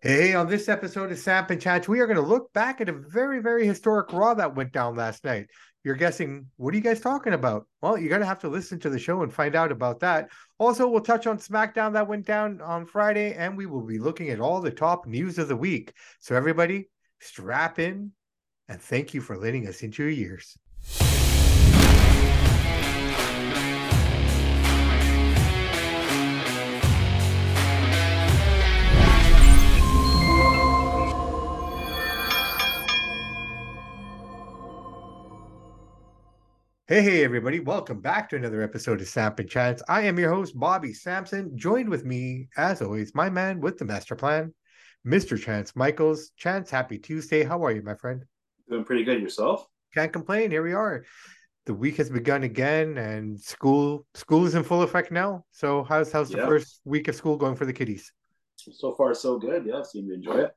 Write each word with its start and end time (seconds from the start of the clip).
Hey, 0.00 0.32
on 0.32 0.46
this 0.46 0.68
episode 0.68 1.10
of 1.10 1.18
Samp 1.18 1.50
and 1.50 1.60
Chance, 1.60 1.88
we 1.88 1.98
are 1.98 2.06
going 2.06 2.20
to 2.20 2.22
look 2.22 2.52
back 2.52 2.80
at 2.80 2.88
a 2.88 2.92
very, 2.92 3.40
very 3.40 3.66
historic 3.66 4.12
Raw 4.12 4.32
that 4.34 4.54
went 4.54 4.72
down 4.72 4.94
last 4.94 5.24
night. 5.24 5.48
You're 5.82 5.96
guessing, 5.96 6.46
what 6.56 6.72
are 6.72 6.76
you 6.76 6.84
guys 6.84 7.00
talking 7.00 7.32
about? 7.32 7.66
Well, 7.82 7.98
you're 7.98 8.08
going 8.08 8.20
to 8.20 8.26
have 8.26 8.38
to 8.40 8.48
listen 8.48 8.78
to 8.80 8.90
the 8.90 8.98
show 9.00 9.22
and 9.22 9.34
find 9.34 9.56
out 9.56 9.72
about 9.72 9.98
that. 10.00 10.28
Also, 10.58 10.86
we'll 10.86 11.00
touch 11.00 11.26
on 11.26 11.38
SmackDown 11.38 11.94
that 11.94 12.06
went 12.06 12.26
down 12.26 12.60
on 12.60 12.86
Friday, 12.86 13.34
and 13.34 13.56
we 13.56 13.66
will 13.66 13.84
be 13.84 13.98
looking 13.98 14.30
at 14.30 14.38
all 14.38 14.60
the 14.60 14.70
top 14.70 15.04
news 15.04 15.36
of 15.36 15.48
the 15.48 15.56
week. 15.56 15.92
So, 16.20 16.36
everybody, 16.36 16.90
strap 17.18 17.80
in 17.80 18.12
and 18.68 18.80
thank 18.80 19.14
you 19.14 19.20
for 19.20 19.36
letting 19.36 19.66
us 19.66 19.82
into 19.82 20.04
your 20.04 20.12
ears. 20.12 20.56
Hey, 36.90 37.02
hey, 37.02 37.22
everybody. 37.22 37.60
Welcome 37.60 38.00
back 38.00 38.30
to 38.30 38.36
another 38.36 38.62
episode 38.62 39.02
of 39.02 39.08
Samp 39.08 39.38
and 39.40 39.50
Chance. 39.50 39.82
I 39.90 40.04
am 40.04 40.18
your 40.18 40.32
host, 40.32 40.58
Bobby 40.58 40.94
Sampson. 40.94 41.54
Joined 41.54 41.90
with 41.90 42.06
me, 42.06 42.48
as 42.56 42.80
always, 42.80 43.14
my 43.14 43.28
man 43.28 43.60
with 43.60 43.76
the 43.76 43.84
master 43.84 44.16
plan, 44.16 44.54
Mr. 45.06 45.38
Chance 45.38 45.76
Michaels. 45.76 46.30
Chance, 46.38 46.70
happy 46.70 46.96
Tuesday. 46.96 47.44
How 47.44 47.62
are 47.62 47.72
you, 47.72 47.82
my 47.82 47.94
friend? 47.94 48.24
Doing 48.70 48.84
pretty 48.84 49.04
good 49.04 49.20
yourself. 49.20 49.66
Can't 49.92 50.14
complain. 50.14 50.50
Here 50.50 50.62
we 50.62 50.72
are. 50.72 51.04
The 51.66 51.74
week 51.74 51.98
has 51.98 52.08
begun 52.08 52.44
again, 52.44 52.96
and 52.96 53.38
school 53.38 54.06
school 54.14 54.46
is 54.46 54.54
in 54.54 54.64
full 54.64 54.80
effect 54.80 55.12
now. 55.12 55.44
So, 55.50 55.84
how's 55.84 56.10
how's 56.10 56.30
the 56.30 56.38
first 56.38 56.80
week 56.86 57.08
of 57.08 57.14
school 57.14 57.36
going 57.36 57.56
for 57.56 57.66
the 57.66 57.74
kiddies? 57.74 58.10
So 58.56 58.94
far, 58.94 59.12
so 59.12 59.38
good. 59.38 59.66
Yeah, 59.66 59.82
seem 59.82 60.08
to 60.08 60.14
enjoy 60.14 60.38
it. 60.38 60.52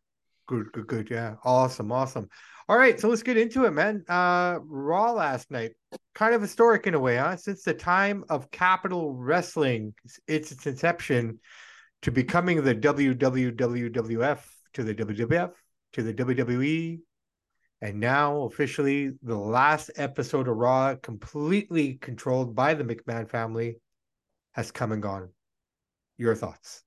Good, 0.48 0.71
good, 0.71 0.88
good. 0.88 1.09
Yeah, 1.12 1.35
awesome, 1.43 1.91
awesome. 1.91 2.29
All 2.71 2.77
right, 2.77 2.98
so 2.98 3.09
let's 3.09 3.21
get 3.21 3.35
into 3.35 3.65
it, 3.65 3.71
man. 3.71 4.05
Uh 4.07 4.59
Raw 4.63 5.12
last 5.12 5.51
night, 5.51 5.71
kind 6.15 6.34
of 6.34 6.41
historic 6.41 6.87
in 6.87 6.93
a 6.93 6.99
way, 6.99 7.18
huh? 7.18 7.35
Since 7.35 7.63
the 7.63 7.73
time 7.73 8.23
of 8.29 8.49
Capital 8.49 9.13
Wrestling, 9.13 9.93
it's 10.26 10.54
its 10.54 10.65
inception 10.65 11.41
to 12.04 12.12
becoming 12.12 12.63
the 12.63 12.73
WWWF 12.73 14.40
to 14.76 14.84
the 14.84 14.96
WWF 14.96 15.51
to 15.91 16.01
the 16.01 16.13
WWE, 16.13 16.99
and 17.81 17.99
now 17.99 18.43
officially 18.43 19.12
the 19.21 19.37
last 19.37 19.91
episode 19.98 20.48
of 20.48 20.55
Raw, 20.55 20.96
completely 20.96 21.96
controlled 21.96 22.55
by 22.55 22.74
the 22.74 22.85
McMahon 22.85 23.29
family, 23.29 23.81
has 24.53 24.71
come 24.71 24.93
and 24.93 25.01
gone. 25.01 25.27
Your 26.18 26.35
thoughts? 26.35 26.84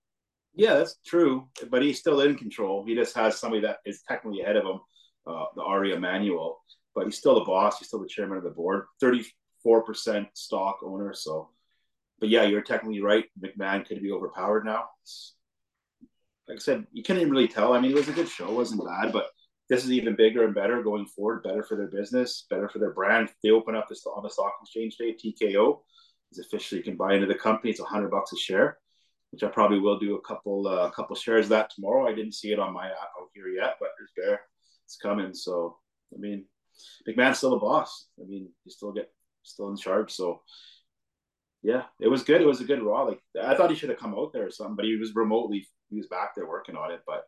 Yeah, 0.55 0.77
that's 0.77 0.97
true, 1.05 1.51
but 1.69 1.83
he's 1.83 1.99
still 1.99 2.23
in 2.23 2.37
control. 2.37 2.87
He 2.87 2.95
just 2.95 3.15
has 3.17 3.39
somebody 3.39 3.61
that 3.67 3.81
is 3.85 4.01
technically 4.09 4.41
ahead 4.41 4.57
of 4.57 4.65
him 4.65 4.81
uh, 5.27 5.47
the 5.57 5.63
Ari 5.63 5.93
Emanuel, 5.93 6.61
but 6.95 7.05
he's 7.05 7.19
still 7.19 7.35
the 7.35 7.45
boss. 7.45 7.79
He's 7.79 7.89
still 7.89 8.01
the 8.01 8.09
chairman 8.09 8.39
of 8.39 8.45
the 8.45 8.51
board. 8.51 8.85
Thirty-four 9.01 9.83
percent 9.83 10.29
stock 10.35 10.79
owner. 10.85 11.15
So, 11.15 11.51
but 12.21 12.29
yeah, 12.29 12.45
you're 12.45 12.63
technically 12.63 13.01
right. 13.01 13.25
McMahon 13.41 13.87
could 13.87 14.03
be 14.03 14.13
overpowered 14.13 14.65
now. 14.65 14.85
Like 16.49 16.59
I 16.59 16.61
said, 16.61 16.87
you 16.93 17.03
can't 17.03 17.31
really 17.31 17.49
tell. 17.49 17.73
I 17.73 17.81
mean, 17.81 17.91
it 17.91 17.97
was 17.97 18.09
a 18.09 18.13
good 18.13 18.29
show, 18.29 18.53
wasn't 18.53 18.85
bad, 18.85 19.13
but 19.13 19.29
this 19.71 19.83
is 19.83 19.93
even 19.93 20.15
bigger 20.15 20.45
and 20.45 20.55
better 20.55 20.83
going 20.83 21.07
forward. 21.07 21.43
Better 21.43 21.63
for 21.63 21.77
their 21.77 21.89
business, 21.89 22.47
better 22.51 22.69
for 22.69 22.79
their 22.79 22.93
brand. 22.93 23.31
They 23.43 23.51
open 23.51 23.75
up 23.75 23.89
this 23.89 24.05
on 24.07 24.23
the 24.23 24.29
stock 24.29 24.53
exchange 24.63 24.97
day. 24.97 25.15
TKO 25.15 25.81
is 26.33 26.39
officially 26.39 26.81
you 26.81 26.85
can 26.85 26.97
buy 26.97 27.15
into 27.15 27.27
the 27.27 27.35
company. 27.35 27.71
It's 27.71 27.81
a 27.81 27.85
hundred 27.85 28.11
bucks 28.11 28.33
a 28.33 28.37
share 28.37 28.79
which 29.35 29.43
I 29.43 29.49
probably 29.49 29.81
will 29.81 29.99
do 29.99 30.15
a 30.15 30.21
couple 30.21 30.69
uh, 30.69 30.91
couple 30.91 31.17
shares 31.17 31.47
of 31.47 31.51
that 31.51 31.71
tomorrow. 31.71 32.07
I 32.07 32.15
didn't 32.15 32.35
see 32.35 32.53
it 32.53 32.61
on 32.61 32.73
my 32.73 32.87
app 32.87 33.11
out 33.21 33.31
here 33.35 33.49
yet, 33.49 33.75
but 33.81 33.89
it's 34.01 34.13
there 34.17 34.43
it's 34.85 34.97
coming. 34.97 35.35
So 35.35 35.79
I 36.15 36.19
mean, 36.19 36.45
McMahon's 37.09 37.39
still 37.39 37.51
the 37.51 37.57
boss. 37.57 38.09
I 38.21 38.25
mean, 38.27 38.49
he 38.65 38.71
still 38.71 38.93
get 38.93 39.11
still 39.43 39.69
in 39.71 39.77
charge. 39.77 40.13
So 40.13 40.43
yeah, 41.63 41.85
it 42.01 42.09
was 42.09 42.23
good. 42.23 42.41
It 42.41 42.47
was 42.47 42.61
a 42.61 42.65
good 42.65 42.83
Raw. 42.83 43.05
Like 43.05 43.21
I 43.43 43.55
thought 43.55 43.71
he 43.71 43.77
should 43.77 43.89
have 43.89 43.99
come 43.99 44.15
out 44.15 44.33
there 44.33 44.47
or 44.47 44.51
something, 44.51 44.77
but 44.77 44.85
he 44.85 44.97
was 44.97 45.15
remotely 45.15 45.67
he 45.91 45.97
was 45.97 46.07
back 46.09 46.35
there 46.35 46.47
working 46.47 46.77
on 46.77 46.91
it. 46.91 47.01
But 47.07 47.25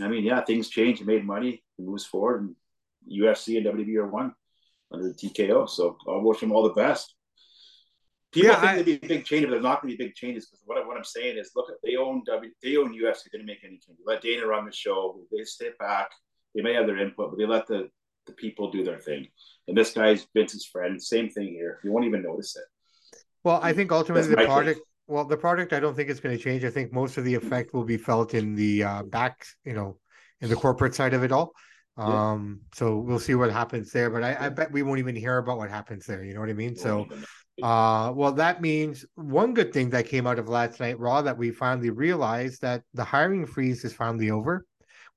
I 0.00 0.08
mean, 0.08 0.24
yeah, 0.24 0.42
things 0.44 0.68
change. 0.68 0.98
He 0.98 1.04
made 1.04 1.24
money. 1.24 1.62
He 1.76 1.84
moves 1.84 2.04
forward, 2.04 2.42
and 2.42 2.56
UFC 3.10 3.56
and 3.56 3.66
WWE 3.66 3.96
are 3.96 4.08
one 4.08 4.34
under 4.92 5.08
the 5.08 5.14
TKO. 5.14 5.68
So 5.68 5.96
I'll 6.08 6.22
wish 6.22 6.42
him 6.42 6.52
all 6.52 6.64
the 6.64 6.74
best. 6.74 7.14
People 8.32 8.50
yeah, 8.50 8.60
think 8.60 8.86
there'd 8.86 9.00
be 9.00 9.08
big 9.08 9.24
changes, 9.24 9.46
but 9.46 9.50
there's 9.52 9.62
not 9.62 9.82
going 9.82 9.90
to 9.90 9.98
be 9.98 10.04
big 10.04 10.14
changes 10.14 10.46
because 10.46 10.62
what, 10.64 10.86
what 10.86 10.96
I'm 10.96 11.04
saying 11.04 11.36
is, 11.36 11.50
look, 11.56 11.68
at 11.68 11.76
they 11.82 11.96
own 11.96 12.22
W, 12.26 12.50
they 12.62 12.76
own 12.76 12.92
UFC. 12.92 13.24
They 13.24 13.38
didn't 13.38 13.46
make 13.46 13.64
any 13.64 13.78
changes. 13.78 14.04
Let 14.06 14.22
Dana 14.22 14.46
run 14.46 14.66
the 14.66 14.72
show. 14.72 15.20
They 15.32 15.42
step 15.42 15.76
back 15.78 16.10
they 16.54 16.62
may 16.62 16.74
have 16.74 16.86
their 16.86 16.98
input, 16.98 17.30
but 17.30 17.38
they 17.38 17.46
let 17.46 17.66
the, 17.66 17.88
the 18.26 18.32
people 18.32 18.70
do 18.70 18.84
their 18.84 18.98
thing. 18.98 19.26
And 19.68 19.76
this 19.76 19.92
guy's 19.92 20.26
Vince's 20.34 20.66
friend. 20.66 21.02
Same 21.02 21.28
thing 21.28 21.48
here. 21.48 21.80
You 21.84 21.92
won't 21.92 22.06
even 22.06 22.22
notice 22.22 22.56
it. 22.56 22.64
Well, 23.44 23.60
I 23.62 23.72
think 23.72 23.92
ultimately 23.92 24.34
That's 24.34 24.42
the 24.42 24.46
product. 24.46 24.80
Well, 25.06 25.24
the 25.24 25.36
product 25.36 25.72
I 25.72 25.80
don't 25.80 25.94
think 25.94 26.08
it's 26.08 26.20
going 26.20 26.36
to 26.36 26.42
change. 26.42 26.64
I 26.64 26.70
think 26.70 26.92
most 26.92 27.16
of 27.16 27.24
the 27.24 27.34
effect 27.34 27.74
will 27.74 27.84
be 27.84 27.96
felt 27.96 28.34
in 28.34 28.54
the 28.54 28.84
uh, 28.84 29.02
back, 29.02 29.44
you 29.64 29.72
know, 29.72 29.98
in 30.40 30.48
the 30.48 30.56
corporate 30.56 30.94
side 30.94 31.14
of 31.14 31.24
it 31.24 31.32
all. 31.32 31.52
Um, 31.96 32.60
yeah. 32.60 32.78
so 32.78 32.98
we'll 32.98 33.18
see 33.18 33.34
what 33.34 33.50
happens 33.50 33.90
there. 33.90 34.10
But 34.10 34.22
I, 34.22 34.36
I 34.46 34.48
bet 34.50 34.70
we 34.70 34.82
won't 34.82 35.00
even 35.00 35.16
hear 35.16 35.38
about 35.38 35.58
what 35.58 35.68
happens 35.68 36.06
there. 36.06 36.22
You 36.22 36.34
know 36.34 36.40
what 36.40 36.48
I 36.48 36.54
mean? 36.54 36.76
So 36.76 37.08
uh 37.62 38.12
well 38.14 38.32
that 38.32 38.62
means 38.62 39.04
one 39.16 39.52
good 39.52 39.72
thing 39.72 39.90
that 39.90 40.06
came 40.06 40.26
out 40.26 40.38
of 40.38 40.48
last 40.48 40.80
night 40.80 40.98
raw 40.98 41.20
that 41.20 41.36
we 41.36 41.50
finally 41.50 41.90
realized 41.90 42.62
that 42.62 42.82
the 42.94 43.04
hiring 43.04 43.44
freeze 43.46 43.84
is 43.84 43.92
finally 43.92 44.30
over 44.30 44.64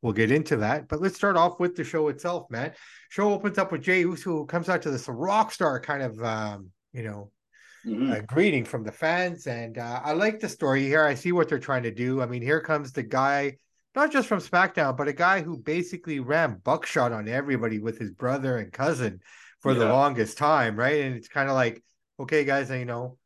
We'll 0.04 0.12
get 0.12 0.32
into 0.32 0.58
that, 0.58 0.90
but 0.90 1.00
let's 1.00 1.16
start 1.16 1.38
off 1.38 1.62
with 1.62 1.78
the 1.78 1.84
show 1.86 2.10
itself, 2.10 2.48
Matt. 2.50 2.76
Show 3.08 3.32
opens 3.32 3.58
up 3.58 3.72
with 3.72 3.84
Jey 3.84 4.02
Uso, 4.02 4.32
who 4.32 4.46
comes 4.46 4.68
out 4.68 4.82
to 4.82 4.92
this 4.92 5.08
rock 5.08 5.54
star 5.54 5.80
kind 5.80 6.04
of, 6.04 6.22
um, 6.22 6.72
you 6.92 7.04
know, 7.04 7.32
mm-hmm. 7.86 8.12
uh, 8.12 8.20
greeting 8.28 8.66
from 8.66 8.84
the 8.84 8.92
fans, 8.92 9.48
and 9.48 9.78
uh, 9.78 10.02
I 10.04 10.12
like 10.12 10.42
the 10.42 10.50
story 10.50 10.84
here. 10.84 11.06
I 11.06 11.14
see 11.14 11.32
what 11.32 11.48
they're 11.48 11.58
trying 11.58 11.84
to 11.84 11.92
do. 11.92 12.22
I 12.22 12.26
mean, 12.26 12.42
here 12.42 12.60
comes 12.60 12.92
the 12.92 13.02
guy, 13.02 13.56
not 13.96 14.12
just 14.12 14.28
from 14.28 14.42
SmackDown, 14.42 14.98
but 14.98 15.08
a 15.08 15.14
guy 15.14 15.42
who 15.42 15.58
basically 15.58 16.20
ran 16.20 16.60
buckshot 16.66 17.14
on 17.14 17.30
everybody 17.30 17.80
with 17.80 17.98
his 17.98 18.12
brother 18.12 18.58
and 18.58 18.74
cousin 18.74 19.22
for 19.62 19.72
yeah. 19.72 19.80
the 19.80 19.86
longest 19.86 20.38
time, 20.38 20.76
right? 20.76 21.00
And 21.00 21.16
it's 21.16 21.30
kind 21.30 21.48
of 21.48 21.56
like, 21.56 21.82
okay, 22.20 22.44
guys, 22.44 22.70
you 22.70 22.84
know, 22.84 23.18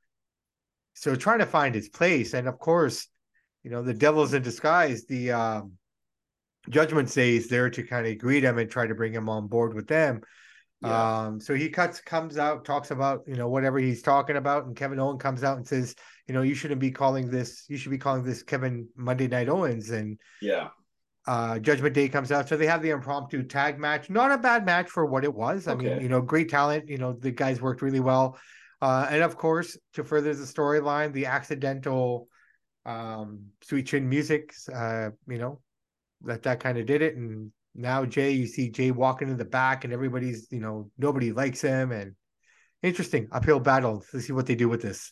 so 0.93 1.15
trying 1.15 1.39
to 1.39 1.47
find 1.47 1.73
his 1.73 1.89
place, 1.89 2.35
and 2.35 2.47
of 2.47 2.59
course, 2.59 3.07
you 3.63 3.71
know, 3.71 3.81
the 3.81 3.95
devil's 3.95 4.35
in 4.35 4.43
disguise. 4.43 5.05
The 5.05 5.31
um, 5.31 5.71
Judgment 6.69 7.11
Day 7.13 7.35
is 7.35 7.47
there 7.47 7.69
to 7.69 7.83
kind 7.83 8.07
of 8.07 8.17
greet 8.17 8.43
him 8.43 8.57
and 8.57 8.69
try 8.69 8.87
to 8.87 8.95
bring 8.95 9.13
him 9.13 9.29
on 9.29 9.47
board 9.47 9.73
with 9.73 9.87
them. 9.87 10.21
Yeah. 10.81 11.25
Um, 11.25 11.39
so 11.39 11.55
he 11.55 11.69
cuts, 11.69 12.01
comes 12.01 12.37
out, 12.37 12.63
talks 12.63 12.91
about 12.91 13.23
you 13.27 13.35
know 13.35 13.49
whatever 13.49 13.79
he's 13.79 14.01
talking 14.01 14.37
about, 14.37 14.65
and 14.65 14.75
Kevin 14.75 14.99
Owens 14.99 15.21
comes 15.21 15.43
out 15.43 15.57
and 15.57 15.67
says, 15.67 15.95
you 16.27 16.33
know, 16.33 16.43
you 16.43 16.53
shouldn't 16.53 16.81
be 16.81 16.91
calling 16.91 17.29
this, 17.29 17.65
you 17.67 17.77
should 17.77 17.91
be 17.91 17.97
calling 17.97 18.23
this 18.23 18.43
Kevin 18.43 18.87
Monday 18.95 19.27
Night 19.27 19.49
Owens, 19.49 19.89
and 19.89 20.19
yeah. 20.41 20.69
Uh, 21.25 21.59
Judgment 21.59 21.93
Day 21.93 22.07
comes 22.07 22.31
out, 22.31 22.47
so 22.47 22.55
they 22.55 22.67
have 22.67 22.81
the 22.81 22.91
impromptu 22.91 23.43
tag 23.43 23.77
match. 23.77 24.09
Not 24.09 24.31
a 24.31 24.37
bad 24.37 24.65
match 24.65 24.89
for 24.89 25.05
what 25.05 25.25
it 25.25 25.33
was. 25.33 25.67
I 25.67 25.73
okay. 25.73 25.89
mean, 25.89 26.01
you 26.01 26.07
know, 26.07 26.21
great 26.21 26.47
talent. 26.47 26.87
You 26.87 26.97
know, 26.97 27.11
the 27.11 27.31
guys 27.31 27.61
worked 27.61 27.81
really 27.81 27.99
well. 27.99 28.37
Uh, 28.81 29.07
and 29.09 29.21
of 29.21 29.35
course, 29.35 29.77
to 29.93 30.05
further 30.05 30.33
the 30.33 30.45
storyline, 30.45 31.11
the 31.11 31.25
accidental 31.25 32.29
um, 32.85 33.47
sweet 33.61 33.87
chin 33.87 34.07
music. 34.07 34.53
Uh, 34.73 35.09
you 35.27 35.37
know, 35.37 35.59
that 36.25 36.43
that 36.43 36.59
kind 36.59 36.77
of 36.77 36.85
did 36.85 37.01
it. 37.01 37.15
And 37.15 37.51
now 37.75 38.05
Jey, 38.05 38.31
you 38.31 38.47
see 38.47 38.69
Jey 38.69 38.91
walking 38.91 39.29
in 39.29 39.37
the 39.37 39.45
back, 39.45 39.83
and 39.83 39.93
everybody's 39.93 40.47
you 40.51 40.59
know 40.59 40.91
nobody 40.97 41.31
likes 41.31 41.61
him, 41.61 41.91
and 41.91 42.15
interesting 42.83 43.27
uphill 43.31 43.59
battle 43.59 44.03
to 44.11 44.21
see 44.21 44.33
what 44.33 44.45
they 44.45 44.55
do 44.55 44.69
with 44.69 44.81
this. 44.81 45.11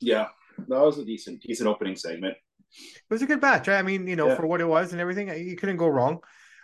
Yeah, 0.00 0.28
that 0.58 0.80
was 0.80 0.98
a 0.98 1.04
decent 1.04 1.42
decent 1.42 1.68
opening 1.68 1.96
segment. 1.96 2.36
It 2.76 3.10
was 3.10 3.22
a 3.22 3.26
good 3.26 3.40
match. 3.40 3.68
I 3.68 3.82
mean, 3.82 4.06
you 4.06 4.16
know, 4.16 4.28
yeah. 4.28 4.34
for 4.34 4.46
what 4.46 4.60
it 4.60 4.66
was 4.66 4.92
and 4.92 5.00
everything, 5.00 5.28
you 5.28 5.56
couldn't 5.56 5.76
go 5.76 5.86
wrong. 5.86 6.18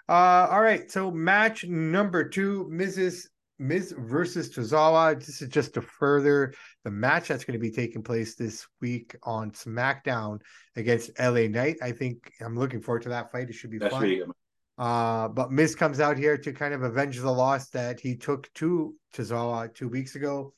Uh, 0.09 0.49
all 0.51 0.61
right, 0.61 0.91
so 0.91 1.11
match 1.11 1.65
number 1.65 2.29
two, 2.29 2.69
Mrs. 2.73 3.27
Miz 3.61 3.95
versus 3.97 4.51
Tozawa. 4.51 5.19
This 5.19 5.43
is 5.43 5.49
just 5.49 5.75
to 5.75 5.83
further 5.83 6.55
the 6.83 6.91
match 6.91 7.29
that's 7.29 7.45
going 7.45 7.59
to 7.59 7.63
be 7.63 7.71
taking 7.71 8.03
place 8.03 8.35
this 8.35 8.67
week 8.81 9.15
on 9.23 9.51
SmackDown 9.51 10.41
against 10.77 11.11
LA 11.21 11.47
Knight. 11.47 11.77
I 11.83 11.93
think 11.93 12.33
I'm 12.41 12.59
looking 12.59 12.81
forward 12.81 13.03
to 13.03 13.11
that 13.11 13.31
fight. 13.31 13.51
It 13.51 13.53
should 13.53 13.71
be 13.71 13.79
that's 13.79 13.93
fun. 13.93 14.03
Really 14.03 14.25
uh, 14.79 15.29
but 15.29 15.53
Miz 15.53 15.75
comes 15.75 16.01
out 16.01 16.17
here 16.17 16.39
to 16.39 16.53
kind 16.53 16.73
of 16.73 16.83
avenge 16.83 17.19
the 17.19 17.31
loss 17.31 17.69
that 17.69 18.01
he 18.01 18.17
took 18.17 18.51
to 18.55 18.95
Tozawa 19.15 19.73
two 19.75 19.89
weeks 19.89 20.15
ago. 20.15 20.55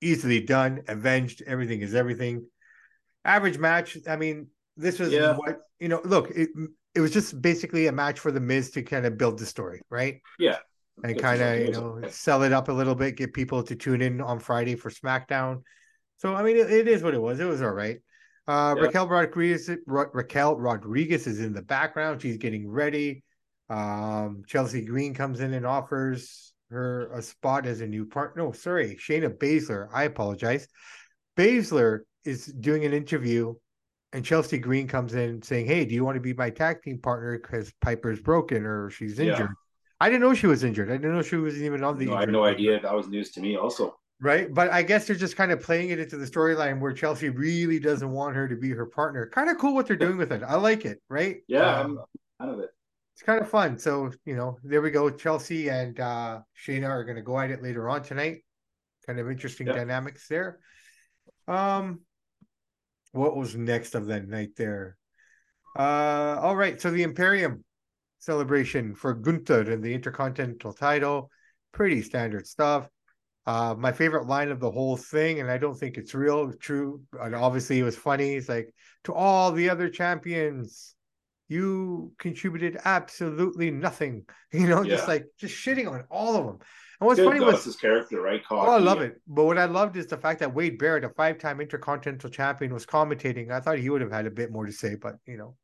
Easily 0.00 0.40
done, 0.40 0.82
avenged. 0.86 1.42
Everything 1.46 1.80
is 1.80 1.92
everything. 1.92 2.46
Average 3.24 3.58
match. 3.58 3.98
I 4.08 4.14
mean, 4.14 4.46
this 4.76 5.00
was 5.00 5.12
yeah. 5.12 5.34
what 5.34 5.62
you 5.80 5.88
know. 5.88 6.00
Look, 6.04 6.30
it, 6.30 6.50
it 6.94 7.00
was 7.00 7.10
just 7.10 7.42
basically 7.42 7.88
a 7.88 7.92
match 7.92 8.20
for 8.20 8.30
the 8.30 8.38
Miz 8.38 8.70
to 8.72 8.82
kind 8.82 9.06
of 9.06 9.18
build 9.18 9.40
the 9.40 9.46
story, 9.46 9.80
right? 9.90 10.20
Yeah 10.38 10.58
and 11.02 11.18
kind 11.18 11.42
of 11.42 11.60
you 11.60 11.72
know 11.72 12.00
sell 12.08 12.42
it 12.42 12.52
up 12.52 12.68
a 12.68 12.72
little 12.72 12.94
bit, 12.94 13.16
get 13.16 13.32
people 13.32 13.62
to 13.62 13.74
tune 13.74 14.02
in 14.02 14.20
on 14.20 14.38
Friday 14.38 14.76
for 14.76 14.90
SmackDown. 14.90 15.62
So 16.18 16.34
I 16.34 16.42
mean, 16.42 16.56
it, 16.56 16.70
it 16.70 16.88
is 16.88 17.02
what 17.02 17.14
it 17.14 17.20
was. 17.20 17.40
It 17.40 17.44
was 17.44 17.62
all 17.62 17.72
right. 17.72 17.98
Uh, 18.46 18.74
yeah. 18.76 18.84
Raquel 18.84 19.08
Rodriguez, 19.08 19.70
Ra- 19.86 20.10
Raquel 20.12 20.56
Rodriguez 20.56 21.26
is 21.26 21.40
in 21.40 21.52
the 21.52 21.62
background. 21.62 22.20
She's 22.20 22.36
getting 22.36 22.68
ready. 22.68 23.24
Um, 23.70 24.42
Chelsea 24.46 24.84
Green 24.84 25.14
comes 25.14 25.40
in 25.40 25.54
and 25.54 25.66
offers 25.66 26.52
her 26.70 27.10
a 27.12 27.22
spot 27.22 27.66
as 27.66 27.80
a 27.80 27.86
new 27.86 28.04
partner. 28.04 28.44
No, 28.44 28.52
sorry, 28.52 28.96
Shayna 28.96 29.36
Baszler. 29.36 29.88
I 29.92 30.04
apologize. 30.04 30.68
Baszler 31.36 32.00
is 32.24 32.46
doing 32.46 32.84
an 32.84 32.92
interview, 32.92 33.54
and 34.12 34.24
Chelsea 34.24 34.58
Green 34.58 34.86
comes 34.86 35.14
in 35.14 35.40
saying, 35.42 35.66
"Hey, 35.66 35.84
do 35.84 35.94
you 35.94 36.04
want 36.04 36.16
to 36.16 36.20
be 36.20 36.34
my 36.34 36.50
tag 36.50 36.82
team 36.82 36.98
partner? 36.98 37.38
Because 37.38 37.72
Piper's 37.80 38.20
broken 38.20 38.66
or 38.66 38.90
she's 38.90 39.18
injured." 39.18 39.38
Yeah. 39.38 39.63
I 40.00 40.08
didn't 40.08 40.22
know 40.22 40.34
she 40.34 40.46
was 40.46 40.64
injured. 40.64 40.90
I 40.90 40.96
didn't 40.96 41.14
know 41.14 41.22
she 41.22 41.36
wasn't 41.36 41.64
even 41.64 41.84
on 41.84 41.98
the. 41.98 42.06
No, 42.06 42.14
I 42.14 42.20
had 42.20 42.28
no 42.30 42.44
idea. 42.44 42.80
That 42.80 42.94
was 42.94 43.08
news 43.08 43.30
to 43.32 43.40
me, 43.40 43.56
also. 43.56 43.96
Right, 44.20 44.52
but 44.52 44.70
I 44.70 44.82
guess 44.82 45.06
they're 45.06 45.16
just 45.16 45.36
kind 45.36 45.52
of 45.52 45.60
playing 45.60 45.90
it 45.90 45.98
into 45.98 46.16
the 46.16 46.24
storyline 46.24 46.80
where 46.80 46.92
Chelsea 46.92 47.28
really 47.28 47.78
doesn't 47.78 48.10
want 48.10 48.36
her 48.36 48.48
to 48.48 48.56
be 48.56 48.70
her 48.70 48.86
partner. 48.86 49.28
Kind 49.32 49.50
of 49.50 49.58
cool 49.58 49.74
what 49.74 49.86
they're 49.86 49.96
doing 49.96 50.16
with 50.16 50.32
it. 50.32 50.42
I 50.42 50.54
like 50.54 50.84
it. 50.84 51.02
Right? 51.08 51.38
Yeah, 51.46 51.80
um, 51.80 51.98
I'm 52.40 52.46
kind 52.46 52.54
of 52.54 52.64
it 52.64 52.70
it's 53.14 53.22
kind 53.22 53.40
of 53.40 53.48
fun. 53.48 53.78
So, 53.78 54.10
you 54.24 54.34
know, 54.34 54.58
there 54.64 54.82
we 54.82 54.90
go. 54.90 55.08
Chelsea 55.08 55.70
and 55.70 55.98
uh 56.00 56.40
Shayna 56.66 56.88
are 56.88 57.04
going 57.04 57.16
to 57.16 57.22
go 57.22 57.38
at 57.38 57.50
it 57.50 57.62
later 57.62 57.88
on 57.88 58.02
tonight. 58.02 58.44
Kind 59.06 59.20
of 59.20 59.30
interesting 59.30 59.68
yeah. 59.68 59.74
dynamics 59.74 60.26
there. 60.28 60.58
Um, 61.46 62.00
what 63.12 63.36
was 63.36 63.54
next 63.54 63.94
of 63.94 64.06
that 64.06 64.26
night 64.26 64.56
there? 64.56 64.96
Uh, 65.78 66.38
all 66.40 66.56
right. 66.56 66.80
So 66.80 66.90
the 66.90 67.04
Imperium 67.04 67.64
celebration 68.24 68.94
for 68.94 69.14
Gunther 69.14 69.70
and 69.70 69.82
the 69.82 69.94
Intercontinental 69.94 70.72
title, 70.72 71.30
pretty 71.72 72.02
standard 72.02 72.46
stuff. 72.46 72.88
Uh, 73.46 73.74
my 73.76 73.92
favorite 73.92 74.26
line 74.26 74.50
of 74.50 74.58
the 74.58 74.70
whole 74.70 74.96
thing, 74.96 75.40
and 75.40 75.50
I 75.50 75.58
don't 75.58 75.74
think 75.74 75.98
it's 75.98 76.14
real, 76.14 76.52
true, 76.52 77.02
and 77.20 77.34
obviously 77.34 77.78
it 77.78 77.82
was 77.82 77.96
funny. 77.96 78.34
It's 78.34 78.48
like 78.48 78.72
to 79.04 79.12
all 79.12 79.52
the 79.52 79.68
other 79.68 79.90
champions, 79.90 80.94
you 81.48 82.12
contributed 82.18 82.78
absolutely 82.84 83.70
nothing. 83.70 84.24
You 84.54 84.68
know, 84.68 84.82
yeah. 84.82 84.94
just 84.94 85.08
like 85.08 85.26
just 85.36 85.52
shitting 85.52 85.90
on 85.90 86.04
all 86.12 86.36
of 86.36 86.46
them. 86.46 86.58
And 87.00 87.08
what's 87.08 87.18
funny 87.18 87.40
was 87.40 87.64
his 87.64 87.74
character, 87.74 88.20
right? 88.20 88.40
Cocky. 88.44 88.68
Oh, 88.68 88.72
I 88.72 88.78
love 88.78 89.00
it. 89.00 89.20
But 89.26 89.46
what 89.46 89.58
I 89.58 89.64
loved 89.64 89.96
is 89.96 90.06
the 90.06 90.16
fact 90.16 90.38
that 90.38 90.54
Wade 90.54 90.78
Barrett, 90.78 91.02
a 91.02 91.08
five-time 91.08 91.60
Intercontinental 91.60 92.30
Champion, 92.30 92.72
was 92.72 92.86
commentating. 92.86 93.50
I 93.50 93.58
thought 93.58 93.80
he 93.80 93.90
would 93.90 94.00
have 94.00 94.12
had 94.12 94.26
a 94.26 94.30
bit 94.30 94.52
more 94.52 94.64
to 94.64 94.70
say, 94.70 94.94
but 94.94 95.16
you 95.26 95.36
know, 95.36 95.56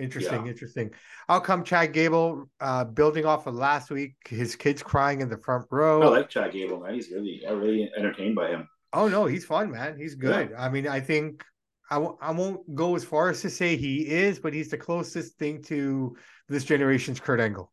interesting, 0.00 0.44
yeah. 0.44 0.50
interesting. 0.50 0.90
How 1.28 1.40
come 1.40 1.64
Chad 1.64 1.92
Gable, 1.92 2.50
uh, 2.60 2.84
building 2.84 3.24
off 3.24 3.46
of 3.46 3.54
last 3.54 3.90
week, 3.90 4.14
his 4.28 4.56
kids 4.56 4.82
crying 4.82 5.20
in 5.20 5.28
the 5.28 5.38
front 5.38 5.66
row? 5.70 6.02
I 6.02 6.06
like 6.06 6.28
Chad 6.28 6.52
Gable, 6.52 6.80
man. 6.80 6.94
He's 6.94 7.10
really, 7.10 7.42
I'm 7.48 7.60
really 7.60 7.90
entertained 7.96 8.34
by 8.34 8.48
him. 8.48 8.68
Oh 8.92 9.08
no, 9.08 9.26
he's 9.26 9.44
fun, 9.44 9.70
man. 9.70 9.96
He's 9.98 10.14
good. 10.14 10.50
Yeah. 10.50 10.62
I 10.62 10.68
mean, 10.68 10.88
I 10.88 11.00
think 11.00 11.44
I 11.90 11.94
w- 11.96 12.16
I 12.20 12.30
won't 12.32 12.74
go 12.74 12.96
as 12.96 13.04
far 13.04 13.30
as 13.30 13.40
to 13.42 13.50
say 13.50 13.76
he 13.76 14.08
is, 14.08 14.38
but 14.38 14.52
he's 14.52 14.70
the 14.70 14.78
closest 14.78 15.38
thing 15.38 15.62
to 15.64 16.16
this 16.48 16.64
generation's 16.64 17.20
Kurt 17.20 17.40
Angle. 17.40 17.72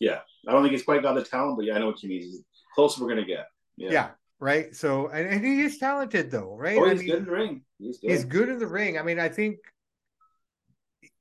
Yeah, 0.00 0.20
I 0.48 0.52
don't 0.52 0.62
think 0.62 0.72
he's 0.72 0.84
quite 0.84 1.02
got 1.02 1.14
the 1.14 1.22
talent, 1.22 1.56
but 1.56 1.66
yeah, 1.66 1.74
I 1.74 1.78
know 1.78 1.86
what 1.86 2.02
you 2.02 2.08
mean. 2.08 2.22
He's 2.22 2.44
close 2.74 2.98
we're 2.98 3.08
gonna 3.08 3.24
get. 3.24 3.46
Yeah. 3.76 3.90
yeah. 3.90 4.10
right. 4.40 4.74
So, 4.74 5.08
and, 5.08 5.28
and, 5.28 5.44
he 5.44 5.62
is 5.62 5.78
talented 5.78 6.30
though, 6.30 6.56
right? 6.56 6.78
Oh, 6.78 6.88
he's 6.88 7.00
I 7.00 7.02
mean, 7.02 7.06
good 7.06 7.18
in 7.18 7.24
the 7.24 7.30
ring. 7.30 7.64
He's 7.78 7.98
good. 7.98 8.10
he's 8.10 8.24
good 8.24 8.48
in 8.48 8.58
the 8.58 8.66
ring. 8.66 8.98
I 8.98 9.02
mean, 9.02 9.18
I 9.18 9.28
think 9.28 9.58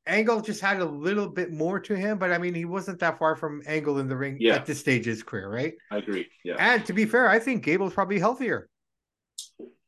Angle 0.07 0.41
just 0.41 0.61
had 0.61 0.79
a 0.79 0.85
little 0.85 1.27
bit 1.27 1.51
more 1.51 1.79
to 1.79 1.95
him, 1.95 2.17
but 2.17 2.31
I 2.31 2.37
mean, 2.37 2.55
he 2.55 2.65
wasn't 2.65 2.99
that 2.99 3.19
far 3.19 3.35
from 3.35 3.61
Angle 3.67 3.99
in 3.99 4.07
the 4.07 4.17
ring 4.17 4.37
yeah. 4.39 4.55
at 4.55 4.65
this 4.65 4.79
stage 4.79 5.01
of 5.01 5.11
his 5.11 5.23
career, 5.23 5.49
right? 5.49 5.73
I 5.91 5.97
agree. 5.97 6.27
Yeah. 6.43 6.55
And 6.57 6.83
to 6.85 6.93
be 6.93 7.05
fair, 7.05 7.29
I 7.29 7.39
think 7.39 7.63
Gable's 7.63 7.93
probably 7.93 8.19
healthier. 8.19 8.67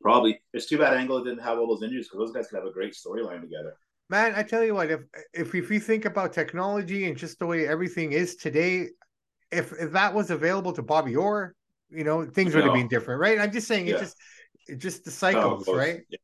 Probably. 0.01 0.39
It's 0.53 0.67
too 0.67 0.77
bad 0.77 0.93
Angle 0.93 1.23
didn't 1.23 1.41
have 1.41 1.57
all 1.57 1.67
those 1.67 1.81
injuries 1.81 2.09
because 2.09 2.19
those 2.19 2.35
guys 2.35 2.47
could 2.47 2.57
have 2.57 2.67
a 2.67 2.71
great 2.71 2.93
storyline 2.93 3.41
together. 3.41 3.75
Man, 4.09 4.33
I 4.35 4.43
tell 4.43 4.63
you 4.63 4.75
what, 4.75 4.91
if 4.91 5.01
if 5.33 5.55
if 5.55 5.71
you 5.71 5.79
think 5.79 6.05
about 6.05 6.33
technology 6.33 7.07
and 7.07 7.17
just 7.17 7.39
the 7.39 7.45
way 7.45 7.65
everything 7.65 8.11
is 8.11 8.35
today, 8.35 8.89
if 9.51 9.71
if 9.79 9.91
that 9.93 10.13
was 10.13 10.29
available 10.29 10.73
to 10.73 10.83
Bobby 10.83 11.15
Orr, 11.15 11.55
you 11.89 12.03
know, 12.03 12.25
things 12.25 12.53
would 12.53 12.65
have 12.65 12.73
been 12.73 12.89
different, 12.89 13.21
right? 13.21 13.39
I'm 13.39 13.51
just 13.51 13.67
saying, 13.67 13.87
yeah. 13.87 13.93
it's 13.93 14.01
just 14.01 14.17
it's 14.67 14.83
just 14.83 15.05
the 15.05 15.11
cycles, 15.11 15.67
oh, 15.67 15.75
right? 15.75 16.01
Yeah. 16.09 16.17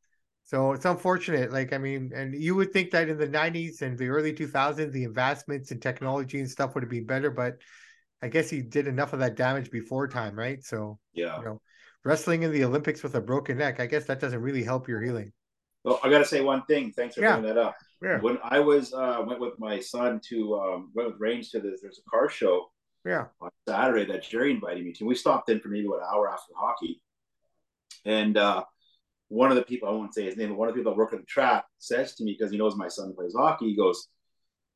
So 0.50 0.72
it's 0.72 0.86
unfortunate. 0.86 1.54
Like, 1.54 1.74
I 1.74 1.78
mean, 1.78 2.12
and 2.16 2.34
you 2.34 2.56
would 2.56 2.74
think 2.74 2.90
that 2.90 3.08
in 3.08 3.20
the 3.20 3.28
90s 3.28 3.84
and 3.84 3.96
the 3.96 4.08
early 4.08 4.34
2000s, 4.34 4.92
the 4.92 5.04
advancements 5.04 5.70
in 5.70 5.80
technology 5.80 6.40
and 6.40 6.50
stuff 6.50 6.74
would 6.74 6.82
have 6.82 6.90
been 6.90 7.06
better, 7.06 7.30
but 7.30 7.58
I 8.24 8.30
guess 8.30 8.50
he 8.50 8.64
did 8.64 8.88
enough 8.88 9.14
of 9.14 9.20
that 9.20 9.36
damage 9.36 9.70
before 9.70 10.08
time, 10.08 10.36
right? 10.36 10.64
So, 10.64 10.98
yeah, 11.14 11.38
you 11.38 11.46
know, 11.46 11.62
wrestling 12.04 12.42
in 12.42 12.52
the 12.52 12.64
Olympics 12.64 13.04
with 13.04 13.14
a 13.14 13.22
broken 13.22 13.60
neck, 13.60 13.80
I 13.80 13.86
guess 13.86 14.06
that 14.06 14.20
doesn't 14.20 14.42
really 14.42 14.64
help 14.64 14.88
your 14.88 15.00
healing. 15.00 15.32
Well, 15.84 16.00
I 16.04 16.10
got 16.10 16.18
to 16.18 16.26
say 16.26 16.42
one 16.42 16.64
thing. 16.64 16.94
Thanks 16.94 17.14
for 17.14 17.22
yeah. 17.22 17.34
bringing 17.38 17.54
that 17.54 17.62
up. 17.62 17.76
Yeah. 18.02 18.20
When 18.20 18.40
I 18.44 18.60
was 18.60 18.92
uh, 18.92 19.24
went 19.28 19.40
with 19.40 19.54
my 19.60 19.80
son 19.80 20.20
to 20.30 20.60
um, 20.60 20.92
went 20.96 21.12
with 21.12 21.20
Range 21.20 21.48
to 21.52 21.60
this, 21.60 21.82
there's 21.84 22.02
a 22.04 22.10
car 22.10 22.28
show. 22.28 22.72
Yeah. 23.06 23.26
On 23.40 23.52
Saturday 23.68 24.12
that 24.12 24.24
Jerry 24.24 24.50
invited 24.50 24.84
me 24.84 24.94
to. 24.94 25.06
We 25.06 25.14
stopped 25.14 25.48
in 25.50 25.60
for 25.60 25.68
maybe 25.68 25.86
an 25.86 26.00
hour 26.12 26.28
after 26.28 26.54
hockey, 26.58 27.04
and 28.04 28.36
uh, 28.36 28.64
one 29.30 29.52
of 29.52 29.56
the 29.56 29.64
people 29.64 29.88
I 29.88 29.92
won't 29.94 30.14
say 30.14 30.26
his 30.26 30.38
name, 30.38 30.50
but 30.50 30.58
one 30.58 30.68
of 30.68 30.74
the 30.74 30.80
people 30.80 30.92
that 30.92 30.98
work 30.98 31.14
at 31.14 31.20
the 31.20 31.26
track 31.26 31.66
says 31.78 32.16
to 32.16 32.24
me 32.24 32.36
because 32.38 32.52
he 32.52 32.58
knows 32.58 32.76
my 32.76 32.88
son 32.88 33.14
plays 33.14 33.36
hockey. 33.36 33.70
He 33.70 33.76
goes 33.76 34.08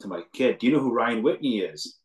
to 0.01 0.07
my 0.07 0.21
kid, 0.33 0.59
"Do 0.59 0.67
you 0.67 0.73
know 0.73 0.79
who 0.79 0.93
Ryan 0.93 1.23
Whitney 1.23 1.59
is?" 1.59 1.99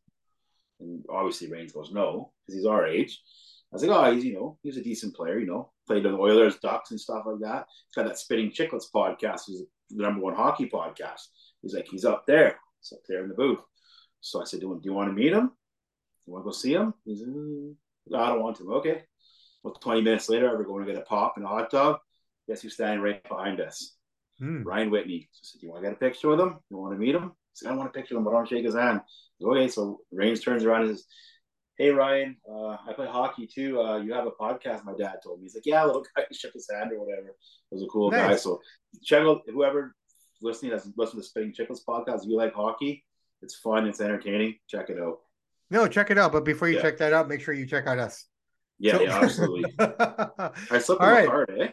And 0.81 1.05
obviously, 1.11 1.51
Range 1.51 1.73
goes, 1.73 1.93
"No," 1.93 2.33
because 2.47 2.59
he's 2.59 2.67
our 2.67 2.87
age. 2.87 3.21
I 3.71 3.77
was 3.77 3.85
like, 3.85 3.97
oh, 3.97 4.15
he's 4.15 4.25
you 4.25 4.35
know 4.35 4.59
he's 4.63 4.79
a 4.79 4.83
decent 4.83 5.15
player, 5.15 5.39
you 5.39 5.47
know, 5.47 5.71
played 5.87 6.05
the 6.05 6.11
Oilers, 6.11 6.59
Ducks, 6.59 6.91
and 6.91 7.01
stuff 7.01 7.25
like 7.27 7.41
that. 7.41 7.67
He's 7.87 7.95
got 7.95 8.09
that 8.09 8.19
Spitting 8.19 8.51
Chicklets 8.51 8.87
podcast, 8.95 9.43
He's 9.47 9.63
the 9.91 10.03
number 10.03 10.21
one 10.21 10.35
hockey 10.35 10.69
podcast. 10.69 11.27
He's 11.63 11.75
like, 11.75 11.89
he's 11.91 12.05
up 12.05 12.27
there, 12.27 12.59
he's 12.81 12.93
up 12.93 13.03
there 13.09 13.23
in 13.23 13.29
the 13.29 13.35
booth. 13.35 13.61
So 14.21 14.41
I 14.41 14.45
said, 14.45 14.61
do, 14.61 14.79
do 14.83 14.89
you 14.89 14.95
want 14.95 15.11
to 15.11 15.13
meet 15.15 15.33
him? 15.33 15.53
You 16.27 16.33
want 16.33 16.45
to 16.45 16.49
go 16.49 16.53
see 16.53 16.73
him? 16.73 16.95
He's, 17.05 17.23
mm, 17.23 17.75
I 18.15 18.29
don't 18.29 18.43
want 18.43 18.57
to. 18.59 18.75
Okay. 18.75 19.03
Well, 19.63 19.75
20 19.75 20.03
minutes 20.03 20.29
later, 20.29 20.57
we're 20.57 20.65
going 20.65 20.87
to 20.87 20.93
get 20.93 21.01
a 21.01 21.05
pop 21.05 21.35
and 21.37 21.45
a 21.45 21.49
hot 21.49 21.71
dog. 21.71 21.99
Guess 22.49 22.63
who's 22.63 22.75
standing 22.75 23.01
right 23.01 23.23
behind 23.29 23.61
us? 23.61 23.97
Hmm. 24.39 24.63
Ryan 24.63 24.91
Whitney. 24.91 25.29
So 25.33 25.41
I 25.41 25.45
said, 25.45 25.61
do 25.61 25.67
you 25.67 25.73
want 25.73 25.85
to 25.85 25.91
get 25.91 25.97
a 25.97 26.01
picture 26.01 26.29
with 26.29 26.41
him? 26.41 26.57
You 26.71 26.79
want 26.79 26.95
to 26.95 26.99
meet 26.99 27.15
him? 27.15 27.25
I 27.25 27.55
said, 27.55 27.71
I 27.71 27.75
want 27.75 27.89
a 27.89 27.93
picture 27.93 28.15
with 28.15 28.21
him, 28.21 28.25
but 28.25 28.31
I 28.31 28.35
don't 28.35 28.49
shake 28.49 28.65
his 28.65 28.75
hand. 28.75 29.01
Okay, 29.43 29.69
so 29.69 30.01
Rains 30.13 30.41
turns 30.41 30.65
around 30.65 30.83
and 30.83 30.97
says, 30.97 31.07
hey 31.79 31.91
Ryan, 31.91 32.37
uh, 32.51 32.77
I 32.87 32.93
play 32.95 33.07
hockey 33.07 33.47
too. 33.47 33.81
Uh, 33.81 33.99
you 33.99 34.13
have 34.13 34.27
a 34.27 34.33
podcast. 34.33 34.85
My 34.85 34.95
dad 34.99 35.17
told 35.23 35.39
me. 35.39 35.45
He's 35.45 35.55
like, 35.55 35.67
yeah, 35.67 35.85
little 35.85 36.05
guy 36.17 36.25
shook 36.33 36.53
his 36.53 36.69
hand 36.71 36.93
or 36.93 37.01
whatever. 37.01 37.29
It 37.29 37.35
was 37.71 37.83
a 37.83 37.87
cool 37.87 38.11
nice. 38.11 38.29
guy. 38.29 38.37
So 38.37 38.61
check 39.03 39.23
out 39.23 39.43
whoever 39.47 39.95
listening 40.43 40.73
has 40.73 40.89
listened 40.97 41.23
to 41.23 41.23
the 41.23 41.25
Spitting 41.25 41.53
Chicklets 41.53 41.81
podcast. 41.89 42.23
If 42.23 42.29
you 42.29 42.37
like 42.37 42.55
hockey, 42.55 43.05
it's 43.43 43.55
fun. 43.55 43.87
It's 43.87 44.01
entertaining. 44.01 44.57
Check 44.69 44.91
it 44.91 44.99
out. 45.01 45.19
No, 45.71 45.87
check 45.87 46.11
it 46.11 46.19
out. 46.19 46.33
But 46.33 46.45
before 46.45 46.69
you 46.69 46.77
yeah. 46.77 46.83
check 46.83 46.99
that 46.99 47.13
out, 47.13 47.29
make 47.29 47.41
sure 47.41 47.55
you 47.55 47.67
check 47.67 47.87
out 47.87 47.99
us. 47.99 48.27
Yeah, 48.79 48.97
so- 48.97 49.03
yeah 49.03 49.19
absolutely. 49.21 49.75
I 49.79 50.79
slipped 50.79 51.01
right. 51.01 51.25
the 51.25 51.31
card, 51.31 51.59
eh? 51.59 51.69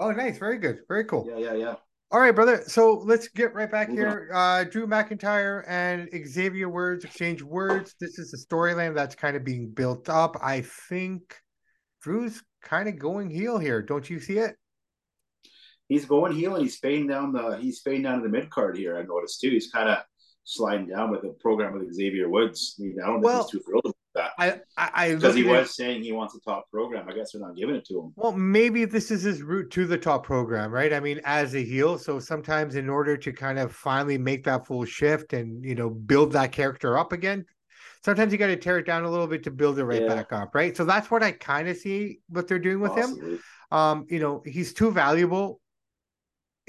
Oh, 0.00 0.10
nice. 0.12 0.38
Very 0.38 0.56
good. 0.56 0.78
Very 0.88 1.04
cool. 1.04 1.26
Yeah, 1.28 1.36
yeah, 1.36 1.54
yeah. 1.54 1.74
All 2.10 2.18
right, 2.18 2.34
brother. 2.34 2.62
So 2.66 3.02
let's 3.04 3.28
get 3.28 3.54
right 3.54 3.70
back 3.70 3.90
here. 3.90 4.30
Uh, 4.34 4.64
Drew 4.64 4.86
McIntyre 4.86 5.62
and 5.68 6.08
Xavier 6.26 6.70
Woods 6.70 7.04
exchange 7.04 7.42
words. 7.42 7.94
This 8.00 8.18
is 8.18 8.30
the 8.30 8.38
storyline 8.38 8.94
that's 8.94 9.14
kind 9.14 9.36
of 9.36 9.44
being 9.44 9.70
built 9.70 10.08
up. 10.08 10.36
I 10.42 10.62
think 10.62 11.36
Drew's 12.02 12.42
kind 12.62 12.88
of 12.88 12.98
going 12.98 13.28
heel 13.28 13.58
here. 13.58 13.82
Don't 13.82 14.08
you 14.08 14.18
see 14.18 14.38
it? 14.38 14.56
He's 15.86 16.06
going 16.06 16.32
heel 16.32 16.54
and 16.54 16.62
he's 16.62 16.78
fading 16.78 17.06
down 17.06 17.32
the 17.32 17.58
he's 17.58 17.80
fading 17.80 18.02
down 18.02 18.18
to 18.18 18.22
the 18.22 18.28
mid 18.28 18.48
card 18.48 18.78
here. 18.78 18.96
I 18.96 19.02
noticed 19.02 19.40
too. 19.40 19.50
He's 19.50 19.70
kind 19.70 19.88
of 19.88 19.98
sliding 20.44 20.88
down 20.88 21.10
with 21.10 21.22
the 21.22 21.36
program 21.40 21.74
with 21.74 21.92
Xavier 21.92 22.28
Woods. 22.30 22.76
I, 22.80 22.84
mean, 22.84 22.96
I 23.02 23.06
don't 23.06 23.20
well, 23.20 23.42
think 23.42 23.52
he's 23.52 23.60
too 23.60 23.64
thrilled 23.66 23.94
that. 24.14 24.32
I 24.38 24.60
I 24.76 25.14
because 25.14 25.34
he 25.34 25.44
was 25.44 25.74
saying 25.74 26.02
he 26.02 26.12
wants 26.12 26.34
a 26.34 26.40
top 26.40 26.70
program. 26.70 27.08
I 27.08 27.12
guess 27.12 27.32
they're 27.32 27.40
not 27.40 27.56
giving 27.56 27.74
it 27.74 27.84
to 27.86 28.00
him. 28.00 28.12
Well, 28.16 28.32
maybe 28.32 28.84
this 28.84 29.10
is 29.10 29.22
his 29.22 29.42
route 29.42 29.70
to 29.72 29.86
the 29.86 29.98
top 29.98 30.24
program, 30.24 30.70
right? 30.70 30.92
I 30.92 31.00
mean, 31.00 31.20
as 31.24 31.54
a 31.54 31.62
heel, 31.62 31.98
so 31.98 32.18
sometimes 32.18 32.74
in 32.74 32.88
order 32.88 33.16
to 33.16 33.32
kind 33.32 33.58
of 33.58 33.72
finally 33.72 34.18
make 34.18 34.44
that 34.44 34.66
full 34.66 34.84
shift 34.84 35.32
and 35.32 35.64
you 35.64 35.74
know 35.74 35.90
build 35.90 36.32
that 36.32 36.52
character 36.52 36.98
up 36.98 37.12
again, 37.12 37.44
sometimes 38.04 38.32
you 38.32 38.38
got 38.38 38.48
to 38.48 38.56
tear 38.56 38.78
it 38.78 38.86
down 38.86 39.04
a 39.04 39.10
little 39.10 39.26
bit 39.26 39.42
to 39.44 39.50
build 39.50 39.78
it 39.78 39.84
right 39.84 40.02
yeah. 40.02 40.08
back 40.08 40.32
up, 40.32 40.54
right? 40.54 40.76
So 40.76 40.84
that's 40.84 41.10
what 41.10 41.22
I 41.22 41.32
kind 41.32 41.68
of 41.68 41.76
see 41.76 42.20
what 42.28 42.48
they're 42.48 42.58
doing 42.58 42.80
with 42.80 42.92
Possibly. 42.92 43.32
him. 43.32 43.42
Um, 43.72 44.06
you 44.08 44.18
know, 44.18 44.42
he's 44.44 44.74
too 44.74 44.90
valuable 44.90 45.60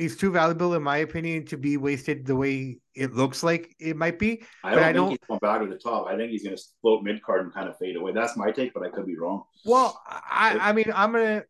he's 0.02 0.18
too 0.18 0.32
valuable 0.32 0.74
in 0.74 0.82
my 0.82 0.98
opinion 0.98 1.46
to 1.46 1.58
be 1.58 1.78
wasted 1.78 2.26
the 2.26 2.36
way 2.36 2.80
it 2.96 3.14
looks 3.14 3.44
like 3.44 3.76
it 3.80 3.96
might 3.96 4.18
be. 4.18 4.44
I 4.64 4.72
don't 4.72 4.80
I 4.80 4.84
think 4.86 4.96
don't... 4.96 5.10
he's 5.10 5.20
going 5.28 5.40
back 5.40 5.62
to 5.62 5.68
the 5.68 5.78
top. 5.78 6.08
I 6.08 6.18
think 6.18 6.32
he's 6.32 6.44
going 6.44 6.56
to 6.56 6.64
float 6.82 7.04
mid 7.04 7.22
card 7.22 7.42
and 7.42 7.54
kind 7.54 7.70
of 7.70 7.78
fade 7.78 7.96
away. 7.96 8.12
That's 8.12 8.36
my 8.36 8.52
take, 8.52 8.74
but 8.74 8.84
I 8.84 8.90
could 8.90 9.06
be 9.06 9.18
wrong. 9.18 9.44
Well, 9.64 10.02
I, 10.08 10.58
I 10.60 10.74
mean, 10.74 10.92
I'm 10.94 11.12
gonna 11.12 11.44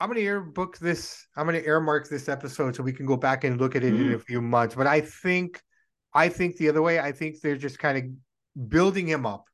I'm 0.00 0.08
gonna 0.08 0.20
air 0.20 0.40
book 0.40 0.78
this. 0.78 1.26
I'm 1.36 1.46
gonna 1.46 1.58
earmark 1.58 2.08
this 2.08 2.28
episode 2.28 2.76
so 2.76 2.82
we 2.82 2.92
can 2.92 3.06
go 3.06 3.16
back 3.16 3.44
and 3.44 3.60
look 3.60 3.76
at 3.76 3.84
it 3.84 3.92
mm-hmm. 3.92 4.10
in 4.10 4.14
a 4.14 4.18
few 4.18 4.40
months. 4.40 4.74
But 4.74 4.86
I 4.86 5.00
think, 5.00 5.60
I 6.14 6.28
think 6.28 6.56
the 6.56 6.68
other 6.68 6.82
way. 6.82 7.00
I 7.00 7.12
think 7.12 7.40
they're 7.40 7.56
just 7.56 7.78
kind 7.78 7.98
of 7.98 8.68
building 8.68 9.06
him 9.06 9.26
up. 9.26 9.44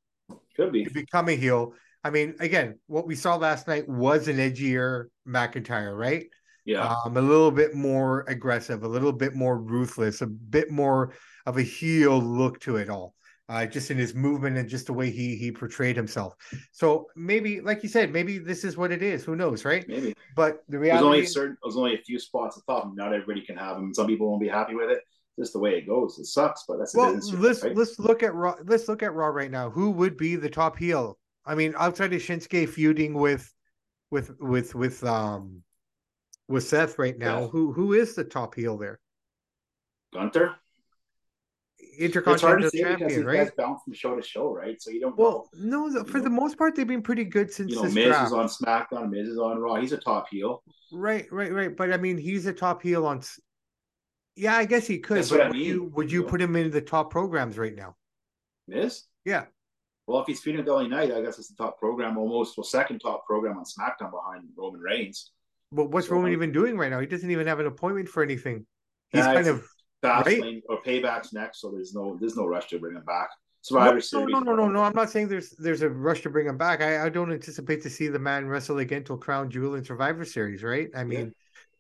Could 0.57 0.73
be 0.73 0.85
to 0.85 0.91
become 0.91 1.29
a 1.29 1.37
heel. 1.37 1.75
I 2.05 2.11
mean, 2.11 2.37
again, 2.39 2.79
what 2.87 3.07
we 3.07 3.15
saw 3.15 3.37
last 3.37 3.67
night 3.67 3.89
was 3.89 4.29
an 4.29 4.37
edgier 4.37 5.07
McIntyre, 5.27 5.97
right? 5.97 6.27
Yeah. 6.69 6.95
Um, 7.07 7.17
a 7.17 7.23
little 7.23 7.51
bit 7.51 7.75
more 7.75 8.27
aggressive, 8.29 8.83
a 8.85 8.89
little 8.89 9.13
bit 9.13 9.35
more 9.35 9.57
ruthless, 9.59 10.21
a 10.21 10.27
bit 10.27 10.71
more 10.71 11.15
of 11.47 11.57
a 11.57 11.63
heel 11.63 12.21
look 12.21 12.61
to 12.61 12.77
it 12.77 12.91
all. 12.91 13.15
Uh, 13.49 13.65
just 13.65 13.91
in 13.91 13.97
his 13.97 14.15
movement 14.15 14.59
and 14.59 14.69
just 14.69 14.85
the 14.85 14.93
way 14.93 15.11
he 15.11 15.35
he 15.35 15.51
portrayed 15.51 15.97
himself. 15.97 16.35
So 16.71 17.07
maybe, 17.17 17.63
like 17.63 17.83
you 17.83 17.89
said, 17.89 18.13
maybe 18.13 18.37
this 18.37 18.63
is 18.63 18.77
what 18.77 18.93
it 18.93 19.03
is. 19.03 19.25
Who 19.25 19.35
knows, 19.37 19.65
right? 19.65 19.89
Maybe. 19.89 20.15
But 20.37 20.59
the 20.69 20.73
There's 20.73 20.83
reality, 20.83 21.07
only 21.07 21.19
is- 21.21 21.33
certain. 21.33 21.57
There's 21.63 21.79
only 21.79 21.95
a 21.95 22.03
few 22.03 22.19
spots 22.19 22.59
at 22.59 22.67
the 22.67 22.75
top. 22.75 22.95
Not 22.95 23.15
everybody 23.15 23.41
can 23.47 23.57
have 23.57 23.77
them. 23.77 23.95
Some 23.95 24.07
people 24.07 24.29
won't 24.29 24.43
be 24.43 24.49
happy 24.49 24.75
with 24.75 24.91
it. 24.91 25.01
Just 25.39 25.55
the 25.55 25.61
way 25.61 25.79
it 25.79 25.87
goes. 25.87 26.19
It 26.19 26.27
sucks, 26.27 26.65
but 26.69 26.77
that's 26.77 26.93
the 26.93 26.99
well, 26.99 27.15
let's 27.39 27.65
right? 27.65 27.75
let's 27.75 27.99
look 27.99 28.23
at 28.23 28.35
Raw. 28.35 28.57
Let's 28.67 28.87
look 28.87 29.03
at 29.03 29.15
Raw 29.15 29.29
right 29.29 29.51
now. 29.51 29.71
Who 29.71 29.93
would 29.93 30.19
be 30.19 30.37
the 30.37 30.51
top 30.51 30.77
heel? 30.77 31.17
I 31.47 31.55
mean, 31.55 31.73
outside 31.79 32.13
of 32.13 32.21
Shinsuke 32.21 32.69
feuding 32.69 33.15
with 33.15 33.51
with 34.11 34.37
with 34.41 34.75
with 34.75 35.03
um 35.05 35.63
with 36.49 36.65
Seth 36.67 36.99
right 36.99 37.17
now, 37.17 37.47
who 37.49 37.73
who 37.73 37.93
is 37.93 38.15
the 38.15 38.25
top 38.25 38.55
heel 38.55 38.77
there? 38.79 39.01
Hard 40.15 40.33
Intercontinental 41.99 42.71
to 42.71 42.71
say 42.71 42.83
because 42.85 42.99
champion, 42.99 43.27
right? 43.27 43.37
guys 43.39 43.51
bounce 43.57 43.83
from 43.85 43.93
show 43.93 44.17
to 44.17 44.23
show, 44.23 44.53
right? 44.53 44.81
So 44.81 44.91
you 44.91 45.01
don't 45.01 45.17
Well, 45.17 45.49
know. 45.53 45.89
no, 45.89 46.05
for 46.05 46.19
know. 46.19 46.25
the 46.25 46.31
most 46.31 46.57
part, 46.57 46.75
they've 46.75 46.87
been 46.87 47.03
pretty 47.03 47.25
good 47.25 47.53
since 47.53 47.71
You 47.71 47.77
know, 47.77 47.83
Miz 47.85 48.07
draft. 48.07 48.27
is 48.29 48.33
on 48.33 48.47
SmackDown. 48.47 49.11
Miz 49.11 49.29
is 49.29 49.39
on 49.39 49.59
Raw. 49.59 49.77
He's 49.77 49.93
a 49.93 49.97
top 49.99 50.29
heel. 50.31 50.63
Right, 50.93 51.31
right, 51.33 51.53
right. 51.53 51.77
But 51.77 51.93
I 51.93 51.97
mean, 51.97 52.17
he's 52.19 52.47
a 52.47 52.53
top 52.53 52.83
heel 52.83 53.05
on. 53.07 53.23
Yeah, 54.37 54.57
I 54.57 54.65
guess 54.65 54.87
he 54.87 54.99
could. 54.99 55.19
That's 55.19 55.31
but 55.31 55.39
what 55.39 55.47
I 55.47 55.51
would 55.51 55.59
you 55.59 55.85
would 55.95 56.11
you 56.13 56.21
you 56.21 56.25
know? 56.25 56.31
put 56.31 56.41
him 56.41 56.57
in 56.57 56.71
the 56.71 56.81
top 56.81 57.11
programs 57.11 57.59
right 57.59 57.75
now? 57.75 57.97
Miz. 58.67 59.05
Yeah. 59.25 59.47
Well, 60.07 60.21
if 60.21 60.27
he's 60.27 60.41
feeding 60.41 60.61
with 60.61 60.69
LA 60.69 60.87
Knight, 60.87 61.13
I 61.13 61.21
guess 61.21 61.39
it's 61.39 61.49
the 61.49 61.57
top 61.57 61.79
program, 61.79 62.17
almost 62.17 62.57
well, 62.57 62.65
second 62.65 63.01
top 63.01 63.27
program 63.27 63.59
on 63.59 63.65
SmackDown 63.65 64.11
behind 64.11 64.45
Roman 64.57 64.81
Reigns. 64.81 65.33
But 65.73 65.91
what's 65.91 66.09
Roman 66.09 66.33
even 66.33 66.53
doing 66.53 66.77
right 66.79 66.91
now? 66.91 67.01
He 67.01 67.07
doesn't 67.07 67.31
even 67.31 67.47
have 67.47 67.61
an 67.61 67.67
appointment 67.67 68.09
for 68.09 68.23
anything. 68.23 68.67
He's 69.11 69.25
kind 69.25 69.47
of 69.47 69.65
Right. 70.03 70.63
or 70.69 70.81
paybacks 70.83 71.33
next, 71.33 71.61
so 71.61 71.71
there's 71.71 71.93
no 71.93 72.17
there's 72.21 72.37
no 72.37 72.47
rush 72.47 72.69
to 72.69 72.79
bring 72.79 72.97
him 72.97 73.05
back. 73.05 73.29
Survivor 73.63 73.95
no, 73.95 74.01
Series. 74.01 74.33
no, 74.33 74.39
no, 74.39 74.55
no, 74.55 74.69
no. 74.69 74.83
I'm 74.83 74.95
not 74.95 75.11
saying 75.11 75.29
there's 75.29 75.51
there's 75.51 75.83
a 75.83 75.89
rush 75.91 76.23
to 76.23 76.31
bring 76.31 76.47
him 76.47 76.57
back. 76.57 76.81
I, 76.81 77.07
I 77.07 77.09
don't 77.09 77.33
anticipate 77.33 77.83
to 77.83 77.91
see 77.91 78.09
the 78.09 78.19
man 78.19 78.47
wrestle 78.47 78.79
again 78.79 79.03
till 79.03 79.19
Crown 79.19 79.51
Jewel 79.51 79.75
and 79.75 79.85
Survivor 79.85 80.25
Series, 80.25 80.63
right? 80.63 80.89
I 80.95 81.05
mean, 81.05 81.33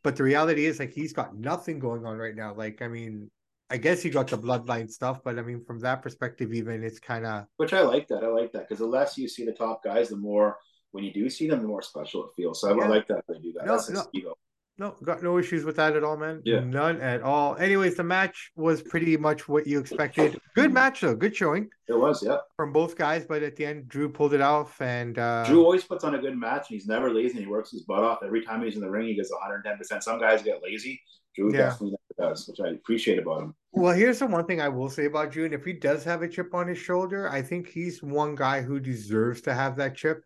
but 0.02 0.16
the 0.16 0.24
reality 0.24 0.66
is 0.66 0.80
like 0.80 0.90
he's 0.90 1.12
got 1.12 1.36
nothing 1.36 1.78
going 1.78 2.04
on 2.04 2.16
right 2.16 2.34
now. 2.34 2.54
Like, 2.54 2.82
I 2.82 2.88
mean, 2.88 3.30
I 3.70 3.76
guess 3.76 4.02
he 4.02 4.10
got 4.10 4.26
the 4.28 4.38
bloodline 4.38 4.90
stuff, 4.90 5.20
but 5.24 5.38
I 5.38 5.42
mean, 5.42 5.64
from 5.64 5.78
that 5.80 6.02
perspective, 6.02 6.52
even 6.52 6.82
it's 6.82 6.98
kind 6.98 7.24
of 7.24 7.44
Which 7.56 7.72
I 7.72 7.82
like 7.82 8.08
that. 8.08 8.24
I 8.24 8.28
like 8.28 8.52
that 8.52 8.68
because 8.68 8.80
the 8.80 8.86
less 8.86 9.16
you 9.16 9.28
see 9.28 9.44
the 9.44 9.52
top 9.52 9.84
guys, 9.84 10.08
the 10.08 10.16
more 10.16 10.56
when 10.92 11.04
you 11.04 11.12
do 11.12 11.28
see 11.28 11.48
them, 11.48 11.60
the 11.62 11.68
more 11.68 11.82
special 11.82 12.24
it 12.24 12.30
feels. 12.36 12.60
So 12.60 12.70
I, 12.72 12.76
Yeah. 12.76 12.84
I 12.84 12.88
like 12.88 13.08
that 13.08 13.24
they 13.28 13.38
do 13.40 13.52
that. 13.54 13.66
No, 13.66 13.72
That's 13.76 13.90
no. 13.90 14.04
ego. 14.12 14.34
No, 14.80 14.94
got 15.02 15.24
no 15.24 15.38
issues 15.38 15.64
with 15.64 15.74
that 15.74 15.96
at 15.96 16.04
all, 16.04 16.16
man. 16.16 16.40
Yeah. 16.44 16.60
None 16.60 17.00
at 17.00 17.20
all. 17.22 17.56
Anyways, 17.56 17.96
the 17.96 18.04
match 18.04 18.52
was 18.54 18.80
pretty 18.80 19.16
much 19.16 19.48
what 19.48 19.66
you 19.66 19.80
expected. 19.80 20.38
Good 20.54 20.72
match 20.72 21.00
though, 21.00 21.16
good 21.16 21.34
showing 21.34 21.68
It 21.88 21.94
was, 21.94 22.22
yeah. 22.24 22.36
from 22.56 22.72
both 22.72 22.96
guys, 22.96 23.24
but 23.26 23.42
at 23.42 23.56
the 23.56 23.66
end, 23.66 23.88
Drew 23.88 24.08
pulled 24.08 24.34
it 24.34 24.40
off 24.40 24.80
and 24.80 25.18
uh 25.18 25.44
Drew 25.48 25.64
always 25.64 25.82
puts 25.82 26.04
on 26.04 26.14
a 26.14 26.18
good 26.20 26.36
match, 26.36 26.70
and 26.70 26.76
he's 26.78 26.86
never 26.86 27.12
lazy. 27.12 27.38
And 27.38 27.40
he 27.44 27.50
works 27.50 27.72
his 27.72 27.82
butt 27.82 28.04
off 28.04 28.20
every 28.24 28.42
time 28.44 28.62
he's 28.62 28.76
in 28.76 28.80
the 28.80 28.88
ring. 28.90 29.08
He 29.08 29.14
gives 29.16 29.30
110. 29.32 29.76
percent 29.78 30.04
Some 30.04 30.20
guys 30.20 30.42
get 30.44 30.62
lazy. 30.62 31.02
Drew 31.34 31.52
Yeah. 31.52 31.70
definitely 31.70 31.96
never 32.18 32.30
does, 32.30 32.46
which 32.48 32.60
I 32.60 32.68
appreciate 32.70 33.18
about 33.18 33.42
him. 33.42 33.54
well, 33.72 33.94
here's 33.94 34.20
the 34.20 34.26
one 34.28 34.46
thing 34.46 34.60
I 34.60 34.68
will 34.68 34.88
say 34.90 35.06
about 35.06 35.32
Drew, 35.32 35.44
and 35.44 35.54
if 35.54 35.64
he 35.64 35.72
does 35.72 36.04
have 36.04 36.22
a 36.22 36.28
chip 36.28 36.54
on 36.54 36.68
his 36.68 36.78
shoulder, 36.78 37.28
I 37.28 37.42
think 37.42 37.66
he's 37.68 38.00
one 38.00 38.36
guy 38.36 38.62
who 38.62 38.78
deserves 38.78 39.40
to 39.42 39.54
have 39.54 39.74
that 39.78 39.96
chip. 39.96 40.22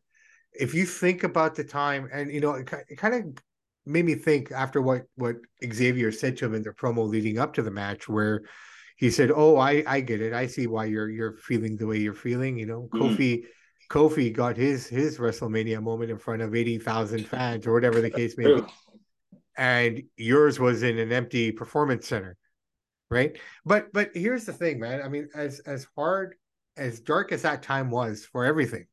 If 0.52 0.74
you 0.74 0.84
think 0.84 1.24
about 1.24 1.54
the 1.54 1.64
time, 1.64 2.08
and 2.12 2.30
you 2.30 2.40
know, 2.40 2.54
it, 2.54 2.70
it 2.88 2.96
kind 2.96 3.14
of 3.14 3.42
made 3.86 4.04
me 4.04 4.14
think 4.14 4.52
after 4.52 4.80
what 4.82 5.02
what 5.16 5.36
Xavier 5.72 6.12
said 6.12 6.36
to 6.38 6.46
him 6.46 6.54
in 6.54 6.62
the 6.62 6.70
promo 6.70 7.08
leading 7.08 7.38
up 7.38 7.54
to 7.54 7.62
the 7.62 7.70
match, 7.70 8.08
where 8.08 8.42
he 8.96 9.10
said, 9.10 9.30
"Oh, 9.34 9.56
I 9.56 9.82
I 9.86 10.00
get 10.00 10.20
it. 10.20 10.32
I 10.32 10.46
see 10.46 10.66
why 10.66 10.84
you're 10.86 11.08
you're 11.08 11.36
feeling 11.36 11.76
the 11.76 11.86
way 11.86 11.98
you're 11.98 12.14
feeling." 12.14 12.58
You 12.58 12.66
know, 12.66 12.88
Mhm. 12.92 13.16
Kofi 13.16 13.44
Kofi 13.90 14.32
got 14.32 14.56
his 14.56 14.86
his 14.86 15.18
WrestleMania 15.18 15.82
moment 15.82 16.10
in 16.10 16.18
front 16.18 16.42
of 16.42 16.54
eighty 16.54 16.78
thousand 16.78 17.26
fans 17.26 17.66
or 17.66 17.72
whatever 17.72 18.00
the 18.00 18.10
case 18.10 18.36
may 18.38 18.44
be, 18.44 18.62
and 19.56 20.02
yours 20.16 20.60
was 20.60 20.82
in 20.82 20.98
an 20.98 21.12
empty 21.12 21.52
performance 21.52 22.06
center, 22.06 22.36
right? 23.10 23.38
But 23.64 23.92
but 23.92 24.10
here's 24.14 24.44
the 24.44 24.52
thing, 24.52 24.78
man. 24.80 25.02
I 25.02 25.08
mean, 25.08 25.28
as 25.34 25.60
as 25.60 25.86
hard 25.96 26.36
as 26.76 27.00
dark 27.00 27.32
as 27.32 27.42
that 27.42 27.62
time 27.62 27.90
was 27.90 28.24
for 28.24 28.44
everything, 28.44 28.86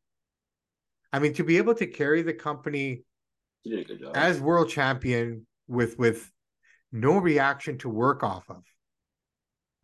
I 1.12 1.20
mean, 1.20 1.34
to 1.36 1.44
be 1.44 1.58
able 1.58 1.74
to 1.75 1.88
carry 1.88 2.22
the 2.22 2.34
company 2.34 3.04
He 3.63 3.70
did 3.72 3.80
a 3.80 3.84
good 3.84 4.00
job. 4.00 4.12
as 4.16 4.39
world 4.39 4.70
champion 4.70 5.46
with 5.68 5.98
with 5.98 6.32
no 6.92 7.18
reaction 7.18 7.78
to 7.80 7.89
work 7.89 8.24
off 8.24 8.50
of 8.50 8.63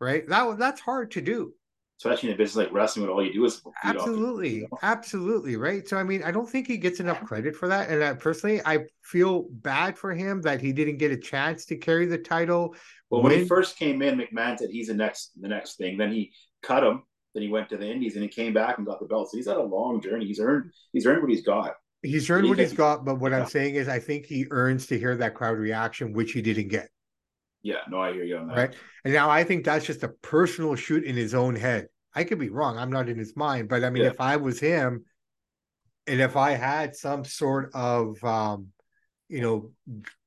right 0.00 0.28
that 0.28 0.58
that's 0.58 0.80
hard 0.80 1.10
to 1.12 1.20
do 1.20 1.52
Especially 1.98 2.28
in 2.28 2.34
a 2.34 2.36
business 2.38 2.66
like 2.66 2.74
wrestling, 2.74 3.06
when 3.06 3.14
all 3.14 3.24
you 3.24 3.32
do 3.32 3.44
is 3.46 3.56
feed 3.56 3.68
off 3.70 3.72
the- 3.82 3.88
absolutely 3.88 4.60
know? 4.70 4.78
absolutely 4.82 5.56
right 5.56 5.88
so 5.88 5.96
i 5.96 6.02
mean 6.02 6.22
i 6.24 6.30
don't 6.30 6.48
think 6.48 6.66
he 6.66 6.76
gets 6.76 7.00
enough 7.00 7.24
credit 7.24 7.56
for 7.56 7.68
that 7.68 7.88
and 7.88 8.04
I, 8.04 8.12
personally 8.12 8.60
i 8.66 8.84
feel 9.02 9.46
bad 9.50 9.96
for 9.96 10.12
him 10.12 10.42
that 10.42 10.60
he 10.60 10.72
didn't 10.72 10.98
get 10.98 11.10
a 11.10 11.16
chance 11.16 11.64
to 11.66 11.76
carry 11.76 12.04
the 12.04 12.18
title 12.18 12.74
Well, 13.08 13.22
when 13.22 13.32
he 13.32 13.46
first 13.46 13.78
came 13.78 14.02
in, 14.02 14.18
McMahon 14.18 14.58
said 14.58 14.68
he's 14.70 14.88
the 14.88 14.94
next 14.94 15.30
the 15.40 15.48
next 15.48 15.76
thing. 15.78 15.96
Then 15.96 16.12
he 16.12 16.32
cut 16.62 16.82
him. 16.84 17.04
Then 17.36 17.42
he 17.42 17.50
went 17.50 17.68
to 17.68 17.76
the 17.76 17.86
Indies 17.86 18.14
and 18.14 18.22
he 18.22 18.28
came 18.30 18.54
back 18.54 18.78
and 18.78 18.86
got 18.86 18.98
the 18.98 19.04
belt. 19.06 19.30
So 19.30 19.36
he's 19.36 19.46
had 19.46 19.58
a 19.58 19.62
long 19.62 20.00
journey. 20.00 20.24
He's 20.26 20.40
earned 20.40 20.72
he's 20.94 21.04
earned 21.06 21.20
what 21.20 21.30
he's 21.30 21.42
got. 21.44 21.74
he's 22.02 22.30
earned 22.30 22.44
He 22.44 22.48
what 22.50 22.58
he's 22.58 22.72
got 22.72 23.04
but 23.04 23.16
what 23.20 23.32
yeah. 23.32 23.40
i'm 23.40 23.46
saying 23.46 23.74
is 23.74 23.88
i 23.88 23.98
think 23.98 24.24
he 24.26 24.46
earns 24.50 24.86
to 24.88 24.98
hear 24.98 25.16
that 25.16 25.34
crowd 25.34 25.58
reaction 25.58 26.12
which 26.14 26.32
he 26.32 26.40
didn't 26.40 26.68
get 26.68 26.88
Yeah, 27.62 27.82
no, 27.90 28.00
I 28.00 28.12
hear 28.12 28.22
you 28.24 28.36
on 28.38 28.46
that. 28.48 28.56
right 28.56 28.74
and 29.04 29.12
now 29.12 29.28
i 29.28 29.42
think 29.44 29.64
that's 29.64 29.84
just 29.84 30.02
a 30.04 30.08
personal 30.34 30.74
shoot 30.76 31.04
in 31.04 31.16
his 31.16 31.34
own 31.34 31.56
head 31.56 31.88
i 32.14 32.22
could 32.24 32.38
be 32.38 32.48
wrong 32.50 32.78
i'm 32.78 32.90
not 32.92 33.08
in 33.08 33.18
his 33.18 33.34
mind 33.36 33.68
but 33.68 33.82
i 33.84 33.90
mean 33.90 34.04
Yeah. 34.04 34.10
if 34.10 34.20
i 34.20 34.36
was 34.36 34.60
him 34.60 35.04
and 36.06 36.20
if 36.20 36.36
i 36.36 36.52
had 36.52 36.94
some 36.94 37.24
sort 37.24 37.70
of 37.74 38.22
um 38.22 38.68
you 39.28 39.40
know 39.40 39.70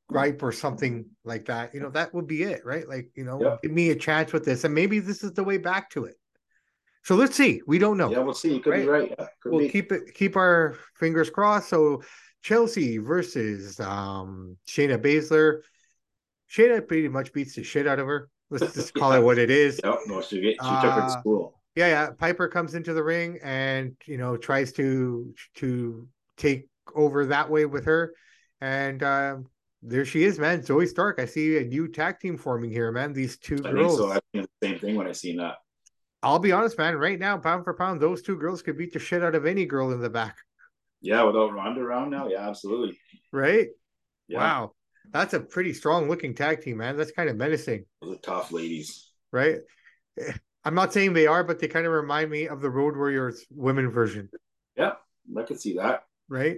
gripe 0.10 0.42
or 0.44 0.52
something 0.52 1.06
like 1.24 1.46
that 1.46 1.74
you 1.74 1.80
know 1.80 1.92
that 1.92 2.14
would 2.14 2.28
be 2.28 2.44
it 2.44 2.66
right 2.66 2.88
like 2.90 3.10
you 3.16 3.24
know 3.24 3.40
Yeah. 3.42 3.56
give 3.64 3.72
me 3.72 3.92
a 3.92 3.96
chance 3.96 4.34
with 4.34 4.44
this 4.44 4.64
and 4.66 4.74
maybe 4.76 5.00
this 5.00 5.24
is 5.24 5.32
the 5.34 5.44
way 5.44 5.58
back 5.58 5.90
to 5.92 6.06
it 6.06 6.16
so 7.04 7.16
let's 7.16 7.36
see 7.36 7.62
we 7.68 7.78
don't 7.80 7.98
know 7.98 8.12
Yeah, 8.12 8.20
we'll 8.20 8.34
see. 8.34 8.54
You 8.56 8.60
could 8.62 8.74
be 8.76 8.86
right. 8.88 9.10
Yeah, 9.18 9.26
could 9.42 9.52
we'll 9.52 9.60
be. 9.60 9.70
keep 9.70 9.92
it 9.92 10.14
keep 10.14 10.36
our 10.36 10.76
fingers 10.96 11.30
crossed. 11.30 11.70
So 11.70 12.02
Chelsea 12.44 12.98
versus 12.98 13.80
um 13.80 14.58
Shayna 14.68 14.98
Baszler. 14.98 15.62
Shayna 16.52 16.88
pretty 16.88 17.08
much 17.10 17.32
beats 17.34 17.56
the 17.56 17.64
shit 17.64 17.88
out 17.88 18.00
of 18.00 18.08
her. 18.08 18.30
Let's 18.50 18.74
just 18.76 18.94
call 18.94 19.12
Yeah. 19.14 19.20
it 19.20 19.24
what 19.24 19.38
it 19.38 19.50
is. 19.52 19.80
Yep, 19.84 20.00
no, 20.08 20.22
she, 20.22 20.38
she 20.42 20.56
took 20.56 20.68
her 20.68 20.82
to 21.02 21.06
Uh, 21.06 21.20
school. 21.20 21.62
Yeah, 21.76 21.88
yeah. 21.88 22.10
Piper 22.18 22.48
comes 22.48 22.74
into 22.76 22.94
the 22.94 23.04
ring 23.04 23.40
and 23.44 23.96
you 24.06 24.18
know 24.18 24.36
tries 24.38 24.72
to 24.74 25.34
to 25.56 26.08
take 26.38 26.68
over 26.96 27.28
that 27.28 27.50
way 27.50 27.66
with 27.66 27.86
her, 27.86 28.14
and 28.62 29.04
um, 29.04 29.46
there 29.84 30.04
she 30.06 30.24
is, 30.24 30.40
man. 30.40 30.64
Zoe 30.64 30.88
Stark. 30.88 31.20
I 31.20 31.26
see 31.26 31.58
a 31.60 31.64
new 31.64 31.88
tag 31.88 32.20
team 32.20 32.38
forming 32.38 32.72
here, 32.72 32.92
man. 32.92 33.14
These 33.14 33.38
two 33.38 33.56
I 33.56 33.62
think 33.62 33.76
girls. 33.76 33.98
so. 33.98 34.12
I 34.12 34.20
think 34.34 34.48
the 34.60 34.68
same 34.68 34.80
thing 34.80 34.96
when 34.96 35.06
I 35.08 35.12
seen 35.12 35.38
that. 35.38 35.56
I'll 36.22 36.40
be 36.40 36.52
honest, 36.52 36.78
man. 36.78 36.96
Right 36.98 37.18
now, 37.20 37.38
pound 37.38 37.64
for 37.64 37.74
pound, 37.74 38.02
those 38.02 38.22
two 38.22 38.38
girls 38.38 38.62
could 38.62 38.78
beat 38.78 38.94
the 38.94 39.00
shit 39.00 39.24
out 39.24 39.36
of 39.36 39.46
any 39.46 39.66
girl 39.66 39.92
in 39.92 40.02
the 40.02 40.10
back. 40.10 40.38
Yeah, 41.02 41.24
without 41.24 41.54
Ronda 41.54 41.80
around 41.82 42.10
now, 42.10 42.28
yeah, 42.28 42.48
absolutely. 42.50 43.00
Right? 43.32 43.68
Yeah, 44.28 44.40
Wow. 44.40 44.72
That's 45.12 45.34
a 45.34 45.40
pretty 45.40 45.74
strong 45.74 46.08
looking 46.10 46.36
tag 46.36 46.62
team, 46.62 46.78
man. 46.78 46.98
That's 46.98 47.12
kind 47.12 47.30
of 47.30 47.38
menacing, 47.38 47.86
those 48.02 48.16
are 48.18 48.20
tough 48.20 48.52
ladies. 48.52 49.10
right? 49.32 49.60
Eh, 50.20 50.34
I'm 50.66 50.76
not 50.76 50.92
saying 50.94 51.14
they 51.14 51.26
are, 51.26 51.44
but 51.44 51.58
they 51.60 51.68
kind 51.70 51.86
of 51.88 51.94
remind 51.94 52.30
me 52.30 52.48
of 52.50 52.60
the 52.62 52.70
Road 52.70 52.96
Warriors 52.98 53.46
women 53.50 53.90
version, 53.90 54.30
Yeah, 54.76 54.94
I 55.38 55.44
could 55.44 55.60
see 55.62 55.76
that. 55.78 56.04
right? 56.28 56.58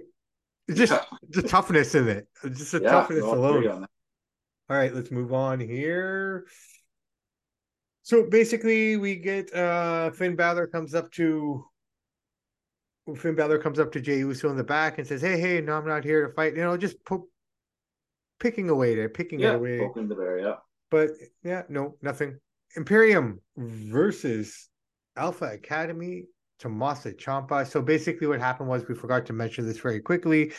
Just 0.70 0.92
Yeah. 0.92 1.04
the 1.30 1.42
toughness 1.42 1.94
in 1.94 2.08
it. 2.08 2.26
Just 2.42 2.72
the 2.72 2.82
Yeah, 2.82 2.90
toughness 2.90 3.22
alone. 3.22 3.58
agree 3.58 3.68
on 3.68 3.80
that. 3.82 3.90
All 4.68 4.76
right, 4.76 4.92
let's 4.92 5.10
move 5.12 5.32
on 5.32 5.60
here. 5.60 6.46
So 8.02 8.24
basically, 8.28 8.96
we 8.96 9.16
get 9.16 9.52
uh 9.54 10.10
Finn 10.10 10.34
Balor 10.36 10.66
comes 10.68 10.94
up 10.94 11.10
to 11.12 11.64
Finn 13.16 13.34
Balor 13.34 13.58
comes 13.58 13.78
up 13.78 13.92
to 13.92 14.00
Jey 14.00 14.18
Uso 14.18 14.48
in 14.50 14.56
the 14.56 14.64
back 14.64 14.98
and 14.98 15.06
says, 15.06 15.20
"Hey, 15.22 15.38
hey, 15.38 15.60
no, 15.60 15.74
I'm 15.76 15.86
not 15.86 16.04
here 16.04 16.26
to 16.26 16.32
fight." 16.34 16.54
You 16.54 16.62
know, 16.62 16.76
just 16.76 17.04
po- 17.04 17.28
picking 18.40 18.68
away 18.68 18.94
there, 18.94 19.08
picking 19.08 19.40
Yeah, 19.40 19.52
it 19.52 19.56
away. 19.56 19.78
poking 19.78 20.08
the 20.08 20.14
bear. 20.14 20.38
Yeah, 20.38 20.56
But 20.90 21.10
yeah, 21.42 21.62
no, 21.68 21.96
nothing. 22.02 22.38
Imperium 22.76 23.40
versus 23.56 24.68
Alpha 25.16 25.46
Academy, 25.46 26.26
Tommaso 26.58 27.10
Ciampa. 27.10 27.66
So 27.66 27.82
basically, 27.82 28.26
what 28.26 28.40
happened 28.40 28.68
was 28.68 28.86
we 28.88 28.94
forgot 28.94 29.26
to 29.26 29.32
mention 29.32 29.66
this 29.66 29.78
very 29.78 30.00
quickly. 30.00 30.52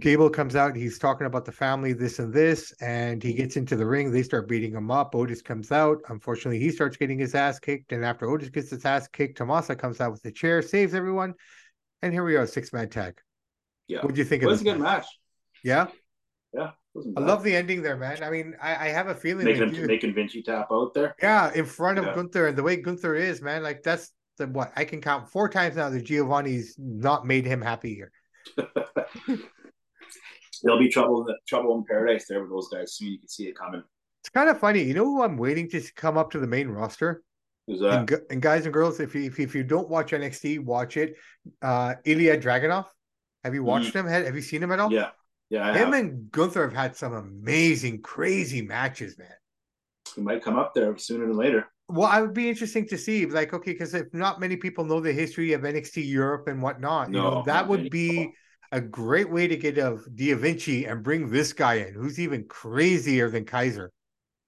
Gable 0.00 0.28
comes 0.28 0.56
out, 0.56 0.74
he's 0.74 0.98
talking 0.98 1.28
about 1.28 1.44
the 1.44 1.52
family, 1.52 1.92
this 1.92 2.18
and 2.18 2.32
this, 2.34 2.72
and 2.80 3.22
he 3.22 3.32
gets 3.32 3.56
into 3.56 3.76
the 3.76 3.86
ring. 3.86 4.10
They 4.10 4.24
start 4.24 4.48
beating 4.48 4.72
him 4.72 4.90
up. 4.90 5.14
Otis 5.14 5.42
comes 5.42 5.70
out. 5.70 5.98
Unfortunately, 6.08 6.58
he 6.58 6.70
starts 6.70 6.96
getting 6.96 7.18
his 7.20 7.36
ass 7.36 7.60
kicked. 7.60 7.92
And 7.92 8.04
after 8.04 8.28
Otis 8.28 8.48
gets 8.48 8.70
his 8.70 8.84
ass 8.84 9.06
kicked, 9.06 9.38
Tommaso 9.38 9.76
comes 9.76 10.00
out 10.00 10.10
with 10.10 10.22
the 10.22 10.32
chair, 10.32 10.60
saves 10.60 10.92
everyone. 10.92 11.34
And 12.02 12.12
here 12.12 12.24
we 12.24 12.34
are, 12.36 12.46
six 12.46 12.72
man 12.72 12.88
tag. 12.88 13.20
yeah. 13.86 14.02
What 14.02 14.14
do 14.14 14.18
you 14.18 14.24
think 14.24 14.42
It 14.42 14.46
of 14.46 14.50
was 14.50 14.60
a 14.60 14.64
good 14.64 14.80
match. 14.80 15.06
Yeah, 15.62 15.86
Yeah. 16.52 16.70
I 17.16 17.20
love 17.20 17.42
the 17.42 17.54
ending 17.54 17.82
there, 17.82 17.96
man. 17.96 18.22
I 18.24 18.30
mean, 18.30 18.56
I, 18.60 18.86
I 18.86 18.88
have 18.88 19.08
a 19.08 19.14
feeling 19.14 19.44
making 19.44 19.74
him, 19.74 19.86
making 19.86 20.14
Vinci 20.14 20.42
tap 20.42 20.68
out 20.72 20.94
there. 20.94 21.14
Yeah, 21.22 21.52
in 21.54 21.66
front 21.66 21.98
of 21.98 22.06
yeah. 22.06 22.14
Gunther, 22.14 22.48
and 22.48 22.56
the 22.58 22.62
way 22.62 22.76
Gunther 22.76 23.14
is, 23.14 23.42
man, 23.42 23.62
like 23.62 23.82
that's 23.82 24.12
the 24.38 24.46
what 24.46 24.72
I 24.76 24.84
can 24.84 25.00
count 25.02 25.28
four 25.28 25.48
times 25.48 25.76
now 25.76 25.90
that 25.90 26.02
Giovanni's 26.04 26.74
not 26.78 27.26
made 27.26 27.44
him 27.44 27.60
happy 27.60 27.94
here. 27.94 28.12
There'll 30.62 30.78
be 30.78 30.88
trouble, 30.88 31.20
in 31.20 31.26
the, 31.26 31.36
trouble 31.46 31.76
in 31.76 31.84
paradise 31.84 32.26
there 32.28 32.40
with 32.40 32.50
those 32.50 32.68
guys 32.68 32.94
soon. 32.94 33.12
You 33.12 33.18
can 33.18 33.28
see 33.28 33.48
it 33.48 33.56
coming. 33.56 33.82
It's 34.22 34.30
kind 34.30 34.48
of 34.48 34.58
funny. 34.58 34.82
You 34.82 34.94
know 34.94 35.04
who 35.04 35.22
I'm 35.22 35.36
waiting 35.36 35.68
to 35.70 35.80
come 35.94 36.16
up 36.16 36.30
to 36.32 36.40
the 36.40 36.46
main 36.46 36.68
roster? 36.68 37.22
Who's 37.66 37.80
that? 37.80 37.92
And, 37.92 38.20
and 38.30 38.42
guys 38.42 38.64
and 38.64 38.72
girls, 38.72 39.00
if 39.00 39.14
you, 39.14 39.22
if, 39.22 39.38
if 39.38 39.54
you 39.54 39.64
don't 39.64 39.88
watch 39.88 40.12
NXT, 40.12 40.64
watch 40.64 40.96
it. 40.96 41.16
Uh 41.62 41.94
Ilya 42.04 42.38
Dragunov. 42.38 42.86
Have 43.44 43.54
you 43.54 43.62
watched 43.62 43.92
mm. 43.92 44.00
him? 44.00 44.06
Have 44.06 44.34
you 44.34 44.42
seen 44.42 44.62
him 44.62 44.72
at 44.72 44.80
all? 44.80 44.92
Yeah. 44.92 45.10
Yeah. 45.50 45.68
I 45.68 45.72
him 45.78 45.92
have. 45.92 45.94
and 45.94 46.30
Gunther 46.32 46.64
have 46.64 46.76
had 46.76 46.96
some 46.96 47.12
amazing, 47.12 48.02
crazy 48.02 48.62
matches, 48.62 49.16
man. 49.18 49.28
He 50.14 50.22
might 50.22 50.42
come 50.42 50.56
up 50.56 50.74
there 50.74 50.96
sooner 50.96 51.26
than 51.26 51.36
later. 51.36 51.68
Well, 51.88 52.08
I 52.08 52.20
would 52.20 52.34
be 52.34 52.48
interesting 52.48 52.88
to 52.88 52.98
see, 52.98 53.26
like, 53.26 53.52
okay, 53.54 53.72
because 53.72 53.94
if 53.94 54.12
not 54.12 54.40
many 54.40 54.56
people 54.56 54.84
know 54.84 54.98
the 54.98 55.12
history 55.12 55.52
of 55.52 55.60
NXT 55.60 56.08
Europe 56.08 56.48
and 56.48 56.60
whatnot, 56.60 57.10
no, 57.10 57.18
you 57.18 57.24
know, 57.30 57.42
that 57.46 57.68
would 57.68 57.90
be 57.90 58.32
a 58.72 58.80
great 58.80 59.30
way 59.30 59.46
to 59.48 59.56
get 59.56 59.78
of 59.78 60.06
Vinci 60.06 60.84
and 60.86 61.02
bring 61.02 61.30
this 61.30 61.52
guy 61.52 61.74
in, 61.74 61.94
who's 61.94 62.18
even 62.18 62.44
crazier 62.44 63.30
than 63.30 63.44
Kaiser. 63.44 63.92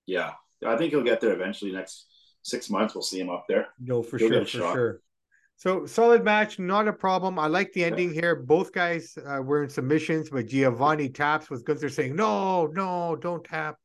Yeah, 0.07 0.33
I 0.67 0.77
think 0.77 0.93
he'll 0.93 1.03
get 1.03 1.21
there 1.21 1.33
eventually. 1.33 1.73
Next 1.73 2.07
six 2.43 2.71
months, 2.71 2.95
we'll 2.95 3.03
see 3.03 3.21
him 3.21 3.31
up 3.31 3.45
there. 3.49 3.69
No, 3.79 4.03
for 4.03 4.19
he'll 4.19 4.29
sure, 4.29 4.45
for 4.45 4.73
sure. 4.73 5.01
So 5.57 5.87
solid 5.87 6.25
match, 6.25 6.59
not 6.61 6.87
a 6.87 6.93
problem. 6.93 7.39
I 7.39 7.49
like 7.49 7.73
the 7.73 7.85
ending 7.85 8.13
here. 8.13 8.37
Both 8.37 8.73
guys 8.73 9.19
uh, 9.19 9.43
were 9.43 9.65
in 9.65 9.71
submissions, 9.71 10.31
but 10.31 10.47
Giovanni 10.47 11.09
taps 11.09 11.51
with 11.51 11.65
Gunther 11.65 11.89
saying, 11.89 12.15
"No, 12.15 12.67
no, 12.67 13.17
don't 13.17 13.45
tap." 13.45 13.77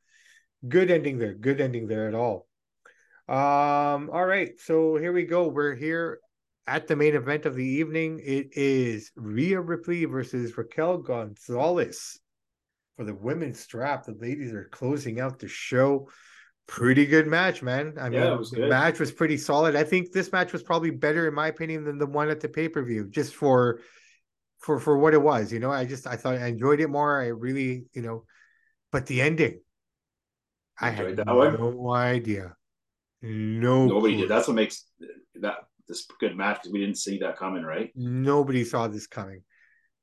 Good 0.67 0.91
ending 0.91 1.17
there. 1.17 1.33
Good 1.33 1.59
ending 1.59 1.87
there 1.87 2.07
at 2.07 2.13
all. 2.13 2.47
Um. 3.27 4.11
All 4.11 4.25
right. 4.25 4.51
So 4.59 4.97
here 4.97 5.11
we 5.11 5.23
go. 5.23 5.47
We're 5.47 5.73
here 5.73 6.19
at 6.67 6.87
the 6.87 6.95
main 6.95 7.15
event 7.15 7.45
of 7.45 7.55
the 7.55 7.65
evening. 7.65 8.19
It 8.23 8.49
is 8.53 9.11
Rhea 9.15 9.59
Ripley 9.59 10.05
versus 10.05 10.57
Raquel 10.57 10.97
Gonzalez 10.99 12.19
for 12.95 13.05
the 13.05 13.15
women's 13.15 13.59
strap. 13.59 14.05
The 14.05 14.13
ladies 14.13 14.53
are 14.53 14.69
closing 14.71 15.19
out 15.19 15.39
the 15.39 15.47
show. 15.47 16.09
Pretty 16.65 17.05
good 17.05 17.27
match, 17.27 17.61
man. 17.61 17.95
I 17.99 18.09
yeah, 18.09 18.35
mean, 18.35 18.45
the 18.51 18.67
match 18.67 18.99
was 18.99 19.11
pretty 19.11 19.37
solid. 19.37 19.75
I 19.75 19.83
think 19.83 20.11
this 20.11 20.31
match 20.31 20.53
was 20.53 20.63
probably 20.63 20.91
better, 20.91 21.27
in 21.27 21.33
my 21.33 21.47
opinion, 21.47 21.83
than 21.83 21.97
the 21.97 22.05
one 22.05 22.29
at 22.29 22.39
the 22.39 22.47
pay 22.47 22.69
per 22.69 22.81
view, 22.83 23.09
just 23.09 23.35
for 23.35 23.81
for 24.59 24.79
for 24.79 24.97
what 24.97 25.13
it 25.13 25.21
was. 25.21 25.51
You 25.51 25.59
know, 25.59 25.71
I 25.71 25.83
just 25.83 26.07
I 26.07 26.15
thought 26.15 26.37
I 26.37 26.47
enjoyed 26.47 26.79
it 26.79 26.89
more. 26.89 27.21
I 27.21 27.27
really, 27.27 27.83
you 27.93 28.01
know, 28.01 28.23
but 28.93 29.07
the 29.07 29.21
ending, 29.21 29.59
I 30.79 30.91
had 30.91 31.17
no 31.25 31.35
one? 31.75 31.99
idea. 31.99 32.55
No, 33.21 33.85
nobody 33.85 34.13
clue. 34.13 34.21
did. 34.21 34.29
That's 34.29 34.47
what 34.47 34.55
makes 34.55 34.85
that 35.41 35.65
this 35.87 36.05
good 36.19 36.35
match 36.35 36.57
because 36.57 36.71
we 36.71 36.79
didn't 36.79 36.97
see 36.97 37.19
that 37.19 37.37
coming, 37.37 37.63
right? 37.63 37.91
Nobody 37.95 38.63
saw 38.63 38.87
this 38.87 39.07
coming. 39.07 39.41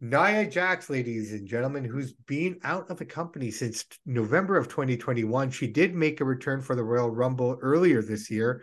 Nia 0.00 0.48
Jax, 0.48 0.88
ladies 0.88 1.32
and 1.32 1.46
gentlemen, 1.46 1.84
who's 1.84 2.12
been 2.12 2.58
out 2.64 2.90
of 2.90 2.98
the 2.98 3.04
company 3.04 3.50
since 3.50 3.84
November 4.06 4.56
of 4.56 4.68
2021. 4.68 5.50
She 5.50 5.66
did 5.66 5.94
make 5.94 6.20
a 6.20 6.24
return 6.24 6.62
for 6.62 6.74
the 6.74 6.82
Royal 6.82 7.10
Rumble 7.10 7.58
earlier 7.60 8.00
this 8.00 8.30
year, 8.30 8.62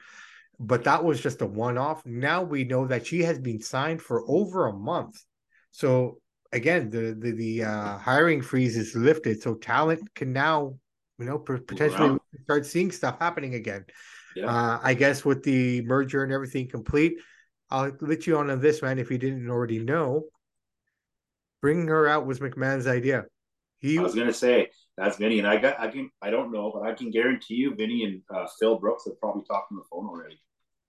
but 0.60 0.84
that 0.86 1.04
was 1.04 1.22
just 1.22 1.42
a 1.42 1.46
one 1.46 1.78
off. 1.78 2.04
Now 2.08 2.42
we 2.42 2.64
know 2.64 2.88
that 2.88 3.06
she 3.06 3.22
has 3.22 3.38
been 3.38 3.62
signed 3.62 4.02
for 4.02 4.24
over 4.28 4.68
a 4.68 4.74
month. 4.74 5.24
So 5.70 6.20
again, 6.52 6.90
the 6.90 7.16
the, 7.20 7.32
the 7.32 7.64
uh, 7.66 7.98
hiring 8.00 8.42
freeze 8.42 8.76
is 8.76 8.96
lifted, 8.96 9.42
so 9.42 9.54
talent 9.54 10.14
can 10.16 10.34
now, 10.34 10.76
you 11.20 11.26
know, 11.26 11.38
potentially 11.38 12.12
wow. 12.12 12.20
start 12.46 12.66
seeing 12.66 12.92
stuff 12.92 13.20
happening 13.20 13.54
again. 13.54 13.86
Yeah. 14.38 14.46
Uh, 14.46 14.80
I 14.84 14.94
guess 14.94 15.26
with 15.26 15.44
the 15.44 15.82
merger 15.82 16.24
and 16.24 16.32
everything 16.32 16.68
complete, 16.68 17.20
I'll 17.70 17.92
let 18.02 18.28
you 18.28 18.38
on 18.38 18.50
on 18.50 18.60
this, 18.60 18.82
man. 18.82 19.00
If 19.00 19.10
you 19.10 19.18
didn't 19.18 19.50
already 19.50 19.80
know, 19.80 20.26
bringing 21.62 21.88
her 21.88 22.08
out 22.08 22.26
was 22.26 22.40
McMahon's 22.40 22.88
idea. 22.88 23.26
He 23.80 23.98
I 23.98 24.02
was 24.02 24.16
gonna 24.16 24.34
say 24.34 24.70
that's 24.98 25.18
Vinny, 25.18 25.40
and 25.40 25.48
I 25.48 25.58
got 25.58 25.80
I 25.80 25.88
can 25.88 26.10
I 26.22 26.30
don't 26.30 26.52
know, 26.52 26.72
but 26.74 26.88
I 26.88 26.94
can 26.94 27.12
guarantee 27.12 27.56
you, 27.56 27.76
Vinny 27.76 28.04
and 28.04 28.22
uh, 28.34 28.48
Phil 28.60 28.80
Brooks 28.80 29.06
have 29.06 29.20
probably 29.20 29.44
talked 29.44 29.72
on 29.72 29.78
the 29.78 29.84
phone 29.92 30.08
already. 30.08 30.40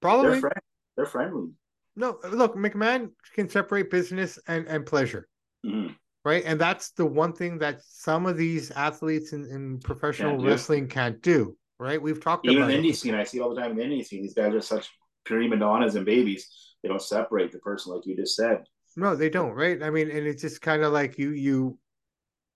Probably 0.00 0.30
they're, 0.30 0.40
friend, 0.40 0.61
they're 0.96 1.06
friendly. 1.06 1.50
No, 1.96 2.18
look, 2.30 2.54
McMahon 2.54 3.11
can 3.34 3.48
separate 3.48 3.90
business 3.90 4.38
and 4.46 4.66
and 4.66 4.87
pleasure. 4.87 5.28
Mm-hmm. 5.66 5.92
Right, 6.24 6.42
and 6.44 6.61
that's 6.61 6.90
the 6.90 7.06
one 7.06 7.32
thing 7.32 7.58
that 7.58 7.80
some 7.82 8.26
of 8.26 8.37
these 8.37 8.70
athletes 8.72 9.32
in, 9.32 9.44
in 9.46 9.80
professional 9.80 10.37
can't 10.37 10.44
wrestling 10.44 10.88
can't 10.88 11.22
do. 11.22 11.56
Right, 11.80 12.00
we've 12.02 12.22
talked 12.22 12.44
even 12.46 12.58
about 12.58 12.70
in 12.72 12.82
the 12.82 12.88
indie 12.88 12.96
scene. 12.96 13.14
I 13.14 13.22
see 13.24 13.40
all 13.40 13.54
the 13.54 13.60
time 13.60 13.70
in 13.72 13.76
the 13.76 13.84
indie 13.84 14.04
scene. 14.04 14.22
These 14.22 14.34
guys 14.34 14.52
are 14.52 14.60
such 14.60 14.90
prima 15.24 15.56
donnas 15.56 15.94
and 15.94 16.04
babies. 16.04 16.48
They 16.82 16.88
don't 16.88 17.00
separate 17.00 17.52
the 17.52 17.58
person, 17.58 17.94
like 17.94 18.04
you 18.04 18.16
just 18.16 18.34
said. 18.34 18.64
No, 18.96 19.14
they 19.14 19.30
don't, 19.30 19.52
right? 19.52 19.80
I 19.82 19.90
mean, 19.90 20.10
and 20.10 20.26
it's 20.26 20.42
just 20.42 20.60
kind 20.60 20.82
of 20.82 20.92
like 20.92 21.18
you 21.18 21.30
you 21.30 21.78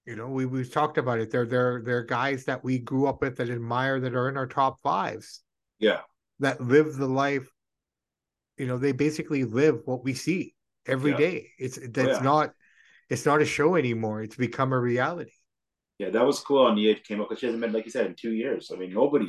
you 0.06 0.16
know, 0.16 0.28
we 0.28 0.46
we've 0.46 0.72
talked 0.72 0.98
about 0.98 1.20
it. 1.20 1.30
They're 1.30 1.46
they're 1.46 1.82
they're 1.85 2.02
guys 2.02 2.44
that 2.46 2.64
we 2.64 2.78
grew 2.78 3.06
up 3.06 3.22
with 3.22 3.37
that 3.37 3.50
admire 3.50 4.00
that 4.00 4.14
are 4.14 4.28
in 4.28 4.37
our 4.37 4.46
top 4.46 4.80
fives. 4.82 5.42
Yeah. 5.78 6.00
That 6.40 6.61
live 6.61 6.96
the 6.96 7.06
life, 7.06 7.48
you 8.56 8.66
know, 8.66 8.78
they 8.78 8.92
basically 8.92 9.44
live 9.44 9.82
what 9.85 10.02
we 10.02 10.14
see 10.14 10.54
every 10.87 11.12
yeah. 11.12 11.18
day. 11.18 11.48
It's 11.58 11.78
that's 11.90 12.18
yeah. 12.18 12.22
not 12.22 12.52
it's 13.08 13.26
not 13.26 13.42
a 13.42 13.46
show 13.46 13.76
anymore. 13.76 14.22
It's 14.22 14.37
become 14.37 14.72
a 14.72 14.80
reality. 14.80 15.32
Yeah, 16.02 16.10
that 16.10 16.26
was 16.26 16.40
cool 16.40 16.66
on 16.66 16.74
Nia 16.74 16.96
came 16.96 17.20
up 17.20 17.28
because 17.28 17.38
she 17.38 17.46
hasn't 17.46 17.62
been 17.62 17.72
like 17.72 17.84
you 17.84 17.92
said 17.92 18.06
in 18.06 18.16
two 18.16 18.32
years. 18.32 18.72
I 18.74 18.76
mean, 18.76 18.92
nobody 18.92 19.28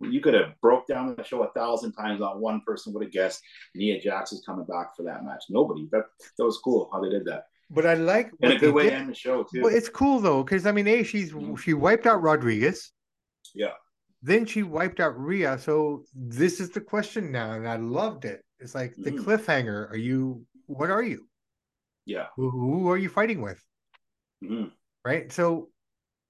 you 0.00 0.20
could 0.20 0.34
have 0.34 0.52
broke 0.60 0.86
down 0.86 1.16
the 1.16 1.24
show 1.24 1.42
a 1.42 1.50
thousand 1.50 1.92
times. 1.94 2.20
Not 2.20 2.40
one 2.40 2.60
person 2.64 2.92
would 2.92 3.02
have 3.02 3.12
guessed 3.12 3.42
Nia 3.74 4.00
Jax 4.00 4.30
is 4.30 4.44
coming 4.46 4.64
back 4.66 4.94
for 4.96 5.02
that 5.02 5.24
match. 5.24 5.42
Nobody. 5.50 5.88
That 5.90 6.04
that 6.38 6.44
was 6.44 6.60
cool 6.62 6.88
how 6.92 7.02
they 7.02 7.10
did 7.10 7.24
that. 7.24 7.46
But 7.70 7.86
I 7.86 7.94
like 7.94 8.30
and 8.40 8.52
a 8.52 8.58
good 8.58 8.72
way 8.72 8.84
did. 8.84 8.90
to 8.90 8.96
end 8.98 9.10
the 9.10 9.14
show 9.14 9.42
too. 9.42 9.62
Well, 9.62 9.74
it's 9.74 9.88
cool 9.88 10.20
though 10.20 10.44
because 10.44 10.64
I 10.64 10.70
mean, 10.70 10.86
a 10.86 11.02
she's 11.02 11.32
mm-hmm. 11.32 11.56
she 11.56 11.74
wiped 11.74 12.06
out 12.06 12.22
Rodriguez. 12.22 12.92
Yeah. 13.52 13.72
Then 14.22 14.46
she 14.46 14.62
wiped 14.62 15.00
out 15.00 15.18
Rhea. 15.18 15.58
So 15.58 16.04
this 16.14 16.60
is 16.60 16.70
the 16.70 16.80
question 16.80 17.32
now, 17.32 17.50
and 17.54 17.66
I 17.68 17.78
loved 17.78 18.26
it. 18.26 18.44
It's 18.60 18.76
like 18.76 18.92
mm-hmm. 18.92 19.02
the 19.02 19.10
cliffhanger. 19.10 19.90
Are 19.90 19.96
you? 19.96 20.46
What 20.66 20.90
are 20.90 21.02
you? 21.02 21.26
Yeah. 22.06 22.26
Who, 22.36 22.48
who 22.48 22.90
are 22.90 22.96
you 22.96 23.08
fighting 23.08 23.42
with? 23.42 23.60
Mm-hmm. 24.44 24.68
Right. 25.04 25.32
So 25.32 25.71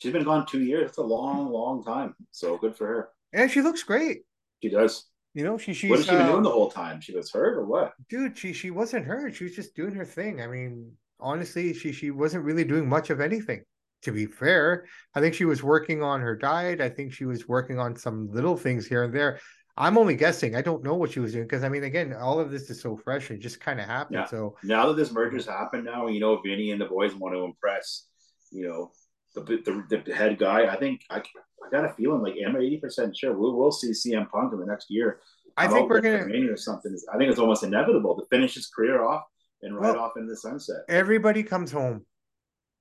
she's 0.02 0.12
been 0.12 0.24
gone 0.24 0.44
two 0.46 0.62
years. 0.62 0.90
It's 0.90 0.98
a 0.98 1.02
long, 1.02 1.50
long 1.50 1.84
time. 1.84 2.14
So 2.32 2.58
good 2.58 2.76
for 2.76 2.86
her. 2.86 3.08
And 3.32 3.50
she 3.50 3.62
looks 3.62 3.82
great. 3.82 4.22
She 4.62 4.68
does. 4.68 5.04
You 5.34 5.44
know, 5.44 5.56
she 5.56 5.72
she's 5.72 5.88
what 5.88 6.00
has 6.00 6.06
she 6.06 6.12
been 6.12 6.22
uh, 6.22 6.32
doing 6.32 6.42
the 6.42 6.50
whole 6.50 6.70
time? 6.70 7.00
She 7.00 7.14
was 7.14 7.30
hurt 7.30 7.56
or 7.56 7.64
what? 7.64 7.94
Dude, 8.10 8.36
she 8.36 8.52
she 8.52 8.70
wasn't 8.70 9.06
hurt. 9.06 9.34
She 9.34 9.44
was 9.44 9.54
just 9.54 9.74
doing 9.74 9.94
her 9.94 10.04
thing. 10.04 10.42
I 10.42 10.46
mean, 10.46 10.92
honestly, 11.18 11.72
she 11.72 11.92
she 11.92 12.10
wasn't 12.10 12.44
really 12.44 12.64
doing 12.64 12.88
much 12.88 13.08
of 13.10 13.20
anything. 13.20 13.64
To 14.02 14.12
be 14.12 14.26
fair, 14.26 14.86
I 15.14 15.20
think 15.20 15.34
she 15.34 15.44
was 15.44 15.62
working 15.62 16.02
on 16.02 16.20
her 16.20 16.36
diet. 16.36 16.80
I 16.80 16.90
think 16.90 17.12
she 17.12 17.24
was 17.24 17.48
working 17.48 17.78
on 17.78 17.94
some 17.96 18.30
little 18.32 18.56
things 18.56 18.86
here 18.86 19.04
and 19.04 19.14
there. 19.14 19.38
I'm 19.76 19.96
only 19.96 20.16
guessing. 20.16 20.54
I 20.54 20.60
don't 20.60 20.82
know 20.82 20.96
what 20.96 21.12
she 21.12 21.20
was 21.20 21.32
doing 21.32 21.44
because 21.44 21.64
I 21.64 21.68
mean, 21.68 21.84
again, 21.84 22.12
all 22.12 22.38
of 22.38 22.50
this 22.50 22.68
is 22.68 22.82
so 22.82 22.96
fresh. 22.96 23.30
It 23.30 23.38
just 23.38 23.60
kind 23.60 23.80
of 23.80 23.86
happened. 23.86 24.16
Yeah. 24.16 24.26
So 24.26 24.56
now 24.64 24.86
that 24.88 24.96
this 24.96 25.12
merger's 25.12 25.46
happened, 25.46 25.84
now 25.84 26.08
you 26.08 26.20
know 26.20 26.38
Vinny 26.44 26.72
and 26.72 26.80
the 26.80 26.86
boys 26.86 27.14
want 27.14 27.34
to 27.34 27.44
impress. 27.44 28.06
You 28.50 28.68
know, 28.68 28.92
the 29.34 29.42
the, 29.42 30.02
the 30.04 30.14
head 30.14 30.38
guy. 30.38 30.72
I 30.72 30.78
think 30.78 31.02
I 31.10 31.18
I 31.18 31.70
got 31.70 31.84
a 31.84 31.94
feeling 31.94 32.22
like 32.22 32.34
I'm 32.46 32.56
eighty 32.56 32.78
percent 32.78 33.16
sure 33.16 33.32
we 33.32 33.50
will 33.50 33.72
see 33.72 33.90
CM 33.90 34.30
Punk 34.30 34.52
in 34.52 34.60
the 34.60 34.66
next 34.66 34.90
year. 34.90 35.20
I, 35.56 35.68
think 35.68 35.90
we're 35.90 36.00
gonna 36.00 36.50
or 36.50 36.56
something. 36.56 36.96
I 37.12 37.18
think 37.18 37.30
it's 37.30 37.38
almost 37.38 37.62
inevitable 37.62 38.16
to 38.18 38.26
finish 38.30 38.54
his 38.54 38.68
career 38.68 39.04
off 39.04 39.24
and 39.62 39.76
ride 39.76 39.94
well, 39.94 40.04
off 40.04 40.12
into 40.16 40.30
the 40.30 40.36
sunset. 40.36 40.78
Everybody 40.88 41.42
comes 41.42 41.70
home. 41.70 42.06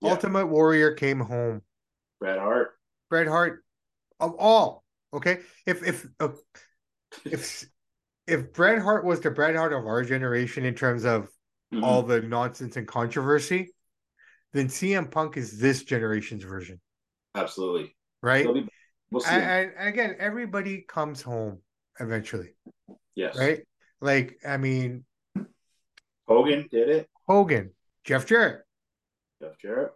Yeah. 0.02 0.12
Ultimate 0.12 0.48
Warrior 0.48 0.94
came 0.94 1.20
home. 1.20 1.62
Bret 2.20 2.40
Hart. 2.40 2.72
Bret 3.10 3.28
Hart, 3.28 3.64
of 4.20 4.36
all. 4.40 4.84
Okay, 5.14 5.40
if 5.66 5.86
if 5.86 6.08
uh, 6.20 6.30
if 7.26 7.66
if 8.28 8.54
Bret 8.54 8.82
Hart 8.82 9.06
was 9.06 9.20
the 9.20 9.32
Bret 9.32 9.56
Hart 9.56 9.74
of 9.74 9.86
our 9.86 10.04
generation 10.04 10.66
in 10.66 10.74
terms 10.74 11.04
of 11.04 11.24
mm-hmm. 11.74 11.84
all 11.84 12.04
the 12.04 12.22
nonsense 12.22 12.78
and 12.78 12.88
controversy, 12.88 13.74
then 14.54 14.68
CM 14.68 15.10
Punk 15.10 15.38
is 15.38 15.60
this 15.60 15.84
generation's 15.84 16.44
version. 16.44 16.80
Absolutely. 17.36 17.96
Right. 18.22 18.52
Be, 18.54 18.68
we'll 19.12 19.22
see. 19.22 19.32
And, 19.32 19.72
and, 19.78 19.88
again, 19.88 20.16
everybody 20.20 20.86
comes 20.88 21.22
home 21.22 21.60
eventually. 22.00 22.56
Yes. 23.16 23.38
Right. 23.38 23.62
Like, 24.02 24.38
I 24.48 24.58
mean, 24.58 25.06
Hogan 26.28 26.68
did 26.72 26.90
it. 26.90 27.10
Hogan, 27.28 27.72
Jeff 28.04 28.26
Jarrett. 28.26 28.62
Jeff 29.42 29.58
Jarrett. 29.62 29.92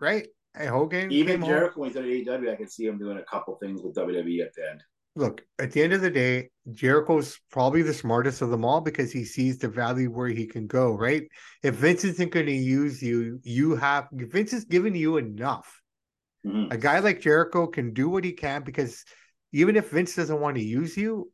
Right. 0.00 0.26
Hey, 0.56 0.66
Hogan. 0.66 1.10
Even 1.12 1.44
Jericho 1.44 1.80
when 1.80 1.90
he's 1.90 1.96
at 1.96 2.04
AEW, 2.04 2.52
I 2.52 2.56
can 2.56 2.68
see 2.68 2.86
him 2.86 2.98
doing 2.98 3.18
a 3.18 3.22
couple 3.22 3.54
things 3.56 3.82
with 3.82 3.94
WWE 3.94 4.42
at 4.42 4.54
the 4.54 4.70
end 4.70 4.82
look, 5.16 5.42
at 5.58 5.72
the 5.72 5.82
end 5.82 5.94
of 5.94 6.02
the 6.02 6.10
day, 6.10 6.50
Jericho's 6.72 7.40
probably 7.50 7.82
the 7.82 7.94
smartest 7.94 8.42
of 8.42 8.50
them 8.50 8.64
all 8.64 8.80
because 8.80 9.10
he 9.10 9.24
sees 9.24 9.58
the 9.58 9.68
value 9.68 10.10
where 10.10 10.28
he 10.28 10.46
can 10.46 10.66
go, 10.66 10.92
right? 10.92 11.26
If 11.62 11.76
Vince 11.76 12.04
isn't 12.04 12.30
going 12.30 12.46
to 12.46 12.52
use 12.52 13.02
you, 13.02 13.40
you 13.42 13.74
have 13.76 14.08
Vince 14.12 14.52
has 14.52 14.64
given 14.66 14.94
you 14.94 15.16
enough. 15.16 15.80
Mm-hmm. 16.46 16.70
A 16.70 16.76
guy 16.76 16.98
like 17.00 17.20
Jericho 17.20 17.66
can 17.66 17.92
do 17.92 18.08
what 18.08 18.24
he 18.24 18.32
can 18.32 18.62
because 18.62 19.04
even 19.52 19.74
if 19.76 19.90
Vince 19.90 20.14
doesn't 20.14 20.40
want 20.40 20.56
to 20.56 20.62
use 20.62 20.96
you, 20.96 21.32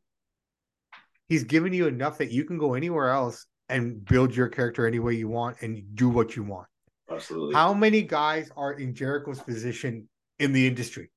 he's 1.27 1.43
given 1.43 1.73
you 1.73 1.87
enough 1.87 2.17
that 2.19 2.31
you 2.31 2.45
can 2.45 2.57
go 2.57 2.73
anywhere 2.73 3.09
else 3.09 3.45
and 3.69 4.03
build 4.05 4.35
your 4.35 4.47
character 4.47 4.87
any 4.87 4.99
way 4.99 5.13
you 5.13 5.27
want 5.27 5.57
and 5.61 5.83
do 5.95 6.09
what 6.09 6.35
you 6.35 6.43
want. 6.43 6.67
Absolutely. 7.11 7.53
How 7.53 7.73
many 7.73 8.01
guys 8.01 8.49
are 8.55 8.73
in 8.73 8.95
Jericho's 8.95 9.41
position 9.41 10.07
in 10.39 10.53
the 10.53 10.65
industry? 10.65 11.11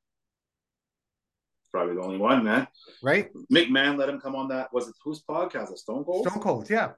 Probably 1.76 1.94
the 1.94 2.00
only 2.00 2.16
one, 2.16 2.42
man. 2.42 2.66
Right? 3.02 3.28
McMahon 3.52 3.98
let 3.98 4.08
him 4.08 4.18
come 4.18 4.34
on 4.34 4.48
that. 4.48 4.72
Was 4.72 4.88
it 4.88 4.94
whose 5.04 5.22
podcast? 5.22 5.74
A 5.74 5.76
Stone 5.76 6.04
Cold? 6.04 6.26
Stone 6.26 6.42
Cold, 6.42 6.70
yeah. 6.70 6.92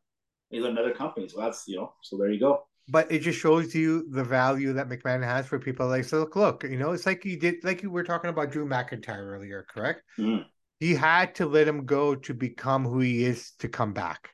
He's 0.50 0.62
another 0.62 0.92
company. 0.92 1.26
So 1.26 1.40
that's, 1.40 1.64
you 1.66 1.78
know, 1.78 1.94
so 2.00 2.16
there 2.16 2.30
you 2.30 2.38
go. 2.38 2.62
But 2.88 3.10
it 3.10 3.18
just 3.18 3.40
shows 3.40 3.74
you 3.74 4.08
the 4.08 4.22
value 4.22 4.72
that 4.74 4.88
McMahon 4.88 5.24
has 5.24 5.46
for 5.46 5.58
people 5.58 5.88
like, 5.88 6.04
so 6.04 6.20
look, 6.20 6.36
look, 6.36 6.62
you 6.62 6.76
know, 6.76 6.92
it's 6.92 7.06
like 7.06 7.24
you 7.24 7.36
did, 7.36 7.56
like 7.64 7.82
you 7.82 7.90
were 7.90 8.04
talking 8.04 8.30
about 8.30 8.52
Drew 8.52 8.68
McIntyre 8.68 9.18
earlier, 9.18 9.66
correct? 9.68 10.04
Mm. 10.16 10.44
He 10.78 10.94
had 10.94 11.34
to 11.34 11.46
let 11.46 11.66
him 11.66 11.84
go 11.84 12.14
to 12.14 12.32
become 12.32 12.84
who 12.84 13.00
he 13.00 13.24
is 13.24 13.54
to 13.58 13.68
come 13.68 13.92
back. 13.92 14.30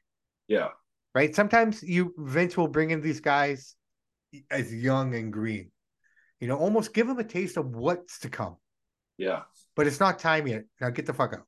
Yeah. 0.46 0.68
Right. 1.14 1.34
Sometimes 1.34 1.82
you, 1.82 2.12
Vince 2.18 2.54
will 2.54 2.68
bring 2.68 2.90
in 2.90 3.00
these 3.00 3.20
guys 3.20 3.76
as 4.50 4.74
young 4.74 5.14
and 5.14 5.32
green. 5.32 5.70
You 6.38 6.48
know, 6.48 6.58
almost 6.58 6.92
give 6.92 7.06
them 7.06 7.18
a 7.18 7.24
taste 7.24 7.56
of 7.56 7.74
what's 7.74 8.18
to 8.18 8.28
come. 8.28 8.56
Yeah. 9.16 9.44
But 9.76 9.86
it's 9.86 10.00
not 10.00 10.18
time 10.18 10.46
yet. 10.46 10.64
Now 10.80 10.90
get 10.90 11.06
the 11.06 11.12
fuck 11.12 11.32
out. 11.32 11.46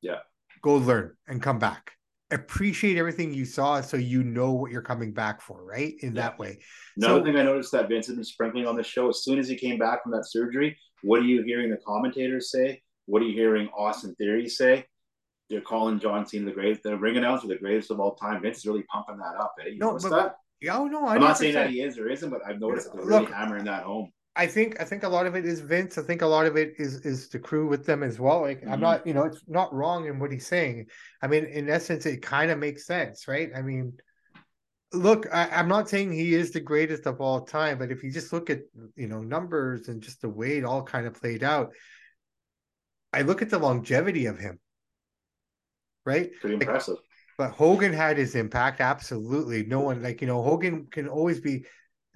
Yeah. 0.00 0.18
Go 0.62 0.74
learn 0.74 1.14
and 1.26 1.42
come 1.42 1.58
back. 1.58 1.92
Appreciate 2.30 2.96
everything 2.96 3.34
you 3.34 3.44
saw 3.44 3.80
so 3.80 3.96
you 3.96 4.22
know 4.22 4.52
what 4.52 4.70
you're 4.70 4.82
coming 4.82 5.12
back 5.12 5.42
for, 5.42 5.64
right? 5.64 5.94
In 6.00 6.14
yeah. 6.14 6.22
that 6.22 6.38
way. 6.38 6.58
Another 6.96 7.20
so, 7.20 7.24
thing 7.24 7.36
I 7.36 7.42
noticed 7.42 7.72
that 7.72 7.88
Vince 7.88 8.06
has 8.06 8.16
been 8.16 8.24
sprinkling 8.24 8.66
on 8.66 8.76
the 8.76 8.82
show, 8.82 9.08
as 9.10 9.22
soon 9.22 9.38
as 9.38 9.48
he 9.48 9.56
came 9.56 9.78
back 9.78 10.02
from 10.02 10.12
that 10.12 10.24
surgery, 10.28 10.78
what 11.02 11.20
are 11.20 11.24
you 11.24 11.42
hearing 11.42 11.70
the 11.70 11.78
commentators 11.86 12.50
say? 12.50 12.80
What 13.06 13.22
are 13.22 13.26
you 13.26 13.34
hearing 13.34 13.68
Austin 13.76 14.14
Theory 14.14 14.48
say? 14.48 14.86
They're 15.50 15.60
calling 15.60 15.98
John 15.98 16.24
Cena 16.26 16.46
the 16.46 16.52
greatest. 16.52 16.82
They're 16.82 16.96
ringing 16.96 17.24
out 17.24 17.42
for 17.42 17.48
the 17.48 17.58
greatest 17.58 17.90
of 17.90 18.00
all 18.00 18.14
time. 18.14 18.40
Vince 18.40 18.58
is 18.58 18.66
really 18.66 18.84
pumping 18.84 19.18
that 19.18 19.38
up. 19.38 19.54
Eh? 19.60 19.70
You 19.70 19.78
no, 19.78 19.98
but, 19.98 20.10
that? 20.10 20.36
Yeah, 20.62 20.78
oh, 20.78 20.86
no, 20.86 21.06
I'm 21.06 21.20
not 21.20 21.36
saying 21.36 21.54
that 21.54 21.70
he 21.70 21.82
is 21.82 21.98
or 21.98 22.08
isn't, 22.08 22.30
but 22.30 22.40
I've 22.46 22.60
noticed 22.60 22.92
they're 22.94 23.04
really 23.04 23.22
Look, 23.22 23.32
hammering 23.32 23.64
that 23.64 23.82
home. 23.82 24.12
I 24.34 24.46
think 24.46 24.80
I 24.80 24.84
think 24.84 25.02
a 25.02 25.08
lot 25.08 25.26
of 25.26 25.34
it 25.34 25.44
is 25.44 25.60
Vince. 25.60 25.98
I 25.98 26.02
think 26.02 26.22
a 26.22 26.26
lot 26.26 26.46
of 26.46 26.56
it 26.56 26.74
is 26.78 27.04
is 27.04 27.28
the 27.28 27.38
crew 27.38 27.66
with 27.68 27.84
them 27.84 28.02
as 28.02 28.18
well. 28.18 28.40
Like 28.40 28.62
mm-hmm. 28.62 28.72
I'm 28.72 28.80
not, 28.80 29.06
you 29.06 29.12
know, 29.12 29.24
it's 29.24 29.42
not 29.46 29.74
wrong 29.74 30.06
in 30.06 30.18
what 30.18 30.32
he's 30.32 30.46
saying. 30.46 30.86
I 31.20 31.26
mean, 31.26 31.44
in 31.44 31.68
essence, 31.68 32.06
it 32.06 32.22
kind 32.22 32.50
of 32.50 32.58
makes 32.58 32.86
sense, 32.86 33.28
right? 33.28 33.50
I 33.54 33.60
mean, 33.60 33.98
look, 34.92 35.26
I, 35.32 35.60
am 35.60 35.68
not 35.68 35.88
saying 35.88 36.12
he 36.12 36.34
is 36.34 36.50
the 36.50 36.60
greatest 36.60 37.06
of 37.06 37.20
all 37.20 37.42
time, 37.42 37.78
but 37.78 37.90
if 37.90 38.02
you 38.02 38.10
just 38.10 38.32
look 38.32 38.48
at 38.48 38.60
you 38.96 39.06
know 39.06 39.20
numbers 39.20 39.88
and 39.88 40.02
just 40.02 40.22
the 40.22 40.30
way 40.30 40.56
it 40.56 40.64
all 40.64 40.82
kind 40.82 41.06
of 41.06 41.14
played 41.14 41.42
out, 41.42 41.74
I 43.12 43.22
look 43.22 43.42
at 43.42 43.50
the 43.50 43.58
longevity 43.58 44.26
of 44.26 44.38
him. 44.38 44.58
Right? 46.06 46.30
Pretty 46.40 46.54
impressive. 46.54 46.94
Like, 46.94 47.04
but 47.36 47.50
Hogan 47.50 47.92
had 47.92 48.16
his 48.16 48.34
impact. 48.34 48.80
Absolutely. 48.80 49.64
No 49.64 49.80
one 49.80 50.02
like, 50.02 50.20
you 50.20 50.26
know, 50.26 50.42
Hogan 50.42 50.86
can 50.90 51.08
always 51.08 51.40
be 51.40 51.64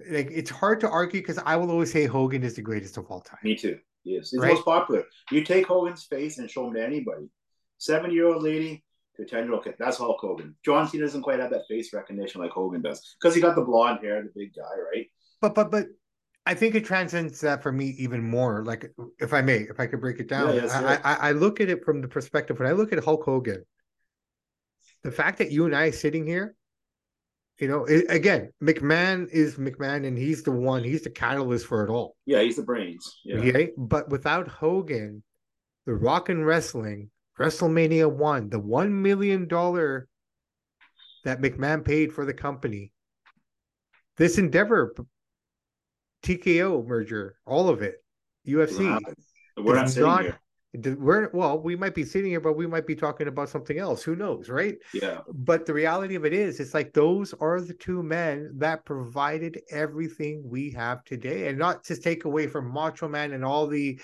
like 0.09 0.29
it's 0.31 0.49
hard 0.49 0.79
to 0.81 0.89
argue 0.89 1.21
because 1.21 1.39
I 1.39 1.55
will 1.55 1.71
always 1.71 1.91
say 1.91 2.05
Hogan 2.05 2.43
is 2.43 2.55
the 2.55 2.61
greatest 2.61 2.97
of 2.97 3.05
all 3.07 3.21
time. 3.21 3.39
Me 3.43 3.55
too. 3.55 3.79
Yes. 4.03 4.31
He's 4.31 4.39
right? 4.39 4.53
most 4.53 4.65
popular. 4.65 5.03
You 5.31 5.43
take 5.43 5.67
Hogan's 5.67 6.03
face 6.03 6.37
and 6.37 6.49
show 6.49 6.67
him 6.67 6.73
to 6.75 6.83
anybody. 6.83 7.29
Seven 7.77 8.11
year 8.11 8.27
old 8.27 8.43
lady 8.43 8.83
to 9.15 9.23
a 9.23 9.25
10 9.25 9.45
year 9.45 9.53
old 9.53 9.63
kid. 9.63 9.75
That's 9.77 9.97
Hulk 9.97 10.19
Hogan. 10.19 10.55
John 10.63 10.87
Cena 10.87 11.03
doesn't 11.03 11.23
quite 11.23 11.39
have 11.39 11.49
that 11.51 11.67
face 11.67 11.93
recognition 11.93 12.41
like 12.41 12.51
Hogan 12.51 12.81
does. 12.81 13.15
Because 13.19 13.35
he 13.35 13.41
got 13.41 13.55
the 13.55 13.63
blonde 13.63 13.99
hair, 14.01 14.21
the 14.21 14.31
big 14.35 14.53
guy, 14.55 14.63
right? 14.93 15.07
But 15.41 15.55
but 15.55 15.71
but 15.71 15.87
I 16.45 16.53
think 16.53 16.75
it 16.75 16.85
transcends 16.85 17.41
that 17.41 17.61
for 17.61 17.73
me 17.73 17.87
even 17.99 18.23
more. 18.23 18.63
Like, 18.63 18.93
if 19.19 19.33
I 19.33 19.41
may, 19.41 19.57
if 19.57 19.81
I 19.81 19.87
could 19.87 19.99
break 19.99 20.19
it 20.19 20.29
down, 20.29 20.55
yeah, 20.55 20.99
I, 21.03 21.13
I, 21.13 21.15
I, 21.29 21.31
look 21.33 21.59
at 21.59 21.67
it 21.67 21.83
from 21.83 22.01
the 22.01 22.07
perspective 22.07 22.57
when 22.57 22.69
I 22.69 22.71
look 22.71 22.93
at 22.93 23.03
Hulk 23.03 23.25
Hogan, 23.25 23.65
the 25.03 25.11
fact 25.11 25.39
that 25.39 25.51
you 25.51 25.65
and 25.65 25.75
I 25.75 25.91
sitting 25.91 26.25
here, 26.25 26.55
you 27.59 27.67
know, 27.67 27.85
it, 27.85 28.05
again, 28.09 28.51
McMahon 28.61 29.27
is 29.29 29.55
McMahon, 29.55 30.05
and 30.05 30.17
he's 30.17 30.43
the 30.43 30.51
one, 30.51 30.83
he's 30.83 31.03
the 31.03 31.09
catalyst 31.09 31.65
for 31.65 31.83
it 31.83 31.89
all. 31.89 32.15
Yeah, 32.25 32.41
he's 32.41 32.57
the 32.57 32.63
brains. 32.63 33.19
Yeah. 33.23 33.37
Okay? 33.37 33.71
But 33.77 34.09
without 34.09 34.47
Hogan, 34.47 35.23
the 35.85 35.93
Rock 35.93 36.29
and 36.29 36.45
Wrestling, 36.45 37.09
WrestleMania 37.39 38.11
one, 38.11 38.49
the 38.49 38.59
one 38.59 39.01
million 39.01 39.47
dollar 39.47 40.07
that 41.23 41.41
McMahon 41.41 41.83
paid 41.83 42.13
for 42.13 42.25
the 42.25 42.33
company, 42.33 42.91
this 44.17 44.37
endeavor, 44.37 44.93
TKO 46.23 46.85
merger, 46.85 47.37
all 47.45 47.69
of 47.69 47.81
it, 47.81 47.95
UFC, 48.47 48.99
we're 49.57 49.75
not 49.75 49.95
not, 49.97 50.21
here 50.23 50.39
we're 50.85 51.29
well 51.33 51.59
we 51.59 51.75
might 51.75 51.95
be 51.95 52.03
sitting 52.03 52.31
here 52.31 52.39
but 52.39 52.53
we 52.53 52.67
might 52.67 52.87
be 52.87 52.95
talking 52.95 53.27
about 53.27 53.49
something 53.49 53.77
else. 53.77 54.03
Who 54.03 54.15
knows 54.15 54.49
right? 54.49 54.77
Yeah. 54.93 55.19
But 55.33 55.65
the 55.65 55.73
reality 55.73 56.15
of 56.15 56.25
it 56.25 56.33
is 56.33 56.59
it's 56.59 56.73
like 56.73 56.93
those 56.93 57.33
are 57.39 57.61
the 57.61 57.73
two 57.73 58.03
men 58.03 58.51
that 58.57 58.85
provided 58.85 59.61
everything 59.71 60.43
we 60.45 60.71
have 60.71 61.03
today. 61.03 61.47
And 61.47 61.57
not 61.57 61.83
to 61.85 61.95
take 61.95 62.25
away 62.25 62.47
from 62.47 62.71
macho 62.71 63.07
man 63.07 63.33
and 63.33 63.43
all 63.43 63.67
the 63.67 63.99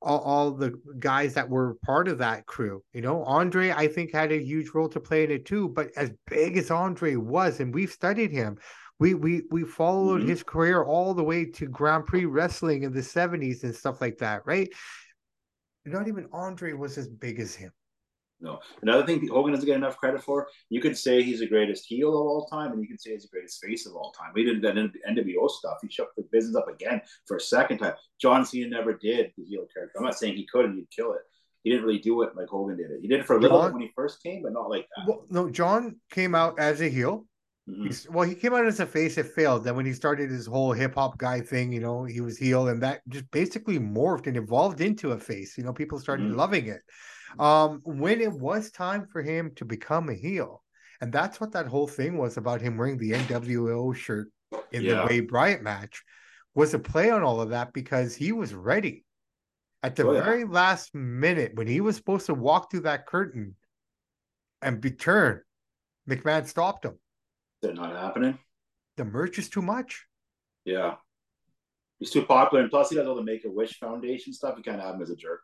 all, 0.00 0.20
all 0.20 0.50
the 0.52 0.80
guys 1.00 1.34
that 1.34 1.48
were 1.48 1.76
part 1.84 2.06
of 2.06 2.18
that 2.18 2.46
crew 2.46 2.84
you 2.92 3.00
know? 3.00 3.24
Andre 3.24 3.72
i 3.72 3.88
think 3.88 4.12
had 4.12 4.30
a 4.30 4.40
huge 4.40 4.70
role 4.72 4.88
to 4.90 5.00
play 5.00 5.24
in 5.24 5.30
it 5.32 5.44
too 5.44 5.68
but 5.68 5.90
as 5.96 6.12
big 6.28 6.56
as 6.56 6.70
andre 6.70 7.16
was 7.16 7.58
and 7.58 7.74
we've 7.74 7.90
studied 7.90 8.30
him 8.30 8.58
we 8.98 9.14
we 9.14 9.42
we 9.50 9.64
followed 9.64 10.20
mm-hmm. 10.20 10.30
his 10.30 10.42
career 10.42 10.82
all 10.82 11.14
the 11.14 11.22
way 11.22 11.44
to 11.44 11.66
Grand 11.66 12.06
Prix 12.06 12.24
wrestling 12.24 12.82
in 12.82 12.92
the 12.92 13.00
70s 13.00 13.62
and 13.62 13.74
stuff 13.74 14.00
like 14.00 14.18
that, 14.18 14.46
right? 14.46 14.68
Not 15.92 16.08
even 16.08 16.28
Andre 16.32 16.72
was 16.72 16.98
as 16.98 17.08
big 17.08 17.40
as 17.40 17.54
him. 17.54 17.72
No. 18.40 18.60
Another 18.82 19.04
thing 19.04 19.26
Hogan 19.26 19.52
doesn't 19.52 19.66
get 19.66 19.76
enough 19.76 19.96
credit 19.96 20.22
for, 20.22 20.46
you 20.70 20.80
could 20.80 20.96
say 20.96 21.22
he's 21.22 21.40
the 21.40 21.48
greatest 21.48 21.86
heel 21.86 22.10
of 22.10 22.14
all 22.26 22.46
time, 22.46 22.70
and 22.70 22.80
you 22.80 22.86
can 22.86 22.96
say 22.96 23.10
he's 23.10 23.22
the 23.22 23.28
greatest 23.28 23.60
face 23.60 23.84
of 23.84 23.96
all 23.96 24.12
time. 24.12 24.30
We 24.32 24.44
did 24.44 24.62
that 24.62 24.76
NWO 24.76 25.50
stuff. 25.50 25.78
He 25.82 25.88
shook 25.88 26.14
the 26.16 26.22
business 26.30 26.54
up 26.54 26.68
again 26.68 27.00
for 27.26 27.36
a 27.36 27.40
second 27.40 27.78
time. 27.78 27.94
John 28.20 28.44
Cena 28.44 28.68
never 28.68 28.92
did 28.92 29.32
the 29.36 29.44
heel 29.44 29.66
character. 29.74 29.98
I'm 29.98 30.04
not 30.04 30.16
saying 30.16 30.36
he 30.36 30.46
could 30.46 30.66
and 30.66 30.76
he'd 30.76 30.90
kill 30.90 31.14
it. 31.14 31.22
He 31.64 31.70
didn't 31.70 31.84
really 31.84 31.98
do 31.98 32.22
it 32.22 32.36
like 32.36 32.46
Hogan 32.46 32.76
did 32.76 32.92
it. 32.92 33.00
He 33.02 33.08
did 33.08 33.18
it 33.20 33.26
for 33.26 33.36
a 33.36 33.40
little 33.40 33.60
John, 33.60 33.72
when 33.72 33.82
he 33.82 33.90
first 33.96 34.22
came, 34.22 34.44
but 34.44 34.52
not 34.52 34.70
like 34.70 34.86
that. 34.96 35.08
Well, 35.08 35.24
no, 35.28 35.50
John 35.50 35.96
came 36.08 36.36
out 36.36 36.60
as 36.60 36.80
a 36.80 36.88
heel. 36.88 37.26
Mm-hmm. 37.68 38.12
Well, 38.12 38.26
he 38.26 38.34
came 38.34 38.54
out 38.54 38.66
as 38.66 38.80
a 38.80 38.86
face. 38.86 39.18
It 39.18 39.26
failed. 39.26 39.64
Then 39.64 39.76
when 39.76 39.84
he 39.84 39.92
started 39.92 40.30
his 40.30 40.46
whole 40.46 40.72
hip 40.72 40.94
hop 40.94 41.18
guy 41.18 41.40
thing, 41.40 41.72
you 41.72 41.80
know, 41.80 42.04
he 42.04 42.20
was 42.20 42.38
heel, 42.38 42.68
and 42.68 42.82
that 42.82 43.02
just 43.08 43.30
basically 43.30 43.78
morphed 43.78 44.26
and 44.26 44.36
evolved 44.36 44.80
into 44.80 45.12
a 45.12 45.18
face. 45.18 45.58
You 45.58 45.64
know, 45.64 45.72
people 45.72 45.98
started 45.98 46.28
mm-hmm. 46.28 46.38
loving 46.38 46.66
it. 46.66 46.80
Um, 47.38 47.80
when 47.84 48.20
it 48.20 48.32
was 48.32 48.70
time 48.70 49.06
for 49.12 49.22
him 49.22 49.52
to 49.56 49.66
become 49.66 50.08
a 50.08 50.14
heel, 50.14 50.62
and 51.00 51.12
that's 51.12 51.40
what 51.40 51.52
that 51.52 51.66
whole 51.66 51.86
thing 51.86 52.16
was 52.16 52.38
about 52.38 52.62
him 52.62 52.78
wearing 52.78 52.96
the 52.96 53.12
NWO 53.12 53.94
shirt 53.94 54.28
in 54.72 54.82
yeah. 54.82 55.02
the 55.02 55.06
Wade 55.06 55.30
Barrett 55.30 55.62
match, 55.62 56.02
was 56.54 56.72
a 56.72 56.78
play 56.78 57.10
on 57.10 57.22
all 57.22 57.40
of 57.40 57.50
that 57.50 57.74
because 57.74 58.14
he 58.14 58.32
was 58.32 58.54
ready 58.54 59.04
at 59.82 59.94
the 59.94 60.06
oh, 60.06 60.12
yeah. 60.12 60.24
very 60.24 60.44
last 60.44 60.94
minute 60.94 61.52
when 61.54 61.66
he 61.66 61.82
was 61.82 61.96
supposed 61.96 62.26
to 62.26 62.34
walk 62.34 62.70
through 62.70 62.80
that 62.80 63.06
curtain 63.06 63.54
and 64.62 64.80
be 64.80 64.90
turned. 64.90 65.40
McMahon 66.08 66.46
stopped 66.46 66.86
him 66.86 66.98
that 67.62 67.74
not 67.74 67.92
happening? 67.92 68.38
The 68.96 69.04
merch 69.04 69.38
is 69.38 69.48
too 69.48 69.62
much. 69.62 70.06
Yeah. 70.64 70.94
He's 71.98 72.10
too 72.10 72.22
popular. 72.22 72.62
And 72.62 72.70
plus, 72.70 72.90
he 72.90 72.96
does 72.96 73.06
all 73.06 73.14
the 73.14 73.22
Make 73.22 73.44
a 73.44 73.50
Wish 73.50 73.78
Foundation 73.78 74.32
stuff. 74.32 74.54
You 74.56 74.62
kind 74.62 74.80
of 74.80 74.86
have 74.86 74.94
him 74.94 75.02
as 75.02 75.10
a 75.10 75.16
jerk. 75.16 75.40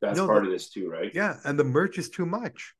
That's 0.00 0.16
no, 0.16 0.26
part 0.26 0.42
the, 0.42 0.48
of 0.48 0.52
this 0.52 0.70
too, 0.70 0.88
right? 0.88 1.10
Yeah. 1.14 1.36
And 1.44 1.58
the 1.58 1.64
merch 1.64 1.98
is 1.98 2.08
too 2.08 2.26
much. 2.26 2.74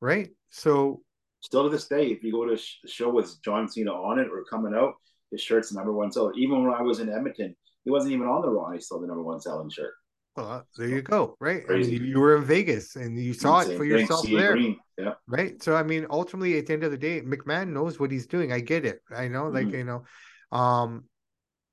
Right. 0.00 0.30
So, 0.50 1.02
still 1.40 1.64
to 1.64 1.68
this 1.68 1.88
day, 1.88 2.06
if 2.06 2.22
you 2.22 2.32
go 2.32 2.44
to 2.46 2.54
a 2.54 2.88
show 2.88 3.10
with 3.10 3.40
John 3.42 3.68
Cena 3.68 3.92
on 3.92 4.18
it 4.18 4.28
or 4.28 4.44
coming 4.44 4.74
out, 4.74 4.94
his 5.30 5.40
shirt's 5.40 5.70
the 5.70 5.76
number 5.76 5.92
one 5.92 6.10
seller. 6.10 6.32
Even 6.34 6.64
when 6.64 6.74
I 6.74 6.82
was 6.82 7.00
in 7.00 7.08
Edmonton, 7.08 7.54
he 7.84 7.90
wasn't 7.90 8.12
even 8.12 8.26
on 8.26 8.42
the 8.42 8.48
Raw. 8.48 8.72
He's 8.72 8.86
still 8.86 9.00
the 9.00 9.06
number 9.06 9.22
one 9.22 9.40
selling 9.40 9.70
shirt. 9.70 9.92
Well, 10.36 10.66
there 10.76 10.88
you 10.88 11.02
go. 11.02 11.36
Right. 11.40 11.62
I 11.68 11.74
mean, 11.74 12.04
you 12.04 12.18
were 12.18 12.36
in 12.36 12.44
Vegas 12.44 12.96
and 12.96 13.18
you 13.18 13.34
saw 13.34 13.60
Same 13.60 13.72
it 13.72 13.76
for 13.76 13.84
thing. 13.84 13.90
yourself 13.90 14.26
there. 14.26 14.56
Yeah. 15.00 15.14
Right. 15.26 15.62
So, 15.62 15.74
I 15.74 15.82
mean, 15.82 16.06
ultimately, 16.10 16.58
at 16.58 16.66
the 16.66 16.72
end 16.72 16.84
of 16.84 16.90
the 16.90 16.98
day, 16.98 17.20
McMahon 17.22 17.68
knows 17.68 17.98
what 17.98 18.10
he's 18.10 18.26
doing. 18.26 18.52
I 18.52 18.60
get 18.60 18.84
it. 18.84 19.00
I 19.14 19.28
know, 19.28 19.48
like, 19.48 19.66
mm-hmm. 19.66 19.76
you 19.76 19.84
know, 19.84 20.04
um, 20.52 21.04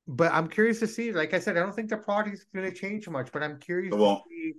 but 0.08 0.32
I'm 0.34 0.48
curious 0.48 0.80
to 0.80 0.88
see. 0.88 1.12
Like 1.12 1.34
I 1.34 1.40
said, 1.40 1.58
I 1.58 1.60
don't 1.60 1.76
think 1.76 1.90
the 1.90 1.98
product 1.98 2.36
is 2.36 2.46
going 2.54 2.70
to 2.70 2.76
change 2.76 3.08
much, 3.10 3.32
but 3.32 3.44
I'm 3.44 3.60
curious 3.60 3.94
to 3.94 4.22
see. 4.30 4.54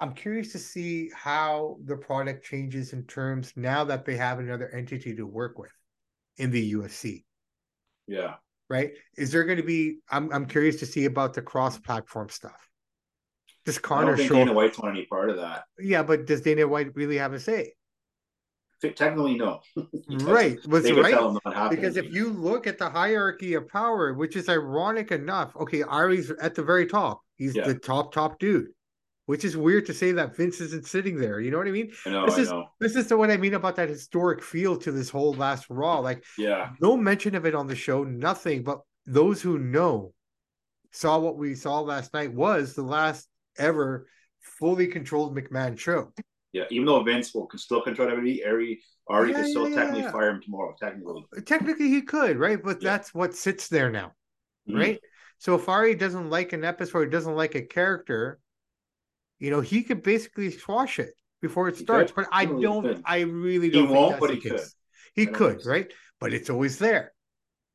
I'm 0.00 0.12
curious 0.12 0.52
to 0.52 0.58
see 0.58 1.10
how 1.14 1.78
the 1.84 1.96
product 1.96 2.44
changes 2.44 2.92
in 2.92 3.04
terms 3.04 3.52
now 3.56 3.84
that 3.84 4.04
they 4.04 4.16
have 4.16 4.38
another 4.38 4.68
entity 4.68 5.14
to 5.14 5.24
work 5.24 5.58
with 5.58 5.70
in 6.36 6.50
the 6.50 6.74
UFC. 6.74 7.24
Yeah. 8.06 8.34
Right. 8.68 8.92
Is 9.16 9.30
there 9.30 9.44
going 9.44 9.58
to 9.58 9.64
be? 9.64 9.98
I'm 10.10 10.32
I'm 10.32 10.46
curious 10.46 10.76
to 10.80 10.86
see 10.86 11.04
about 11.04 11.34
the 11.34 11.42
cross-platform 11.42 12.30
stuff. 12.30 12.68
Does 13.64 13.78
Conor 13.78 14.02
I 14.02 14.08
don't 14.08 14.16
think 14.16 14.28
show 14.28 14.34
Dana 14.36 14.52
White's 14.52 14.78
want 14.78 14.96
any 14.96 15.06
part 15.06 15.30
of 15.30 15.36
that. 15.36 15.64
Yeah, 15.78 16.02
but 16.02 16.26
does 16.26 16.42
Dana 16.42 16.66
White 16.68 16.94
really 16.94 17.18
have 17.18 17.32
a 17.32 17.40
say? 17.40 17.74
Technically 18.90 19.36
no. 19.36 19.60
right, 20.22 20.58
was 20.66 20.90
right. 20.90 21.70
Because 21.70 21.96
if 21.96 22.12
you 22.12 22.30
look 22.30 22.66
at 22.66 22.78
the 22.78 22.88
hierarchy 22.88 23.54
of 23.54 23.68
power, 23.68 24.14
which 24.14 24.36
is 24.36 24.48
ironic 24.48 25.12
enough, 25.12 25.54
okay, 25.56 25.82
Ari's 25.82 26.30
at 26.30 26.54
the 26.54 26.62
very 26.62 26.86
top. 26.86 27.20
He's 27.36 27.54
yeah. 27.54 27.66
the 27.66 27.74
top 27.74 28.12
top 28.12 28.38
dude. 28.38 28.68
Which 29.26 29.42
is 29.42 29.56
weird 29.56 29.86
to 29.86 29.94
say 29.94 30.12
that 30.12 30.36
Vince 30.36 30.60
isn't 30.60 30.86
sitting 30.86 31.16
there. 31.16 31.40
You 31.40 31.50
know 31.50 31.56
what 31.56 31.66
I 31.66 31.70
mean? 31.70 31.90
I 32.04 32.10
know, 32.10 32.26
this 32.26 32.36
I 32.36 32.40
is 32.42 32.50
know. 32.50 32.66
this 32.78 32.94
is 32.94 33.08
the 33.08 33.16
what 33.16 33.30
I 33.30 33.38
mean 33.38 33.54
about 33.54 33.76
that 33.76 33.88
historic 33.88 34.42
feel 34.42 34.76
to 34.76 34.92
this 34.92 35.08
whole 35.08 35.32
last 35.32 35.64
Raw. 35.70 36.00
Like, 36.00 36.22
yeah, 36.36 36.72
no 36.80 36.94
mention 36.94 37.34
of 37.34 37.46
it 37.46 37.54
on 37.54 37.66
the 37.66 37.74
show, 37.74 38.04
nothing. 38.04 38.64
But 38.64 38.80
those 39.06 39.40
who 39.40 39.58
know 39.58 40.12
saw 40.92 41.18
what 41.18 41.38
we 41.38 41.54
saw 41.54 41.80
last 41.80 42.12
night 42.12 42.34
was 42.34 42.74
the 42.74 42.82
last 42.82 43.26
ever 43.58 44.06
fully 44.40 44.86
controlled 44.88 45.36
McMahon 45.36 45.78
show. 45.78 46.12
Yeah, 46.54 46.64
even 46.70 46.86
though 46.86 47.02
Vince 47.02 47.34
will 47.34 47.50
still 47.56 47.82
control 47.82 48.08
everybody, 48.08 48.44
Ari 48.44 48.80
Ari 49.08 49.30
yeah, 49.30 49.34
can 49.34 49.50
still 49.50 49.68
yeah, 49.68 49.74
technically 49.74 50.02
yeah. 50.02 50.12
fire 50.12 50.30
him 50.30 50.40
tomorrow. 50.40 50.74
Technically, 50.80 51.24
technically 51.44 51.88
he 51.88 52.00
could, 52.00 52.38
right? 52.38 52.62
But 52.62 52.80
that's 52.80 53.12
what 53.12 53.34
sits 53.34 53.66
there 53.66 53.90
now, 53.90 54.12
mm-hmm. 54.68 54.78
right? 54.78 55.00
So 55.38 55.56
if 55.56 55.68
Ari 55.68 55.96
doesn't 55.96 56.30
like 56.30 56.52
an 56.52 56.64
episode, 56.64 57.04
he 57.04 57.10
doesn't 57.10 57.34
like 57.34 57.56
a 57.56 57.62
character, 57.62 58.38
you 59.40 59.50
know, 59.50 59.60
he 59.60 59.82
could 59.82 60.04
basically 60.04 60.50
squash 60.52 61.00
it 61.00 61.10
before 61.42 61.68
it 61.68 61.76
starts. 61.76 62.12
But 62.12 62.28
I 62.30 62.44
don't. 62.44 63.02
I 63.04 63.20
really 63.22 63.68
don't. 63.68 63.88
He 63.88 63.92
won't, 63.92 64.20
but 64.20 64.30
he 64.30 64.40
could. 64.40 64.60
He 65.14 65.26
could, 65.26 65.66
right? 65.66 65.92
But 66.20 66.32
it's 66.32 66.50
always 66.50 66.78
there. 66.78 67.12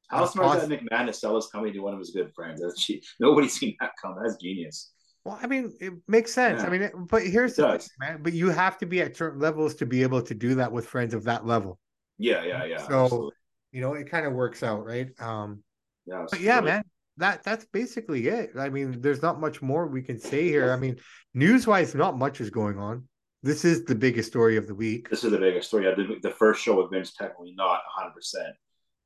How 0.07 0.25
smart 0.25 0.63
is 0.63 0.69
that 0.69 0.81
McMahon 0.81 1.05
to 1.05 1.13
sell 1.13 1.35
his 1.35 1.47
company 1.47 1.73
to 1.73 1.79
one 1.81 1.93
of 1.93 1.99
his 1.99 2.11
good 2.11 2.33
friends? 2.33 2.61
That's 2.61 2.89
Nobody's 3.19 3.53
seen 3.53 3.75
that 3.79 3.91
come. 4.01 4.15
That's 4.21 4.37
genius. 4.37 4.91
Well, 5.25 5.37
I 5.41 5.47
mean, 5.47 5.73
it 5.79 5.93
makes 6.07 6.33
sense. 6.33 6.61
Yeah. 6.61 6.67
I 6.67 6.69
mean, 6.69 6.89
but 7.09 7.23
here's 7.23 7.55
the 7.55 7.77
thing, 7.77 7.87
man. 7.99 8.23
But 8.23 8.33
you 8.33 8.49
have 8.49 8.77
to 8.79 8.85
be 8.85 9.01
at 9.01 9.15
certain 9.17 9.39
levels 9.39 9.75
to 9.75 9.85
be 9.85 10.01
able 10.01 10.21
to 10.21 10.33
do 10.33 10.55
that 10.55 10.71
with 10.71 10.87
friends 10.87 11.13
of 11.13 11.25
that 11.25 11.45
level. 11.45 11.77
Yeah, 12.17 12.43
yeah, 12.43 12.63
yeah. 12.65 12.87
So 12.87 13.03
absolutely. 13.03 13.31
you 13.71 13.81
know, 13.81 13.93
it 13.93 14.09
kind 14.09 14.25
of 14.25 14.33
works 14.33 14.63
out, 14.63 14.85
right? 14.85 15.09
Um, 15.19 15.63
yeah, 16.05 16.25
but 16.29 16.39
yeah, 16.39 16.61
man. 16.61 16.83
That 17.17 17.43
that's 17.43 17.65
basically 17.65 18.27
it. 18.29 18.51
I 18.57 18.69
mean, 18.69 19.01
there's 19.01 19.21
not 19.21 19.41
much 19.41 19.61
more 19.61 19.87
we 19.87 20.01
can 20.01 20.19
say 20.19 20.47
here. 20.47 20.71
I 20.71 20.77
mean, 20.77 20.97
news 21.33 21.67
wise, 21.67 21.93
not 21.93 22.17
much 22.17 22.39
is 22.39 22.49
going 22.49 22.79
on. 22.79 23.09
This 23.43 23.65
is 23.65 23.83
the 23.83 23.95
biggest 23.95 24.29
story 24.29 24.55
of 24.55 24.67
the 24.67 24.75
week. 24.75 25.09
This 25.09 25.25
is 25.25 25.31
the 25.31 25.37
biggest 25.37 25.67
story. 25.67 25.83
Yeah, 25.83 25.95
the, 25.95 26.15
the 26.21 26.31
first 26.31 26.61
show 26.61 26.81
with 26.81 26.91
Vince 26.91 27.13
technically 27.13 27.53
not 27.57 27.81
100. 27.97 28.13
percent 28.13 28.55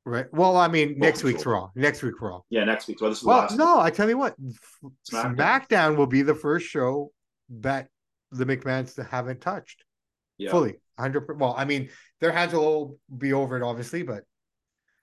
Right. 0.06 0.26
Well, 0.32 0.56
I 0.56 0.68
mean, 0.68 0.98
next 0.98 1.24
week's 1.24 1.46
Raw. 1.46 1.70
Next 1.74 2.02
week 2.02 2.20
Raw. 2.20 2.42
Yeah, 2.50 2.64
next 2.64 2.88
week's. 2.88 3.00
Well, 3.00 3.10
this 3.10 3.20
is 3.20 3.26
well, 3.26 3.48
no. 3.56 3.80
I 3.80 3.90
tell 3.90 4.08
you 4.08 4.18
what, 4.18 4.34
SmackDown. 5.10 5.36
SmackDown. 5.36 5.96
will 5.96 6.06
be 6.06 6.20
the 6.20 6.34
first 6.34 6.66
show 6.66 7.10
that 7.60 7.88
the 8.30 8.44
McMahons 8.44 9.02
haven't 9.08 9.40
touched 9.40 9.82
yeah. 10.36 10.50
fully. 10.50 10.74
Hundred. 10.98 11.40
Well, 11.40 11.54
I 11.56 11.64
mean, 11.64 11.88
their 12.20 12.32
hands 12.32 12.52
will 12.52 12.64
all 12.64 12.98
be 13.16 13.32
over 13.32 13.56
it, 13.56 13.62
obviously, 13.62 14.02
but 14.02 14.24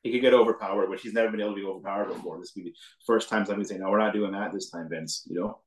he 0.03 0.11
could 0.11 0.21
get 0.21 0.33
overpowered, 0.33 0.89
which 0.89 1.01
he's 1.01 1.13
never 1.13 1.31
been 1.31 1.41
able 1.41 1.55
to 1.55 1.61
be 1.61 1.65
overpowered 1.65 2.09
before. 2.09 2.39
This 2.39 2.53
would 2.55 2.63
be 2.63 2.69
the 2.69 2.75
first 3.05 3.27
time 3.27 3.45
somebody's 3.45 3.69
saying, 3.69 3.81
"No, 3.81 3.89
we're 3.89 3.97
not 3.97 4.13
doing 4.13 4.31
that 4.33 4.53
this 4.53 4.69
time, 4.69 4.87
Vince." 4.89 5.25
You 5.27 5.39
know. 5.39 5.59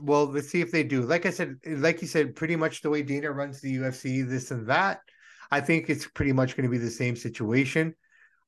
Well, 0.00 0.26
let's 0.26 0.48
see 0.48 0.60
if 0.60 0.70
they 0.70 0.82
do. 0.82 1.02
Like 1.02 1.26
I 1.26 1.30
said, 1.30 1.56
like 1.64 2.02
you 2.02 2.08
said, 2.08 2.36
pretty 2.36 2.56
much 2.56 2.82
the 2.82 2.90
way 2.90 3.02
Dana 3.02 3.30
runs 3.30 3.60
the 3.60 3.76
UFC, 3.76 4.28
this 4.28 4.50
and 4.50 4.66
that. 4.66 5.00
I 5.50 5.60
think 5.60 5.90
it's 5.90 6.06
pretty 6.06 6.32
much 6.32 6.56
going 6.56 6.64
to 6.64 6.70
be 6.70 6.78
the 6.78 6.90
same 6.90 7.16
situation. 7.16 7.94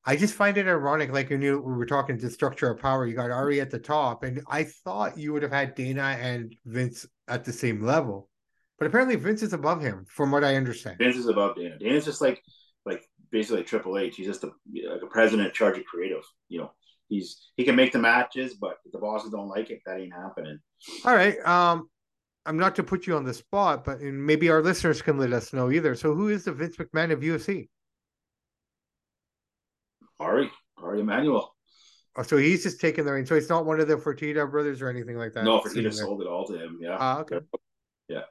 I 0.05 0.15
just 0.15 0.33
find 0.33 0.57
it 0.57 0.67
ironic. 0.67 1.11
Like 1.11 1.29
you 1.29 1.37
knew 1.37 1.59
we 1.59 1.73
were 1.73 1.85
talking 1.85 2.17
to 2.17 2.29
structure 2.29 2.69
of 2.69 2.79
power, 2.79 3.07
you 3.07 3.15
got 3.15 3.31
Ari 3.31 3.61
at 3.61 3.71
the 3.71 3.79
top, 3.79 4.23
and 4.23 4.43
I 4.47 4.63
thought 4.63 5.17
you 5.17 5.33
would 5.33 5.43
have 5.43 5.51
had 5.51 5.75
Dana 5.75 6.17
and 6.19 6.53
Vince 6.65 7.05
at 7.27 7.45
the 7.45 7.53
same 7.53 7.81
level, 7.81 8.29
but 8.77 8.87
apparently 8.87 9.15
Vince 9.15 9.41
is 9.41 9.53
above 9.53 9.81
him, 9.81 10.05
from 10.09 10.31
what 10.31 10.43
I 10.43 10.55
understand. 10.55 10.97
Vince 10.97 11.15
is 11.15 11.27
above 11.27 11.55
Dana. 11.55 11.77
Dana's 11.79 12.05
just 12.05 12.21
like 12.21 12.41
like 12.85 13.03
basically 13.31 13.63
Triple 13.63 13.97
H. 13.97 14.17
He's 14.17 14.27
just 14.27 14.43
a 14.43 14.51
like 14.89 15.01
a 15.01 15.07
president 15.07 15.47
in 15.47 15.53
charge 15.53 15.77
of 15.77 15.85
creative. 15.85 16.23
You 16.49 16.61
know, 16.61 16.71
he's 17.07 17.51
he 17.55 17.63
can 17.63 17.75
make 17.75 17.93
the 17.93 17.99
matches, 17.99 18.55
but 18.55 18.77
if 18.85 18.91
the 18.91 18.99
bosses 18.99 19.31
don't 19.31 19.47
like 19.47 19.69
it, 19.69 19.79
that 19.85 19.99
ain't 19.99 20.13
happening. 20.13 20.59
All 21.05 21.15
right. 21.15 21.39
Um, 21.45 21.89
I'm 22.45 22.57
not 22.57 22.75
to 22.75 22.83
put 22.83 23.07
you 23.07 23.15
on 23.15 23.23
the 23.23 23.33
spot, 23.33 23.85
but 23.85 24.01
maybe 24.01 24.49
our 24.49 24.61
listeners 24.61 25.01
can 25.01 25.17
let 25.17 25.31
us 25.31 25.53
know 25.53 25.71
either. 25.71 25.95
So, 25.95 26.13
who 26.13 26.27
is 26.27 26.43
the 26.43 26.51
Vince 26.51 26.75
McMahon 26.75 27.11
of 27.11 27.21
UFC? 27.21 27.69
Ari, 30.19 30.51
Ari 30.77 30.99
Emanuel. 31.01 31.53
Oh, 32.15 32.23
so 32.23 32.37
he's 32.37 32.63
just 32.63 32.79
taking 32.79 33.05
the 33.05 33.11
reins. 33.11 33.29
So 33.29 33.35
it's 33.35 33.49
not 33.49 33.65
one 33.65 33.79
of 33.79 33.87
the 33.87 33.95
Fertitta 33.95 34.49
brothers 34.49 34.81
or 34.81 34.89
anything 34.89 35.17
like 35.17 35.33
that. 35.33 35.43
No, 35.43 35.59
Fertitta 35.59 35.91
sold 35.93 36.21
it 36.21 36.27
all 36.27 36.45
to 36.47 36.57
him. 36.57 36.77
Yeah. 36.79 36.97
Ah, 36.99 37.19
okay. 37.21 37.39
Yeah. 38.07 38.21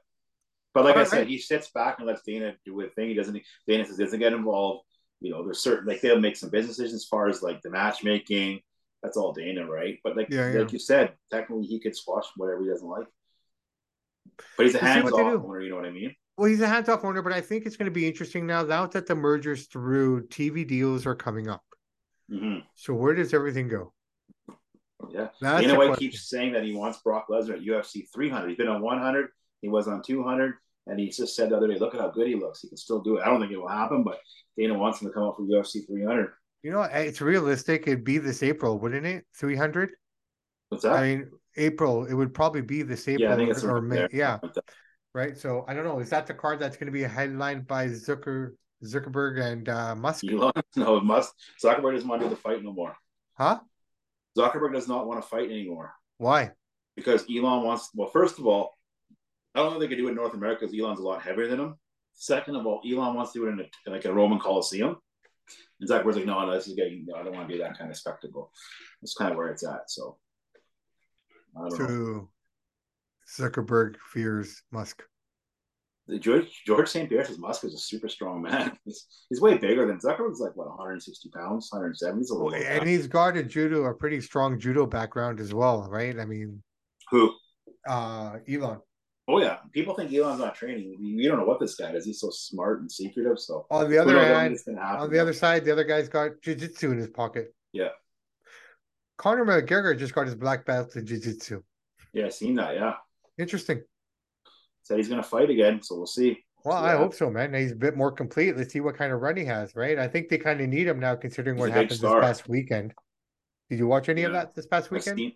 But 0.75 0.85
like 0.85 0.97
all 0.97 1.03
I 1.03 1.05
said, 1.05 1.27
he 1.27 1.39
sits 1.39 1.71
back 1.71 1.99
and 1.99 2.07
lets 2.07 2.23
Dana 2.23 2.55
do 2.65 2.81
a 2.81 2.89
thing. 2.89 3.09
He 3.09 3.15
doesn't. 3.15 3.41
Dana 3.67 3.85
says 3.85 3.99
doesn't 3.99 4.21
get 4.21 4.33
involved. 4.33 4.85
You 5.21 5.33
know, 5.33 5.45
there's 5.45 5.63
certain 5.63 5.87
like 5.87 6.01
they'll 6.01 6.21
make 6.21 6.37
some 6.37 6.51
business 6.51 6.77
decisions 6.77 7.03
as 7.03 7.09
far 7.09 7.29
as 7.29 7.43
like 7.43 7.61
the 7.63 7.71
matchmaking. 7.71 8.61
That's 9.03 9.17
all 9.17 9.33
Dana, 9.33 9.67
right? 9.67 9.99
But 10.05 10.17
like 10.17 10.29
yeah, 10.31 10.53
yeah. 10.53 10.61
like 10.61 10.73
you 10.73 10.79
said, 10.79 11.15
technically 11.31 11.67
he 11.67 11.81
could 11.81 11.97
squash 11.97 12.27
whatever 12.37 12.63
he 12.63 12.69
doesn't 12.69 12.89
like. 12.89 13.07
But 14.57 14.67
he's 14.67 14.75
a 14.77 14.79
hands-off 14.79 15.21
owner. 15.21 15.61
You 15.61 15.71
know 15.71 15.77
what 15.77 15.87
I 15.87 15.91
mean? 15.91 16.15
Well, 16.37 16.49
he's 16.49 16.61
a 16.61 16.69
hands-off 16.69 17.05
owner, 17.05 17.21
but 17.21 17.33
I 17.33 17.41
think 17.41 17.67
it's 17.67 17.77
going 17.77 17.91
to 17.91 17.95
be 17.95 18.07
interesting 18.07 18.47
now. 18.47 18.63
Now 18.63 18.87
that 18.87 19.07
the 19.07 19.15
mergers 19.15 19.67
through 19.67 20.29
TV 20.29 20.67
deals 20.67 21.05
are 21.07 21.15
coming 21.15 21.49
up, 21.49 21.63
Mm-hmm. 22.31 22.61
So 22.75 22.95
where 22.95 23.15
does 23.15 23.35
everything 23.35 23.69
go? 23.69 23.93
Yeah, 25.11 25.29
That's 25.41 25.67
Dana 25.67 25.77
White 25.77 25.99
keeps 25.99 26.29
saying 26.29 26.53
that 26.53 26.63
he 26.63 26.75
wants 26.75 27.01
Brock 27.03 27.27
Lesnar 27.29 27.55
at 27.55 27.63
UFC 27.63 28.05
300. 28.15 28.49
He's 28.49 28.57
been 28.57 28.69
on 28.69 28.83
100. 28.83 29.29
He 29.61 29.69
was 29.69 29.89
on 29.89 30.03
200, 30.03 30.55
and 30.87 30.99
he 30.99 31.11
just 31.11 31.35
said 31.35 31.51
the 31.51 31.57
other 31.57 31.69
day, 31.69 31.79
"Look 31.79 31.95
at 31.95 32.01
how 32.01 32.11
good 32.11 32.29
he 32.29 32.35
looks. 32.35 32.63
He 32.63 32.69
can 32.69 32.77
still 32.77 33.01
do 33.01 33.17
it." 33.17 33.23
I 33.23 33.27
don't 33.27 33.41
think 33.41 33.53
it 33.53 33.57
will 33.57 33.69
happen, 33.69 34.05
but 34.05 34.19
Dana 34.57 34.75
wants 34.75 35.01
him 35.01 35.09
to 35.09 35.15
come 35.15 35.25
up 35.25 35.37
for 35.37 35.43
UFC 35.43 35.87
300. 35.87 36.31
You 36.63 36.73
know, 36.73 36.83
it's 36.83 37.21
realistic. 37.21 37.87
It'd 37.87 38.05
be 38.05 38.19
this 38.19 38.43
April, 38.43 38.79
wouldn't 38.79 39.07
it? 39.07 39.25
300. 39.37 39.91
What's 40.69 40.85
that? 40.85 40.93
I 40.93 41.03
mean, 41.03 41.31
April. 41.57 42.05
It 42.05 42.15
would 42.15 42.33
probably 42.33 42.63
be 42.63 42.83
this 42.83 43.07
April 43.09 43.29
yeah, 43.29 43.35
I 43.35 43.37
think 43.37 43.51
it's 43.51 43.65
or 43.65 43.81
May. 43.81 43.97
There. 43.97 44.09
Yeah. 44.13 44.39
Right. 45.15 45.37
So 45.37 45.65
I 45.69 45.75
don't 45.75 45.85
know. 45.85 45.99
Is 45.99 46.11
that 46.11 46.27
the 46.27 46.35
card 46.35 46.61
that's 46.61 46.77
going 46.77 46.87
to 46.87 46.93
be 46.93 47.03
headlined 47.03 47.67
by 47.67 47.89
Zucker 47.89 48.53
Zuckerberg 48.85 49.41
and 49.41 49.69
uh, 49.69 49.95
Musk? 49.95 50.25
Elon, 50.25 50.53
no, 50.77 51.01
Musk. 51.01 51.35
Zuckerberg 51.63 51.95
doesn't 51.95 52.09
want 52.09 52.23
to 52.23 52.29
do 52.29 52.35
the 52.35 52.41
fight 52.41 52.63
no 52.63 52.73
more. 52.73 52.97
Huh? 53.35 53.61
Zuckerberg 54.37 54.75
does 54.75 54.89
not 54.89 55.07
want 55.07 55.23
to 55.23 55.29
fight 55.29 55.51
anymore. 55.51 55.93
Why? 56.19 56.51
Because 56.97 57.25
Elon 57.31 57.65
wants. 57.65 57.91
Well, 57.95 58.09
first 58.09 58.39
of 58.39 58.47
all, 58.47 58.77
I 59.55 59.61
don't 59.61 59.71
know 59.71 59.77
if 59.77 59.81
they 59.81 59.89
could 59.89 59.99
do 59.99 60.07
it 60.07 60.11
in 60.11 60.17
North 60.17 60.35
America 60.35 60.61
because 60.67 60.79
Elon's 60.79 61.01
a 61.01 61.03
lot 61.03 61.23
heavier 61.23 61.49
than 61.49 61.61
him. 61.61 61.75
Second 62.15 62.57
of 62.57 62.67
all, 62.67 62.83
Elon 62.87 63.15
wants 63.15 63.33
to 63.33 63.41
do 63.41 63.47
it 63.47 63.53
in 63.53 63.61
a, 63.61 63.91
like 63.91 64.05
a 64.05 64.13
Roman 64.13 64.39
Coliseum. 64.39 64.97
And 65.81 65.89
Zuckerberg's 65.89 66.17
like, 66.17 66.27
no, 66.27 66.45
no, 66.45 66.53
this 66.53 66.69
is 66.69 66.75
getting. 66.75 67.07
No, 67.07 67.17
I 67.17 67.23
don't 67.23 67.35
want 67.35 67.49
to 67.49 67.55
do 67.55 67.63
that 67.63 67.79
kind 67.79 67.91
of 67.91 67.97
spectacle. 67.97 68.51
That's 69.01 69.15
kind 69.15 69.31
of 69.31 69.37
where 69.37 69.49
it's 69.49 69.67
at. 69.67 69.91
So. 69.91 70.19
I 71.57 71.69
don't 71.69 71.77
True. 71.77 72.29
Zuckerberg 73.39 73.97
fears 74.13 74.63
Musk. 74.71 75.03
George 76.19 76.63
George 76.67 76.89
St. 76.89 77.09
Pierre 77.09 77.25
says 77.25 77.39
Musk 77.39 77.65
is 77.65 77.75
a 77.75 77.79
super 77.79 78.09
strong 78.09 78.43
man. 78.43 78.77
He's, 78.85 79.07
he's 79.29 79.41
way 79.41 79.57
bigger 79.57 79.87
than 79.87 79.99
Zuckerberg's 79.99 80.41
like 80.41 80.57
what 80.57 80.69
160 80.69 81.31
pounds, 81.31 81.69
170. 81.71 82.21
He's 82.21 82.31
a 82.31 82.35
little 82.35 82.55
and 82.55 82.89
he's 82.89 83.07
got 83.07 83.37
a 83.37 83.43
judo, 83.43 83.85
a 83.85 83.95
pretty 83.95 84.21
strong 84.21 84.59
judo 84.59 84.85
background 84.85 85.39
as 85.39 85.55
well, 85.55 85.87
right? 85.89 86.19
I 86.19 86.25
mean, 86.25 86.63
who? 87.11 87.33
Uh, 87.89 88.39
Elon. 88.51 88.81
Oh 89.29 89.39
yeah, 89.41 89.59
people 89.73 89.95
think 89.95 90.13
Elon's 90.13 90.41
not 90.41 90.57
training. 90.57 90.97
We 91.01 91.27
don't 91.29 91.39
know 91.39 91.45
what 91.45 91.61
this 91.61 91.77
guy 91.77 91.93
is. 91.93 92.05
He's 92.05 92.21
so 92.21 92.31
smart 92.31 92.81
and 92.81 92.91
secretive. 92.91 93.39
So 93.39 93.67
on 93.71 93.89
the 93.89 93.99
other 93.99 94.19
hand, 94.19 94.59
on 94.77 95.11
the 95.11 95.21
other 95.21 95.33
side, 95.33 95.65
the 95.65 95.73
other 95.73 95.85
guy's 95.85 96.09
got 96.09 96.33
jujitsu 96.45 96.91
in 96.91 96.99
his 96.99 97.09
pocket. 97.09 97.55
Yeah. 97.73 97.91
Conor 99.19 99.45
McGregor 99.45 99.97
just 99.97 100.15
got 100.15 100.27
his 100.27 100.35
black 100.35 100.67
belt 100.67 100.97
in 100.97 101.07
jiu-jitsu. 101.07 101.63
Yeah, 102.13 102.29
seen 102.31 102.57
that. 102.57 102.75
Yeah. 102.75 102.95
Interesting 103.39 103.83
said 104.83 104.99
he's 104.99 105.09
going 105.09 105.23
to 105.23 105.29
fight 105.29 105.51
again, 105.51 105.83
so 105.83 105.97
we'll 105.97 106.07
see. 106.07 106.39
Well, 106.65 106.77
I 106.77 106.97
hope 106.97 107.15
so, 107.15 107.29
man. 107.29 107.55
He's 107.55 107.73
a 107.73 107.77
bit 107.77 107.97
more 107.97 108.13
complete. 108.13 108.57
Let's 108.57 108.73
see 108.73 108.81
what 108.81 108.97
kind 108.97 109.13
of 109.13 109.21
run 109.21 109.37
he 109.37 109.45
has, 109.45 109.75
right? 109.75 109.99
I 109.99 110.07
think 110.07 110.29
they 110.29 110.39
kind 110.39 110.61
of 110.61 110.69
need 110.69 110.87
him 110.87 111.01
now, 111.01 111.17
considering 111.17 111.57
he's 111.57 111.61
what 111.61 111.71
happened 111.73 111.91
this 111.91 112.01
past 112.01 112.49
weekend. 112.49 112.95
Did 113.69 113.81
you 113.81 113.89
watch 113.89 114.09
any 114.09 114.21
yeah. 114.21 114.29
of 114.29 114.33
that 114.35 114.55
this 114.55 114.67
past 114.67 114.91
weekend? 114.91 115.19
Seen, 115.19 115.33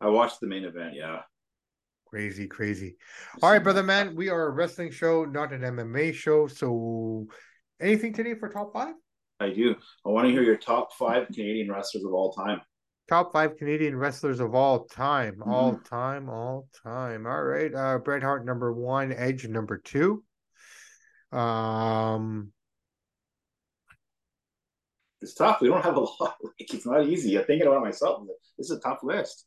I 0.00 0.08
watched 0.08 0.40
the 0.40 0.48
main 0.48 0.64
event. 0.64 0.94
Yeah. 0.94 1.20
Crazy, 2.06 2.48
crazy. 2.48 2.96
All 3.42 3.52
right, 3.52 3.62
brother, 3.62 3.82
man. 3.82 4.16
We 4.16 4.30
are 4.30 4.46
a 4.46 4.50
wrestling 4.50 4.90
show, 4.90 5.24
not 5.24 5.52
an 5.52 5.60
MMA 5.60 6.14
show. 6.14 6.48
So, 6.48 7.26
anything 7.80 8.12
today 8.12 8.34
for 8.34 8.48
top 8.48 8.72
five? 8.72 8.94
I 9.38 9.50
do. 9.50 9.76
I 10.04 10.08
want 10.08 10.26
to 10.26 10.32
hear 10.32 10.42
your 10.42 10.56
top 10.56 10.92
five 10.94 11.26
Canadian 11.28 11.70
wrestlers 11.70 12.04
of 12.04 12.12
all 12.12 12.32
time 12.32 12.60
top 13.08 13.32
five 13.32 13.56
Canadian 13.56 13.96
wrestlers 13.96 14.40
of 14.40 14.54
all 14.54 14.84
time, 14.84 15.36
mm-hmm. 15.36 15.50
all 15.50 15.80
time, 15.88 16.28
all 16.28 16.68
time. 16.84 17.26
All 17.26 17.42
right, 17.42 17.74
uh, 17.74 17.98
Bret 17.98 18.22
Hart 18.22 18.44
number 18.44 18.72
one, 18.72 19.12
Edge 19.12 19.46
number 19.48 19.78
two. 19.78 20.22
Um, 21.32 22.52
it's 25.20 25.34
tough. 25.34 25.60
We 25.60 25.68
don't 25.68 25.84
have 25.84 25.96
a 25.96 26.00
lot. 26.20 26.36
It's 26.58 26.86
not 26.86 27.06
easy. 27.06 27.38
I'm 27.38 27.44
thinking 27.44 27.66
about 27.66 27.82
myself. 27.82 28.22
This 28.56 28.70
is 28.70 28.76
a 28.76 28.80
tough 28.80 29.00
list. 29.02 29.46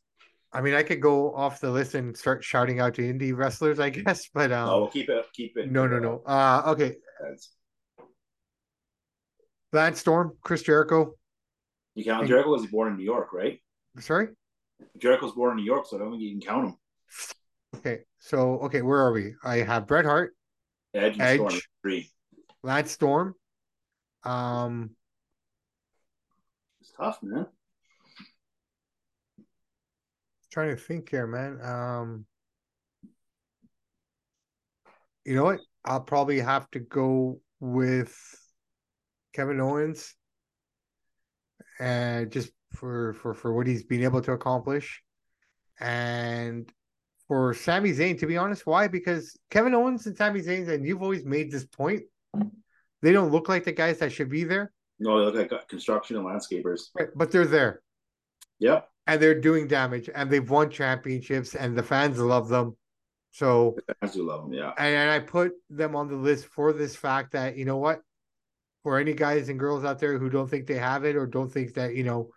I 0.54 0.60
mean, 0.60 0.74
I 0.74 0.82
could 0.82 1.00
go 1.00 1.34
off 1.34 1.60
the 1.60 1.70
list 1.70 1.94
and 1.94 2.14
start 2.14 2.44
shouting 2.44 2.78
out 2.78 2.94
to 2.94 3.02
indie 3.02 3.34
wrestlers, 3.34 3.80
I 3.80 3.88
guess, 3.90 4.28
but 4.34 4.52
um, 4.52 4.66
no, 4.66 4.78
we'll 4.80 4.88
keep 4.88 5.08
it. 5.08 5.24
Keep 5.34 5.56
it. 5.56 5.70
No, 5.70 5.86
no, 5.86 5.98
no. 5.98 6.22
Uh, 6.26 6.62
okay. 6.66 6.96
Lance 9.72 10.00
Storm, 10.00 10.36
Chris 10.42 10.62
Jericho. 10.62 11.14
You 11.94 12.04
count 12.04 12.26
Jericho 12.26 12.50
was 12.50 12.66
born 12.66 12.92
in 12.92 12.96
New 12.96 13.04
York, 13.04 13.32
right? 13.32 13.60
Sorry? 13.98 14.26
Jericho 14.26 14.98
Jericho's 14.98 15.32
born 15.32 15.52
in 15.52 15.56
New 15.64 15.70
York, 15.70 15.86
so 15.86 15.96
I 15.96 16.00
don't 16.00 16.10
think 16.12 16.22
you 16.22 16.30
can 16.30 16.40
count 16.40 16.66
him. 16.68 16.76
Okay, 17.76 18.04
so 18.18 18.58
okay, 18.60 18.82
where 18.82 19.00
are 19.00 19.12
we? 19.12 19.34
I 19.44 19.56
have 19.56 19.86
Bret 19.86 20.04
Hart, 20.04 20.34
Edge, 20.94 21.18
Edge, 21.18 21.38
Storm, 21.38 21.60
three. 21.82 22.10
Lance 22.62 22.90
Storm. 22.90 23.34
Um, 24.24 24.90
it's 26.80 26.92
tough, 26.92 27.18
man. 27.22 27.46
Trying 30.50 30.70
to 30.70 30.76
think 30.76 31.10
here, 31.10 31.26
man. 31.26 31.60
Um, 31.62 32.26
you 35.24 35.34
know 35.34 35.44
what? 35.44 35.60
I'll 35.84 36.00
probably 36.00 36.40
have 36.40 36.70
to 36.72 36.80
go 36.80 37.40
with 37.60 38.14
Kevin 39.32 39.60
Owens, 39.60 40.14
and 41.78 42.30
just 42.30 42.50
for 42.72 43.14
for 43.14 43.34
for 43.34 43.52
what 43.52 43.66
he's 43.66 43.84
been 43.84 44.02
able 44.02 44.20
to 44.22 44.32
accomplish, 44.32 45.02
and 45.80 46.70
for 47.28 47.54
Sami 47.54 47.92
Zayn. 47.92 48.18
To 48.20 48.26
be 48.26 48.36
honest, 48.36 48.66
why? 48.66 48.88
Because 48.88 49.36
Kevin 49.50 49.74
Owens 49.74 50.06
and 50.06 50.16
Sami 50.16 50.40
Zayn, 50.40 50.68
and 50.68 50.86
you've 50.86 51.02
always 51.02 51.24
made 51.24 51.50
this 51.50 51.66
point, 51.66 52.02
they 53.02 53.12
don't 53.12 53.30
look 53.30 53.48
like 53.48 53.64
the 53.64 53.72
guys 53.72 53.98
that 53.98 54.12
should 54.12 54.30
be 54.30 54.44
there. 54.44 54.72
No, 54.98 55.18
they 55.18 55.24
look 55.24 55.50
like 55.50 55.60
uh, 55.60 55.64
construction 55.68 56.16
and 56.16 56.26
landscapers. 56.26 56.82
Right, 56.94 57.08
but 57.14 57.30
they're 57.30 57.46
there. 57.46 57.82
Yep. 58.60 58.88
And 59.08 59.20
they're 59.20 59.40
doing 59.40 59.66
damage, 59.66 60.08
and 60.14 60.30
they've 60.30 60.48
won 60.48 60.70
championships, 60.70 61.56
and 61.56 61.76
the 61.76 61.82
fans 61.82 62.18
love 62.18 62.48
them. 62.48 62.76
So 63.32 63.76
the 63.88 63.94
fans 64.00 64.14
do 64.14 64.24
love 64.24 64.44
them, 64.44 64.52
yeah. 64.52 64.72
And, 64.78 64.94
and 64.94 65.10
I 65.10 65.18
put 65.18 65.52
them 65.70 65.96
on 65.96 66.08
the 66.08 66.16
list 66.16 66.46
for 66.46 66.72
this 66.72 66.94
fact 66.94 67.32
that 67.32 67.56
you 67.56 67.64
know 67.64 67.78
what, 67.78 68.02
for 68.82 68.98
any 68.98 69.12
guys 69.12 69.48
and 69.48 69.58
girls 69.58 69.84
out 69.84 69.98
there 69.98 70.18
who 70.18 70.28
don't 70.28 70.48
think 70.48 70.66
they 70.66 70.78
have 70.78 71.04
it 71.04 71.16
or 71.16 71.26
don't 71.26 71.52
think 71.52 71.74
that 71.74 71.94
you 71.94 72.04
know 72.04 72.30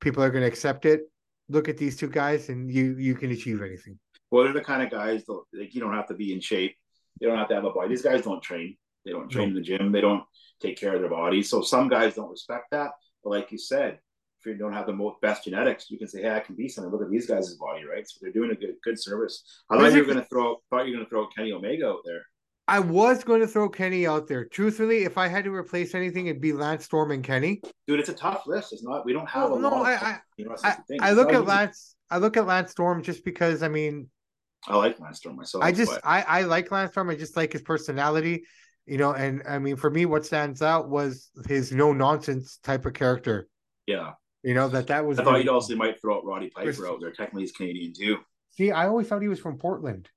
people 0.00 0.22
are 0.22 0.30
going 0.30 0.42
to 0.42 0.48
accept 0.48 0.84
it, 0.84 1.02
look 1.48 1.68
at 1.68 1.76
these 1.76 1.96
two 1.96 2.08
guys, 2.08 2.48
and 2.48 2.70
you 2.70 2.96
you 2.96 3.14
can 3.14 3.30
achieve 3.30 3.62
anything. 3.62 3.98
Well, 4.30 4.44
they're 4.44 4.52
the 4.52 4.60
kind 4.60 4.82
of 4.82 4.90
guys 4.90 5.24
that 5.24 5.42
like 5.52 5.74
you 5.74 5.80
don't 5.80 5.94
have 5.94 6.08
to 6.08 6.14
be 6.14 6.32
in 6.32 6.40
shape. 6.40 6.76
You 7.20 7.28
don't 7.28 7.38
have 7.38 7.48
to 7.48 7.54
have 7.54 7.64
a 7.64 7.70
body. 7.70 7.88
These 7.88 8.02
guys 8.02 8.22
don't 8.22 8.42
train. 8.42 8.76
They 9.04 9.12
don't 9.12 9.30
train 9.30 9.50
no. 9.50 9.56
in 9.56 9.62
the 9.62 9.62
gym. 9.62 9.92
They 9.92 10.00
don't 10.00 10.24
take 10.60 10.78
care 10.78 10.94
of 10.94 11.00
their 11.00 11.10
bodies. 11.10 11.48
So 11.48 11.62
some 11.62 11.88
guys 11.88 12.14
don't 12.14 12.30
respect 12.30 12.66
that. 12.72 12.90
But 13.22 13.30
like 13.30 13.52
you 13.52 13.58
said, 13.58 13.98
if 14.40 14.46
you 14.46 14.54
don't 14.54 14.72
have 14.72 14.86
the 14.86 14.92
most 14.92 15.20
best 15.20 15.44
genetics, 15.44 15.90
you 15.90 15.98
can 15.98 16.08
say, 16.08 16.22
"Hey, 16.22 16.34
I 16.34 16.40
can 16.40 16.56
be 16.56 16.68
something." 16.68 16.92
Look 16.92 17.02
at 17.02 17.10
these 17.10 17.26
guys' 17.26 17.54
body, 17.54 17.84
right? 17.84 18.06
So 18.08 18.18
they're 18.20 18.32
doing 18.32 18.50
a 18.50 18.54
good 18.54 18.74
good 18.82 19.00
service. 19.00 19.42
I 19.70 19.78
thought 19.78 19.92
you 19.92 20.00
were 20.00 20.04
going 20.04 20.18
to 20.18 20.24
throw. 20.24 20.56
Thought 20.70 20.86
you 20.86 20.92
were 20.92 20.98
going 20.98 21.06
to 21.06 21.10
throw 21.10 21.26
Kenny 21.28 21.52
Omega 21.52 21.86
out 21.86 22.00
there. 22.04 22.22
I 22.68 22.80
was 22.80 23.22
going 23.22 23.40
to 23.40 23.46
throw 23.46 23.68
Kenny 23.68 24.06
out 24.06 24.26
there. 24.26 24.44
Truthfully, 24.44 25.04
if 25.04 25.18
I 25.18 25.28
had 25.28 25.44
to 25.44 25.54
replace 25.54 25.94
anything, 25.94 26.26
it'd 26.26 26.42
be 26.42 26.52
Lance 26.52 26.84
Storm 26.84 27.12
and 27.12 27.22
Kenny. 27.22 27.62
Dude, 27.86 28.00
it's 28.00 28.08
a 28.08 28.14
tough 28.14 28.46
list. 28.46 28.72
It's 28.72 28.82
not. 28.82 29.04
We 29.04 29.12
don't 29.12 29.28
have 29.28 29.50
well, 29.50 29.58
a 29.58 29.62
no, 29.62 29.68
lot. 29.68 29.86
I, 29.86 29.94
of, 29.94 30.02
I, 30.02 30.18
you 30.36 30.44
know, 30.46 30.56
I, 30.64 30.76
I 31.00 31.12
look 31.12 31.32
at 31.32 31.44
Lance. 31.44 31.94
I 32.10 32.18
look 32.18 32.36
at 32.36 32.46
Lance 32.46 32.72
Storm 32.72 33.02
just 33.02 33.24
because. 33.24 33.62
I 33.62 33.68
mean, 33.68 34.08
I 34.66 34.76
like 34.76 34.98
Lance 34.98 35.18
Storm 35.18 35.36
myself. 35.36 35.62
I 35.62 35.70
just, 35.70 35.96
I, 36.02 36.22
I 36.22 36.42
like 36.42 36.70
Lance 36.72 36.90
Storm. 36.90 37.10
I 37.10 37.14
just 37.14 37.36
like 37.36 37.52
his 37.52 37.62
personality 37.62 38.44
you 38.86 38.98
know 38.98 39.12
and 39.12 39.42
i 39.48 39.58
mean 39.58 39.76
for 39.76 39.90
me 39.90 40.06
what 40.06 40.24
stands 40.24 40.62
out 40.62 40.88
was 40.88 41.30
his 41.46 41.72
no 41.72 41.92
nonsense 41.92 42.58
type 42.62 42.86
of 42.86 42.94
character 42.94 43.48
yeah 43.86 44.12
you 44.42 44.54
know 44.54 44.68
that 44.68 44.86
that 44.86 45.04
was 45.04 45.18
i 45.18 45.24
thought 45.24 45.38
you'd 45.38 45.48
also 45.48 45.74
might 45.76 46.00
throw 46.00 46.18
out 46.18 46.24
roddy 46.24 46.48
piper 46.50 46.88
out 46.88 47.00
there 47.00 47.10
technically 47.10 47.42
he's 47.42 47.52
canadian 47.52 47.92
too 47.92 48.18
see 48.52 48.70
i 48.70 48.86
always 48.86 49.08
thought 49.08 49.20
he 49.20 49.28
was 49.28 49.40
from 49.40 49.58
portland 49.58 50.08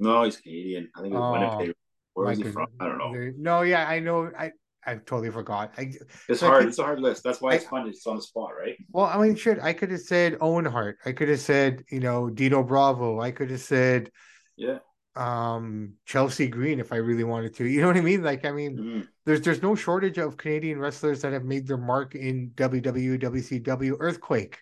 no 0.00 0.24
he's 0.24 0.38
canadian 0.38 0.88
i 0.96 1.02
think 1.02 1.14
it 1.14 1.16
was 1.16 1.22
oh, 1.22 1.56
winnipeg 1.56 1.76
where 2.16 2.32
is 2.32 2.38
he 2.38 2.44
from 2.44 2.66
i 2.80 2.86
don't 2.86 2.98
know 2.98 3.32
no 3.38 3.62
yeah 3.62 3.86
i 3.88 3.98
know 3.98 4.30
i 4.38 4.50
I 4.88 4.94
totally 4.94 5.32
forgot. 5.32 5.72
I, 5.76 5.92
it's 6.28 6.40
hard. 6.40 6.60
Could, 6.60 6.68
it's 6.68 6.78
a 6.78 6.84
hard 6.84 7.00
list. 7.00 7.24
That's 7.24 7.40
why 7.40 7.54
it's 7.54 7.66
I, 7.66 7.70
fun. 7.70 7.88
It's 7.88 8.06
on 8.06 8.16
the 8.16 8.22
spot, 8.22 8.52
right? 8.56 8.76
Well, 8.92 9.06
I 9.06 9.20
mean, 9.20 9.34
shit. 9.34 9.58
I 9.60 9.72
could 9.72 9.90
have 9.90 10.00
said 10.00 10.36
Owen 10.40 10.64
Hart. 10.64 10.98
I 11.04 11.10
could 11.10 11.28
have 11.28 11.40
said, 11.40 11.82
you 11.90 11.98
know, 11.98 12.30
Dino 12.30 12.62
Bravo. 12.62 13.18
I 13.18 13.32
could 13.32 13.50
have 13.50 13.60
said, 13.60 14.12
yeah, 14.56 14.78
um 15.16 15.94
Chelsea 16.04 16.46
Green 16.46 16.78
if 16.78 16.92
I 16.92 16.96
really 16.96 17.24
wanted 17.24 17.54
to. 17.56 17.64
You 17.64 17.80
know 17.80 17.88
what 17.88 17.96
I 17.96 18.02
mean? 18.02 18.22
Like 18.22 18.44
I 18.44 18.52
mean 18.52 18.76
mm-hmm. 18.76 19.00
there's 19.24 19.40
there's 19.40 19.62
no 19.62 19.74
shortage 19.74 20.18
of 20.18 20.36
Canadian 20.36 20.78
wrestlers 20.78 21.22
that 21.22 21.32
have 21.32 21.44
made 21.44 21.66
their 21.66 21.78
mark 21.78 22.14
in 22.14 22.52
WWE, 22.54 23.20
WCW, 23.20 23.96
Earthquake, 23.98 24.58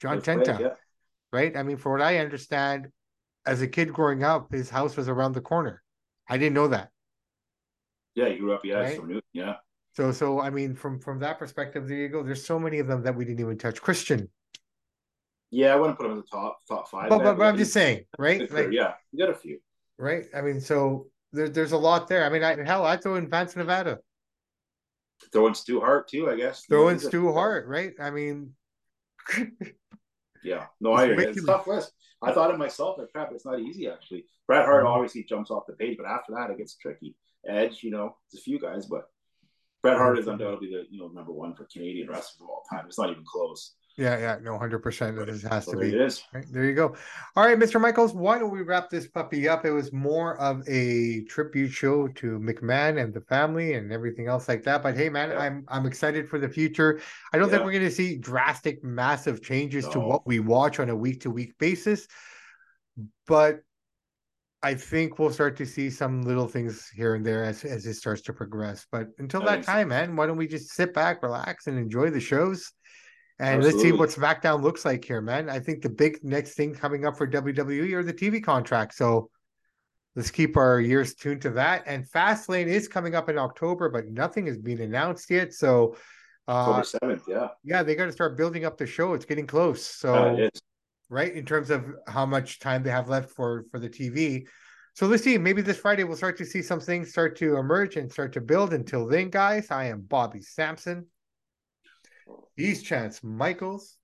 John 0.00 0.18
Earthquake, 0.18 0.40
Tenta. 0.40 0.60
Yeah. 0.60 0.74
Right? 1.32 1.56
I 1.56 1.62
mean 1.62 1.78
for 1.78 1.92
what 1.92 2.02
I 2.02 2.18
understand 2.18 2.88
as 3.46 3.62
a 3.62 3.66
kid 3.66 3.92
growing 3.92 4.22
up 4.22 4.52
his 4.52 4.70
house 4.70 4.96
was 4.96 5.08
around 5.08 5.32
the 5.32 5.40
corner. 5.40 5.82
I 6.28 6.38
didn't 6.38 6.54
know 6.54 6.68
that. 6.68 6.90
Yeah, 8.14 8.28
you 8.28 8.38
grew 8.38 8.54
up 8.54 8.64
yeah, 8.64 8.74
right? 8.76 9.06
Newton, 9.06 9.22
yeah. 9.32 9.54
So 9.92 10.12
so 10.12 10.40
I 10.40 10.50
mean 10.50 10.74
from 10.74 11.00
from 11.00 11.18
that 11.20 11.38
perspective 11.38 11.88
there 11.88 11.98
you 11.98 12.08
go. 12.08 12.22
There's 12.22 12.44
so 12.44 12.58
many 12.58 12.78
of 12.78 12.86
them 12.86 13.02
that 13.02 13.14
we 13.14 13.24
didn't 13.24 13.40
even 13.40 13.58
touch. 13.58 13.80
Christian. 13.80 14.28
Yeah, 15.50 15.72
I 15.72 15.76
wouldn't 15.76 15.98
put 15.98 16.06
him 16.06 16.12
in 16.12 16.18
the 16.18 16.24
top 16.24 16.58
top 16.68 16.88
5. 16.90 17.10
But, 17.10 17.18
but, 17.18 17.38
but 17.38 17.44
I'm 17.44 17.56
just 17.56 17.72
saying, 17.72 18.04
right? 18.18 18.50
Like, 18.50 18.72
yeah, 18.72 18.94
you 19.12 19.18
got 19.24 19.30
a 19.30 19.38
few 19.38 19.60
right? 19.98 20.24
I 20.34 20.40
mean, 20.40 20.60
so 20.60 21.06
there, 21.32 21.48
there's 21.48 21.72
a 21.72 21.78
lot 21.78 22.08
there. 22.08 22.24
I 22.24 22.28
mean, 22.28 22.42
I, 22.42 22.62
hell, 22.64 22.84
I 22.84 22.96
throw 22.96 23.16
in 23.16 23.28
Vance 23.28 23.56
Nevada. 23.56 23.98
Throw 25.32 25.46
in 25.46 25.54
Stu 25.54 25.80
Hart 25.80 26.08
too, 26.08 26.28
I 26.28 26.36
guess. 26.36 26.64
Throw 26.68 26.88
in 26.88 26.98
Stu 26.98 27.32
Hart, 27.32 27.66
right? 27.66 27.92
I 28.00 28.10
mean, 28.10 28.52
yeah, 30.42 30.66
no, 30.80 30.92
I 30.94 31.04
agree. 31.04 31.26
It's 31.26 31.44
tough 31.44 31.66
list. 31.66 31.92
I 32.22 32.32
thought 32.32 32.50
it 32.50 32.58
myself. 32.58 32.98
Like, 32.98 33.12
crap, 33.12 33.30
it's 33.32 33.46
not 33.46 33.60
easy 33.60 33.88
actually. 33.88 34.24
Bret 34.46 34.64
Hart 34.64 34.84
mm-hmm. 34.84 34.92
obviously 34.92 35.24
jumps 35.24 35.50
off 35.50 35.64
the 35.66 35.74
page, 35.74 35.96
but 35.96 36.06
after 36.06 36.32
that, 36.34 36.50
it 36.50 36.58
gets 36.58 36.76
tricky. 36.76 37.14
Edge, 37.48 37.82
you 37.82 37.90
know, 37.90 38.16
it's 38.26 38.40
a 38.40 38.42
few 38.42 38.58
guys, 38.58 38.86
but 38.86 39.04
Bret 39.84 39.98
Hart 39.98 40.18
is 40.18 40.28
undoubtedly 40.28 40.68
the 40.68 40.84
you 40.90 40.98
know 40.98 41.08
number 41.08 41.30
one 41.30 41.54
for 41.54 41.66
Canadian 41.70 42.08
wrestlers 42.08 42.40
of 42.40 42.48
all 42.48 42.62
time. 42.70 42.86
It's 42.86 42.98
not 42.98 43.10
even 43.10 43.22
close. 43.26 43.74
Yeah, 43.98 44.18
yeah, 44.18 44.38
no, 44.42 44.58
hundred 44.58 44.80
percent. 44.80 45.14
This 45.26 45.42
has 45.42 45.66
to 45.66 45.76
be. 45.76 45.88
It 45.88 46.00
is. 46.00 46.24
Right, 46.32 46.46
there 46.50 46.64
you 46.64 46.74
go. 46.74 46.96
All 47.36 47.44
right, 47.44 47.56
Mr. 47.56 47.78
Michaels, 47.78 48.14
why 48.14 48.38
don't 48.38 48.50
we 48.50 48.62
wrap 48.62 48.88
this 48.88 49.06
puppy 49.06 49.46
up? 49.46 49.66
It 49.66 49.70
was 49.70 49.92
more 49.92 50.40
of 50.40 50.66
a 50.66 51.22
tribute 51.24 51.70
show 51.70 52.08
to 52.08 52.40
McMahon 52.40 53.00
and 53.00 53.12
the 53.12 53.20
family 53.20 53.74
and 53.74 53.92
everything 53.92 54.26
else 54.26 54.48
like 54.48 54.64
that. 54.64 54.82
But 54.82 54.96
hey, 54.96 55.10
man, 55.10 55.30
yeah. 55.30 55.38
I'm 55.38 55.66
I'm 55.68 55.84
excited 55.84 56.30
for 56.30 56.40
the 56.40 56.48
future. 56.48 57.00
I 57.32 57.38
don't 57.38 57.48
yeah. 57.48 57.56
think 57.56 57.66
we're 57.66 57.72
going 57.72 57.84
to 57.84 57.90
see 57.90 58.16
drastic, 58.16 58.82
massive 58.82 59.42
changes 59.42 59.84
no. 59.84 59.92
to 59.92 60.00
what 60.00 60.26
we 60.26 60.40
watch 60.40 60.80
on 60.80 60.88
a 60.88 60.96
week 60.96 61.20
to 61.20 61.30
week 61.30 61.58
basis, 61.58 62.08
but 63.26 63.60
I 64.64 64.74
think 64.74 65.18
we'll 65.18 65.30
start 65.30 65.58
to 65.58 65.66
see 65.66 65.90
some 65.90 66.22
little 66.22 66.48
things 66.48 66.88
here 66.88 67.14
and 67.14 67.24
there 67.24 67.44
as 67.44 67.64
as 67.64 67.84
it 67.84 67.94
starts 67.94 68.22
to 68.22 68.32
progress. 68.32 68.86
But 68.90 69.08
until 69.18 69.42
that 69.42 69.62
time, 69.62 69.88
man, 69.88 70.16
why 70.16 70.26
don't 70.26 70.38
we 70.38 70.46
just 70.46 70.70
sit 70.70 70.94
back, 70.94 71.22
relax, 71.22 71.66
and 71.66 71.78
enjoy 71.78 72.08
the 72.08 72.18
shows? 72.18 72.72
And 73.38 73.62
Absolutely. 73.62 73.72
let's 73.72 73.82
see 73.82 73.92
what 73.92 74.08
SmackDown 74.08 74.62
looks 74.62 74.86
like 74.86 75.04
here, 75.04 75.20
man. 75.20 75.50
I 75.50 75.58
think 75.58 75.82
the 75.82 75.90
big 75.90 76.24
next 76.24 76.54
thing 76.54 76.74
coming 76.74 77.04
up 77.04 77.18
for 77.18 77.26
WWE 77.26 77.92
are 77.92 78.02
the 78.02 78.14
TV 78.14 78.42
contracts. 78.42 78.96
So 78.96 79.28
let's 80.16 80.30
keep 80.30 80.56
our 80.56 80.80
ears 80.80 81.14
tuned 81.14 81.42
to 81.42 81.50
that. 81.50 81.82
And 81.86 82.08
Fastlane 82.08 82.66
is 82.66 82.88
coming 82.88 83.14
up 83.14 83.28
in 83.28 83.36
October, 83.36 83.90
but 83.90 84.06
nothing 84.06 84.46
has 84.46 84.56
been 84.56 84.80
announced 84.80 85.28
yet. 85.28 85.52
So 85.52 85.96
uh, 86.48 86.52
October 86.52 86.84
seventh, 86.84 87.22
yeah, 87.28 87.48
yeah, 87.64 87.82
they 87.82 87.94
got 87.94 88.06
to 88.06 88.12
start 88.12 88.38
building 88.38 88.64
up 88.64 88.78
the 88.78 88.86
show. 88.86 89.12
It's 89.12 89.26
getting 89.26 89.46
close. 89.46 89.84
So 89.84 90.14
uh, 90.14 90.48
right 91.14 91.32
in 91.32 91.46
terms 91.46 91.70
of 91.70 91.86
how 92.06 92.26
much 92.26 92.58
time 92.58 92.82
they 92.82 92.90
have 92.90 93.08
left 93.08 93.30
for 93.30 93.64
for 93.70 93.78
the 93.78 93.88
TV. 93.88 94.46
So 94.94 95.06
let's 95.06 95.24
see. 95.24 95.38
Maybe 95.38 95.62
this 95.62 95.78
Friday 95.78 96.04
we'll 96.04 96.16
start 96.16 96.36
to 96.38 96.44
see 96.44 96.62
some 96.62 96.80
things 96.80 97.10
start 97.10 97.36
to 97.38 97.56
emerge 97.56 97.96
and 97.96 98.12
start 98.12 98.32
to 98.34 98.40
build. 98.40 98.72
Until 98.72 99.06
then, 99.06 99.30
guys, 99.30 99.70
I 99.70 99.86
am 99.86 100.02
Bobby 100.02 100.42
Sampson. 100.42 101.06
East 102.56 102.84
Chance 102.84 103.22
Michaels. 103.24 103.96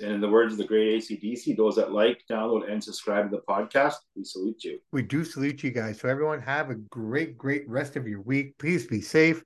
And 0.00 0.12
in 0.12 0.20
the 0.20 0.28
words 0.28 0.54
of 0.54 0.58
the 0.58 0.64
great 0.64 1.00
ACDC, 1.00 1.56
those 1.56 1.76
that 1.76 1.92
like, 1.92 2.20
download, 2.28 2.70
and 2.70 2.82
subscribe 2.82 3.30
to 3.30 3.36
the 3.36 3.42
podcast, 3.42 3.94
we 4.16 4.24
salute 4.24 4.64
you. 4.64 4.78
We 4.90 5.02
do 5.02 5.24
salute 5.24 5.62
you 5.62 5.70
guys. 5.70 6.00
So, 6.00 6.08
everyone, 6.08 6.40
have 6.40 6.70
a 6.70 6.74
great, 6.74 7.38
great 7.38 7.68
rest 7.68 7.94
of 7.94 8.08
your 8.08 8.20
week. 8.20 8.58
Please 8.58 8.86
be 8.86 9.00
safe. 9.00 9.44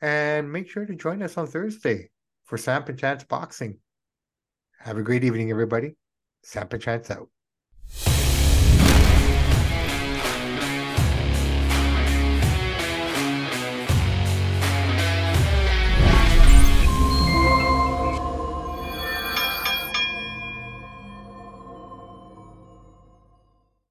And 0.00 0.50
make 0.50 0.68
sure 0.68 0.84
to 0.84 0.94
join 0.96 1.22
us 1.22 1.36
on 1.36 1.46
Thursday 1.46 2.10
for 2.44 2.58
Samp 2.58 2.88
and 2.88 2.98
Chance 2.98 3.24
Boxing. 3.24 3.78
Have 4.80 4.96
a 4.96 5.02
great 5.02 5.22
evening, 5.22 5.50
everybody. 5.50 5.94
Samp 6.42 6.72
and 6.72 6.82
Chance 6.82 7.10
out. 7.10 7.28